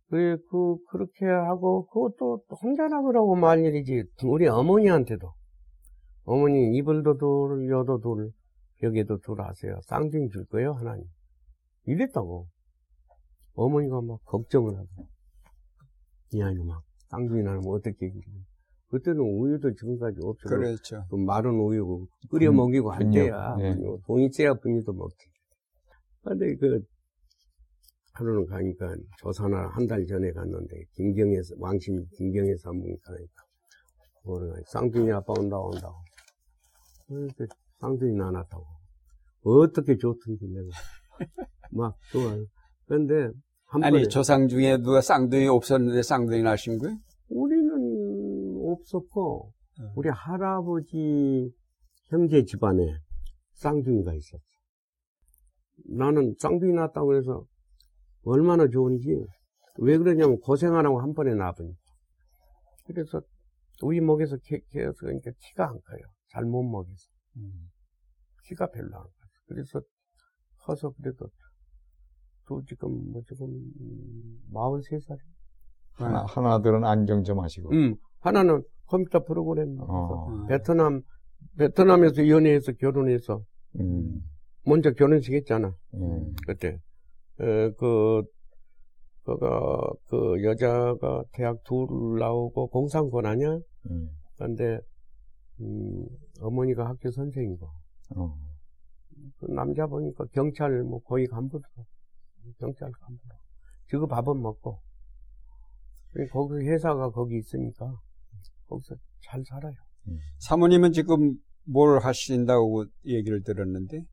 [0.08, 4.04] 그, 그, 그렇게 하고, 그것도 혼자나 그러고 말 일이지.
[4.24, 5.32] 우리 어머니한테도.
[6.24, 8.30] 어머니, 이불도 둘, 여도 둘,
[8.82, 9.78] 여기도 둘 하세요.
[9.84, 11.04] 쌍둥이 줄 거예요, 하나님.
[11.86, 12.46] 이랬다고.
[13.54, 14.86] 어머니가 막 걱정을 하고.
[16.32, 18.12] 이 아이놈아, 쌍둥이 나면 어떻게?
[18.90, 20.48] 그때는 우유도 지금까지 없어.
[20.48, 21.04] 그렇죠.
[21.10, 23.56] 그 마른 우유 끓여 분- 먹이고 할 때야.
[23.60, 23.74] 예.
[23.74, 23.98] 분유.
[24.06, 25.16] 돈이 째야 분유도 먹지.
[26.22, 26.80] 근데 그,
[28.16, 33.44] 하루는 가니까 조선을 한달 전에 갔는데, 김경에서, 왕심 김경에서 한 분이 가니까,
[34.24, 35.96] 뭐래, 쌍둥이 아빠 온다, 온다고.
[37.06, 37.46] 그래서
[37.78, 38.64] 쌍둥이 나눴다고.
[39.42, 40.68] 어떻게 좋든지 내가.
[41.70, 42.44] 막 좋아요.
[42.86, 43.30] 근데,
[43.66, 43.98] 한 번에.
[43.98, 46.96] 아니, 조상 중에 누가 쌍둥이 없었는데 쌍둥이 나신 거예요?
[47.28, 49.90] 우리는 없었고, 음.
[49.94, 51.52] 우리 할아버지
[52.06, 52.82] 형제 집안에
[53.52, 54.42] 쌍둥이가 있었어.
[55.84, 57.44] 나는 쌍둥이 낳았다고 해서
[58.26, 59.24] 얼마나 좋은지,
[59.78, 61.78] 왜 그러냐면 고생 안 하고 한 번에 낳으니까.
[62.84, 63.20] 그래서
[63.82, 66.00] 우리 목에서 개, 개어서 그러니까 키가 안 커요.
[66.30, 67.08] 잘 못 먹여서.
[67.36, 67.70] 음.
[68.44, 69.10] 키가 별로 안 커요.
[69.46, 69.80] 그래서
[70.58, 71.28] 커서 그래도
[72.48, 73.48] 또 지금 뭐 지금
[74.52, 75.16] 43살?
[75.92, 77.72] 하나, 하나들은 안경 좀 하시고.
[77.72, 79.76] 음, 하나는 컴퓨터 프로그램.
[79.80, 80.28] 어.
[80.28, 80.46] 음.
[80.46, 81.02] 베트남,
[81.58, 83.42] 베트남에서 연애해서 결혼해서,
[83.80, 84.20] 음,
[84.64, 86.78] 먼저 결혼식 했잖아, 음, 그때.
[87.40, 88.22] 에, 그,
[89.24, 93.58] 그가, 그 여자가 대학 둘 나오고 공상권 아니야?
[93.90, 94.78] 음, 근데,
[95.60, 96.06] 음,
[96.40, 97.66] 어머니가 학교 선생이고,
[98.16, 98.34] 어.
[99.38, 101.64] 그 남자 보니까 경찰 뭐 거의 간부도,
[102.58, 103.34] 경찰 간부로.
[103.88, 104.80] 지금 밥은 먹고,
[106.32, 107.92] 거기 회사가 거기 있으니까,
[108.68, 109.74] 거기서 잘 살아요.
[110.38, 111.34] 사모님은 지금
[111.64, 114.04] 뭘 하신다고 얘기를 들었는데,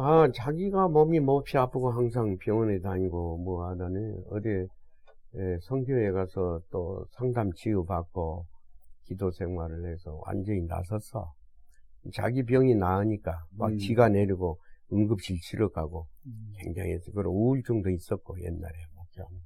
[0.00, 3.96] 아, 자기가 몸이 몹시 아프고 항상 병원에 다니고 뭐 하다니
[4.30, 8.46] 어디 에, 성교회 가서 또 상담 치유받고
[9.06, 11.32] 기도 생활을 해서 완전히 나섰어.
[12.14, 13.78] 자기 병이 나으니까 막 음.
[13.78, 14.60] 지가 내리고
[14.92, 16.06] 응급실 치러 가고
[16.58, 19.40] 굉장히 해서 그런 우울증도 있었고 옛날에 목회하면.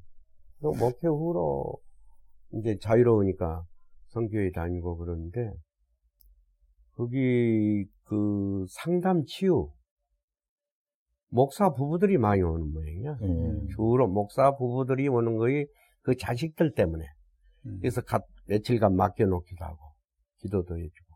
[0.61, 1.79] 그 목회 후로
[2.57, 3.65] 이제 자유로우니까
[4.09, 5.51] 성교회 다니고 그러는데
[6.91, 9.70] 거기 그 상담 치유
[11.33, 13.17] 목사 부부들이 많이 오는 모양이야.
[13.23, 13.67] 음.
[13.69, 15.65] 주로 목사 부부들이 오는 거이
[16.03, 17.05] 그 자식들 때문에.
[17.67, 17.79] 음.
[17.81, 19.79] 그래서 가- 며칠간 맡겨놓기도 하고,
[20.41, 21.15] 기도도 해주고,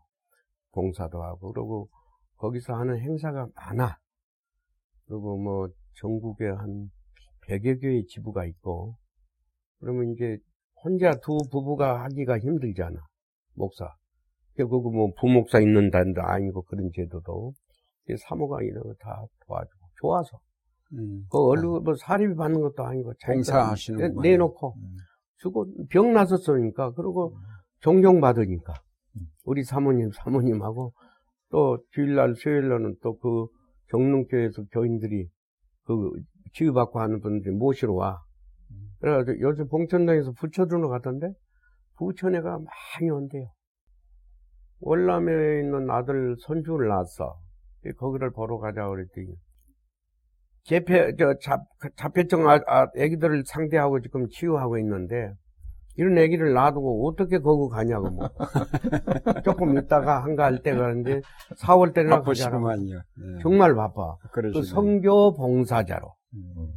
[0.71, 1.89] 봉사도 하고, 그리고
[2.37, 3.97] 거기서 하는 행사가 많아.
[5.05, 5.67] 그리고 뭐,
[5.99, 6.89] 전국에 한
[7.47, 8.95] 100여 개의 지부가 있고,
[9.79, 10.39] 그러면 이제
[10.83, 12.99] 혼자 두 부부가 하기가 힘들잖아.
[13.53, 13.93] 목사.
[14.55, 17.53] 결국 뭐, 부목사 있는 단도 아니고 그런 제도도.
[18.07, 20.39] 거다 도와주고, 좋아서.
[20.93, 21.23] 음.
[21.29, 24.21] 그 얼른 뭐 사립이 받는 것도 아니고 봉사하시는구만.
[24.23, 24.95] 내- 내놓고 음.
[25.37, 27.37] 주고 병 났었으니까 그리고
[27.79, 28.73] 존경 받으니까
[29.43, 30.93] 우리 사모님 사모님하고
[31.49, 33.47] 또 주일날, 수요일날은 또그
[33.91, 35.27] 정릉교에서 교인들이
[35.83, 36.11] 그
[36.53, 38.19] 치유받고 하는 분들이 모시러 와.
[38.99, 41.31] 그래가지고 요새 봉천동에서 부처들로 가던데
[41.97, 43.47] 부천에가 많이 온대요.
[44.79, 47.39] 월남에 있는 아들 손주를 낳았어.
[47.97, 49.27] 거기를 보러 가자 그랬더니
[50.67, 51.63] 재패 저 잡,
[51.95, 55.33] 자폐증 아, 아, 애기들을 상대하고 지금 치유하고 있는데
[55.95, 58.29] 이런 애기를 놔두고 어떻게 거기 가냐고 뭐
[59.45, 61.21] 조금 있다가 한가할 때가 있는데
[61.61, 62.17] 4월 때나.
[63.19, 63.41] 예.
[63.41, 64.65] 정말 바빠 그 그러시군요.
[64.65, 66.73] 성교 봉사자로 음.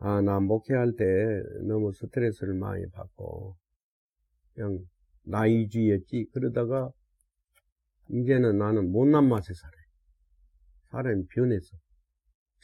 [0.00, 1.04] 아 나 목회할 때
[1.66, 3.56] 너무 스트레스를 많이 받고
[4.54, 4.78] 그냥
[5.24, 6.90] 나이주의였지 그러다가
[8.08, 9.72] 이제는 나는 못난 맛에 살아
[10.92, 11.76] 사람이 변했어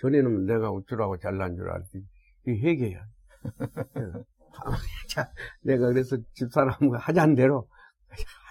[0.00, 2.02] 전에는 내가 어쩌라고 잘난 줄 알지.
[2.46, 3.04] 이 회개야.
[5.08, 5.30] 자,
[5.62, 7.66] 내가 그래서 집사람과 하자는 대로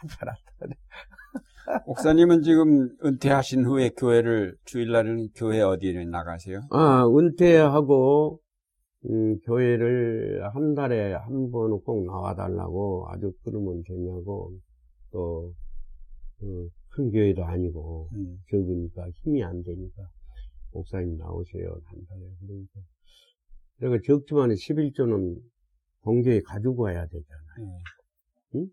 [0.01, 0.33] 하자라
[1.87, 6.61] 목사님은 지금 은퇴하신 후에 교회를 주일날은 교회 어디에 나가세요?
[6.71, 8.39] 아, 은퇴하고,
[9.09, 14.51] 음, 교회를 한 달에 한 번은 꼭 나와달라고 아주 그러면 되냐고,
[15.11, 15.53] 또,
[16.41, 16.45] 어,
[16.89, 18.37] 큰 교회도 아니고, 음.
[18.51, 20.03] 적으니까 힘이 안 되니까,
[20.73, 22.21] 목사님 나오세요, 한 달에.
[22.39, 22.81] 그러니까.
[23.79, 25.39] 내가 적지만 11조는
[26.01, 27.41] 본교에 가지고 와야 되잖아.
[28.55, 28.65] 예.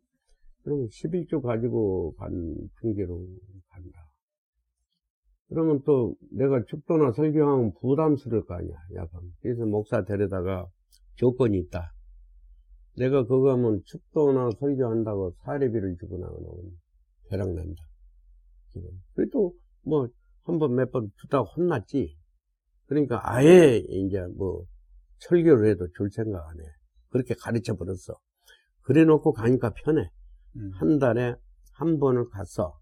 [0.63, 2.31] 그러면 11조 가지고 간
[2.81, 3.27] 핑계로
[3.69, 4.11] 간다.
[5.49, 9.21] 그러면 또 내가 축도나 설교하면 부담스러울 거 아니야, 약간.
[9.41, 10.67] 그래서 목사 데려다가
[11.17, 11.93] 조건이 있다.
[12.97, 16.79] 내가 그거 하면 축도나 설교한다고 사례비를 주고 나가면
[17.31, 17.83] 대락난다.
[19.15, 19.53] 그래도
[19.83, 20.09] 뭐,
[20.51, 22.17] 한 번 몇번 주다가 혼났지.
[22.87, 24.65] 그러니까 아예 이제 뭐,
[25.19, 26.65] 설교를 해도 줄 생각 안 해.
[27.11, 28.19] 그렇게 가르쳐 버렸어.
[28.83, 30.11] 그래 놓고 가니까 편해.
[30.57, 30.71] 음.
[30.75, 31.35] 한 달에
[31.75, 32.79] 한 번을 갔어.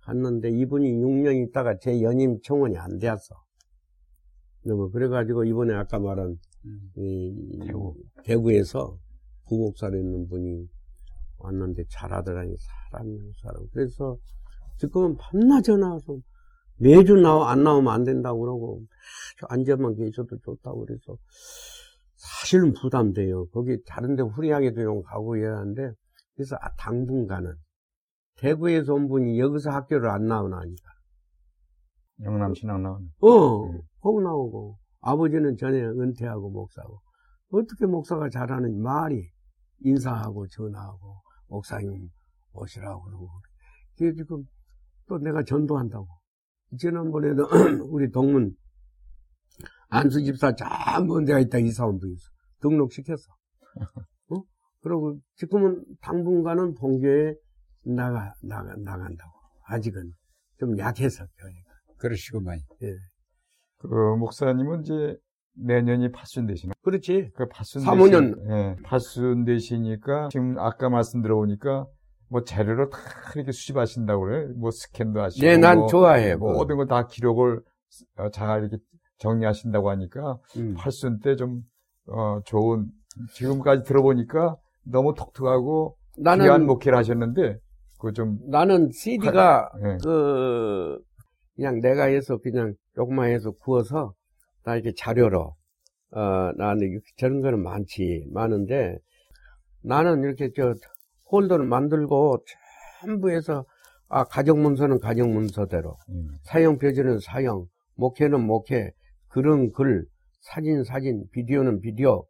[0.00, 3.34] 갔는데 이분이 6년 있다가 제 연임 청원이 안 되었어.
[4.66, 6.36] 너무 그래가지고 이번에 아까 말한
[6.66, 6.90] 음.
[6.96, 7.94] 이 대구.
[8.24, 8.98] 대구에서
[9.48, 10.66] 부목사로 있는 분이
[11.38, 12.54] 왔는데 잘하더라니
[12.90, 13.06] 사람
[13.42, 13.66] 사람.
[13.72, 14.16] 그래서
[14.78, 16.18] 지금은 밤낮 전화와서
[16.78, 18.82] 매주 나와 안 나오면 안 된다고 그러고
[19.48, 21.16] 앉아만 계셔도 좋다고 그래서
[22.16, 23.46] 사실은 부담돼요.
[23.48, 25.92] 거기 다른데 후리하게도 좀 가고 해야 하는데
[26.34, 27.54] 그래서 아, 당분간은
[28.36, 30.94] 대구에서 온 분이 여기서 학교를 안 나오나니까.
[32.22, 33.08] 영남 신앙 나오는.
[33.20, 33.80] 어, 음.
[34.00, 37.00] 거기 나오고 아버지는 전에 은퇴하고 목사고
[37.52, 39.30] 어떻게 목사가 잘하는지 말이
[39.80, 42.08] 인사하고 전화하고 목사님
[42.52, 43.28] 오시라고 그러고
[43.96, 44.44] 그게 지금
[45.06, 46.06] 또 내가 전도한다고
[46.78, 47.46] 지난번에도
[47.90, 48.54] 우리 동문
[49.88, 52.28] 안수 집사 전먼 데가 있다 이사 온 분이 있어
[52.60, 53.32] 등록시켰어
[54.30, 54.42] 어?
[54.82, 57.34] 그리고 지금은 당분간은 본교에
[57.86, 59.30] 나가, 나가, 나간다고
[59.66, 60.12] 아직은
[60.58, 61.60] 좀 약해서 교회가
[61.98, 62.58] 그러시구만.
[63.78, 63.88] 그
[64.18, 65.16] 목사님은 이제
[65.56, 66.72] 내년이 파순 되시나?
[66.82, 68.34] 그렇지 그 파순 사모년.
[68.34, 71.86] 되시- 예, 파순 되시니까 지금 아까 말씀 들어보니까
[72.28, 72.98] 뭐 자료로 다
[73.34, 74.46] 이렇게 수집하신다고 그래.
[74.56, 75.46] 뭐 스캔도 하시고.
[75.46, 76.34] 네, 난뭐 좋아해.
[76.36, 76.52] 뭐.
[76.52, 77.60] 모든 거 다 기록을
[78.16, 78.78] 어, 잘 이렇게
[79.18, 80.74] 정리하신다고 하니까 음.
[80.76, 81.62] 팔순 때 좀
[82.06, 82.86] 어, 좋은
[83.34, 85.14] 지금까지 들어보니까 너무
[86.16, 87.58] 귀한 나는 목회를 하셨는데
[87.98, 89.96] 그 좀 나는 CD가 예.
[90.02, 90.98] 그
[91.56, 94.12] 그냥 내가 해서 그냥 조금만 해서 구워서
[94.64, 95.54] 다 이렇게 자료로
[96.10, 98.98] 어 나는 저런 거는 많지 많은데
[99.82, 100.74] 나는 이렇게 저
[101.28, 102.44] 폴더를 만들고
[103.00, 103.64] 전부 해서
[104.08, 106.28] 아 가정 문서는 가정 문서대로 음.
[106.42, 108.92] 사형 표지는 사형 목회는 목회
[109.28, 110.04] 글은 글
[110.40, 112.24] 사진 사진 비디오는 비디오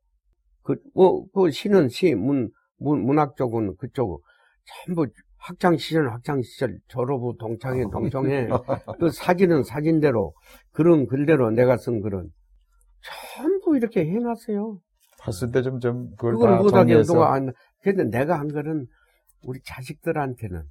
[0.63, 4.23] 그뭐그 시는 시문 문학 쪽은 그쪽
[4.67, 5.07] 전부
[5.37, 8.49] 학창 시절 학창 시절 졸업 후 동창회 동창회
[8.99, 10.33] 그 사진은 사진대로
[10.73, 12.31] 글은 글대로 내가 쓴 글은
[13.37, 14.79] 전부 이렇게 해놨어요.
[15.21, 17.53] 팔순 때좀좀 그걸 그걸 다 못하게 정리해서 누가 안
[17.85, 18.87] 근데 내가 한 거는
[19.43, 20.65] 우리 자식들한테는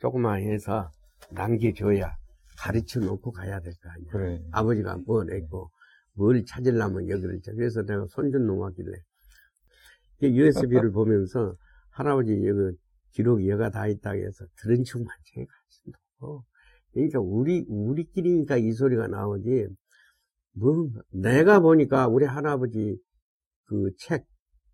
[0.00, 0.90] 조금만 해서
[1.30, 2.16] 남겨줘야
[2.58, 4.10] 가르쳐 놓고 가야 될 거 아니야.
[4.10, 4.42] 그래.
[4.50, 5.70] 아버지가 뭘 했고
[6.14, 8.92] 뭘 찾으려면 여기를 찾 그래서 내가 손주 놈하길래
[10.22, 11.54] USB를 보면서
[11.90, 12.76] 할아버지 여기
[13.12, 16.44] 기록 여가 다 있다고 해서 들은 척만 제가 하신다고
[16.92, 19.68] 그러니까 우리 우리끼리니까 이 소리가 나오지
[20.54, 22.98] 뭐 내가 보니까 우리 할아버지
[23.66, 24.26] 그 책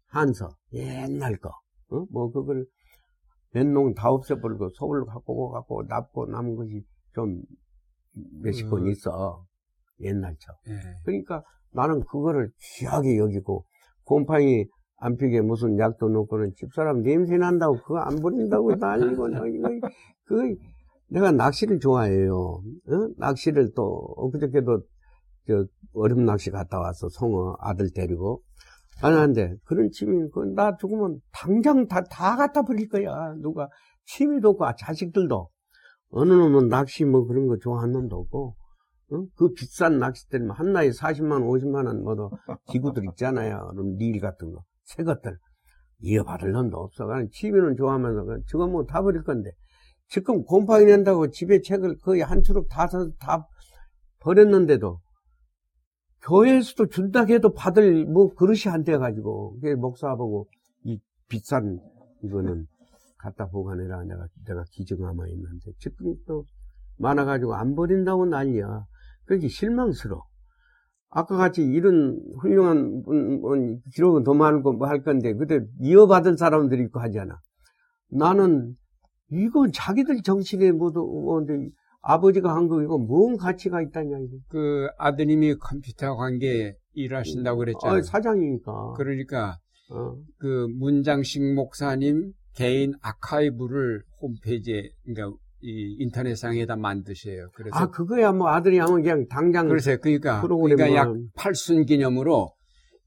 [0.06, 1.52] 한서 옛날 거
[1.88, 2.66] 뭐 그걸
[3.52, 6.84] 몇 농 다 없애버리고 속을 갖고 갖고 납고 남은 것이
[7.14, 7.40] 좀
[8.42, 8.90] 몇십 권 음.
[8.90, 9.44] 있어
[10.00, 10.80] 옛날 책 예.
[11.04, 11.42] 그러니까
[11.72, 13.64] 나는 그거를 귀하게 여기고
[14.04, 14.66] 곰팡이
[14.96, 19.68] 안 피게 무슨 약도 넣고는 집사람 냄새 난다고 그거 안 버린다고 난리고 나 이거
[20.24, 20.56] 그
[21.08, 22.34] 내가 낚시를 좋아해요.
[22.34, 23.08] 어?
[23.18, 24.80] 낚시를 또 엊그저께도
[25.46, 28.42] 저 얼음 낚시 갔다 와서 송어 아들 데리고
[29.02, 33.34] 아는데 그런 취미 그나 죽으면 당장 다 다 갖다 버릴 거야.
[33.40, 33.68] 누가
[34.06, 35.48] 취미도 없고 아, 자식들도
[36.10, 38.56] 어느 놈은 낚시 뭐 그런 거 좋아하는 놈도 없고
[39.12, 39.24] 어?
[39.36, 42.30] 그 비싼 낚싯대는 한나에 40만 원, 50만 원 뭐도
[42.68, 43.68] 기구들 있잖아요.
[43.72, 45.36] 그럼 릴 같은 거, 새 것들
[46.00, 47.06] 이어받을 놈도 없어.
[47.06, 49.50] 그냥 취미는 좋아하면서 그 저거 뭐 다 버릴 건데
[50.08, 53.46] 지금 곰팡이 낸다고 집에 책을 거의 한 추럭 다다
[54.20, 55.00] 버렸는데도
[56.26, 60.48] 교회에서도 준다 해도 받을 뭐 그릇이 안 돼가지고 그게 목사보고
[60.84, 60.98] 이
[61.28, 61.80] 비싼
[62.22, 62.66] 이거는
[63.18, 64.04] 갖다 보관해라.
[64.04, 65.72] 내가 내가 기증하마 있는데.
[65.78, 66.44] 지금 또
[66.98, 68.84] 많아가지고 안 버린다고 난리야.
[69.24, 70.22] 그게 실망스러워.
[71.10, 76.82] 아까 같이 이런 훌륭한 분, 분 기록은 더 많고 뭐 할 건데 그때 이어받을 사람들이
[76.84, 77.38] 있고 하잖아.
[78.10, 78.74] 나는
[79.30, 81.70] 이건 자기들 정신에 모두 오는데
[82.06, 84.36] 아버지가 한 거 이거 뭔 가치가 있다냐 이거.
[84.48, 87.98] 그 아드님이 컴퓨터 관계 일하신다고 그랬잖아요.
[87.98, 88.92] 아, 사장이니까.
[88.96, 89.58] 그러니까
[89.90, 90.14] 어.
[90.38, 97.48] 그 문장식 목사님 개인 아카이브를 홈페이지에 그러니까 이 인터넷상에다 만드세요.
[97.54, 99.96] 그래서 아 그거야 뭐 아들이 하면 그냥 당장 그러세요.
[100.00, 102.52] 그러니까 그러니까 약 팔순 기념으로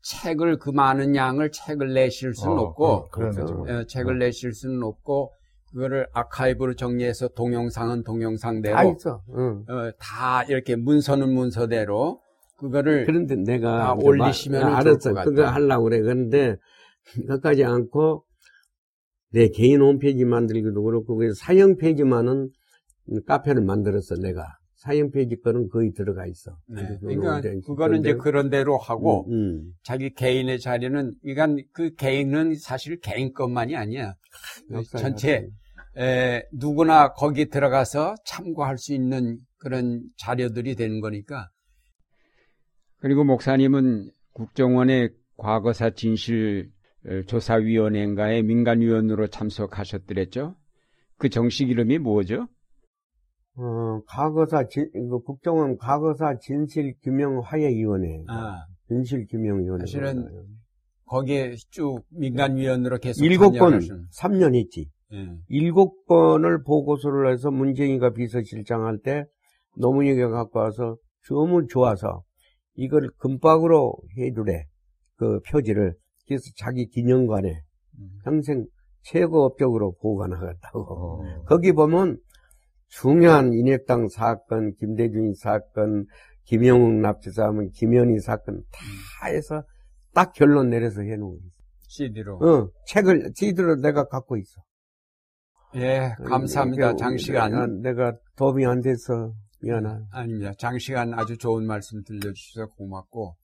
[0.01, 3.57] 책을 그 많은 양을 책을 내실 수는 어, 없고 그런 그렇죠.
[3.57, 3.73] 거죠.
[3.73, 5.31] 어, 책을 내실 수는 없고
[5.73, 9.22] 그거를 아카이브로 정리해서 동영상은 동영상대로 다 있어.
[9.35, 9.65] 응.
[9.69, 12.22] 어, 다 이렇게 문서는 문서대로
[12.57, 15.14] 그거를 그런데 내가 올리시면은 마- 좋을 알았어.
[15.14, 15.45] 것 그거.
[15.45, 15.99] 하려고 그래.
[16.02, 16.56] 그런데
[17.14, 18.23] 그것까지 않고
[19.31, 22.49] 내 개인 홈페이지 만들기도 그렇고 그래서 사형 페이지만은
[23.27, 24.56] 카페를 만들었어 내가
[25.11, 26.57] 페이지 거는 거의 들어가 있어.
[26.67, 26.97] 네.
[27.01, 29.73] 그러니까 그거는 이제 그런 대로 하고 음, 음.
[29.83, 34.15] 자기 개인의 자리는 그러니까 그 개인은 사실 개인 것만이 아니야.
[34.71, 35.47] 역사에 전체.
[35.97, 41.49] 에, 누구나 거기 들어가서 참고할 수 있는 그런 자료들이 되는 거니까.
[42.97, 46.69] 그리고 목사님은 국정원의 과거사 진실
[47.05, 50.55] 어, 조사위원회인가에 민간위원으로 참석하셨더랬죠?
[51.17, 52.47] 그 정식 이름이 뭐죠?
[53.57, 54.89] 어, 과거사 진,
[55.25, 58.23] 국정원 과거사 진실 규명 화해 위원회.
[58.27, 59.81] 아, 진실 규명 위원회.
[59.85, 60.27] 사실은
[61.05, 64.89] 거기에 쭉 민간 위원으로 계속 일곱 번 참여하신- 3년 했지.
[65.13, 65.38] 예.
[65.47, 69.25] 일곱 번을 보고서를 해서 문재인이가 비서실장 할 때
[69.77, 70.97] 노무현이가 갖고 와서
[71.29, 72.23] 너무 좋아서
[72.75, 74.65] 이걸 금박으로 해두래.
[75.15, 75.95] 그 표지를.
[76.27, 77.49] 그래서 자기 기념관에
[77.99, 78.09] 음.
[78.23, 78.65] 평생
[79.03, 80.79] 최고 업적으로 보관하겠다고.
[80.81, 81.43] 어.
[81.45, 82.17] 거기 보면
[82.89, 86.05] 중요한 인혁당 사건, 김대중 사건,
[86.45, 89.64] 김영욱 납치 사건, 김현희 사건 다 해서
[90.14, 91.57] 딱 결론 내려서 해놓은 거있어
[91.89, 92.38] CD로.
[92.38, 94.61] 어, 책을, 지들을 내가 갖고 있어.
[95.76, 96.95] 예, 감사합니다.
[96.95, 97.81] 장시간.
[97.81, 100.07] 내가, 내가 도움이 안 돼서 미안하다.
[100.11, 100.53] 아닙니다.
[100.57, 103.35] 장시간 아주 좋은 말씀 들려주셔서 고맙고.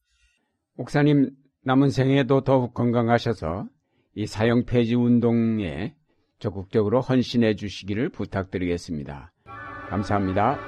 [0.75, 1.31] 목사님,
[1.63, 3.67] 남은 생에도 더욱 건강하셔서
[4.15, 5.95] 이 사형 폐지 운동에
[6.39, 9.32] 적극적으로 헌신해 주시기를 부탁드리겠습니다.
[9.85, 10.63] 감사합니다.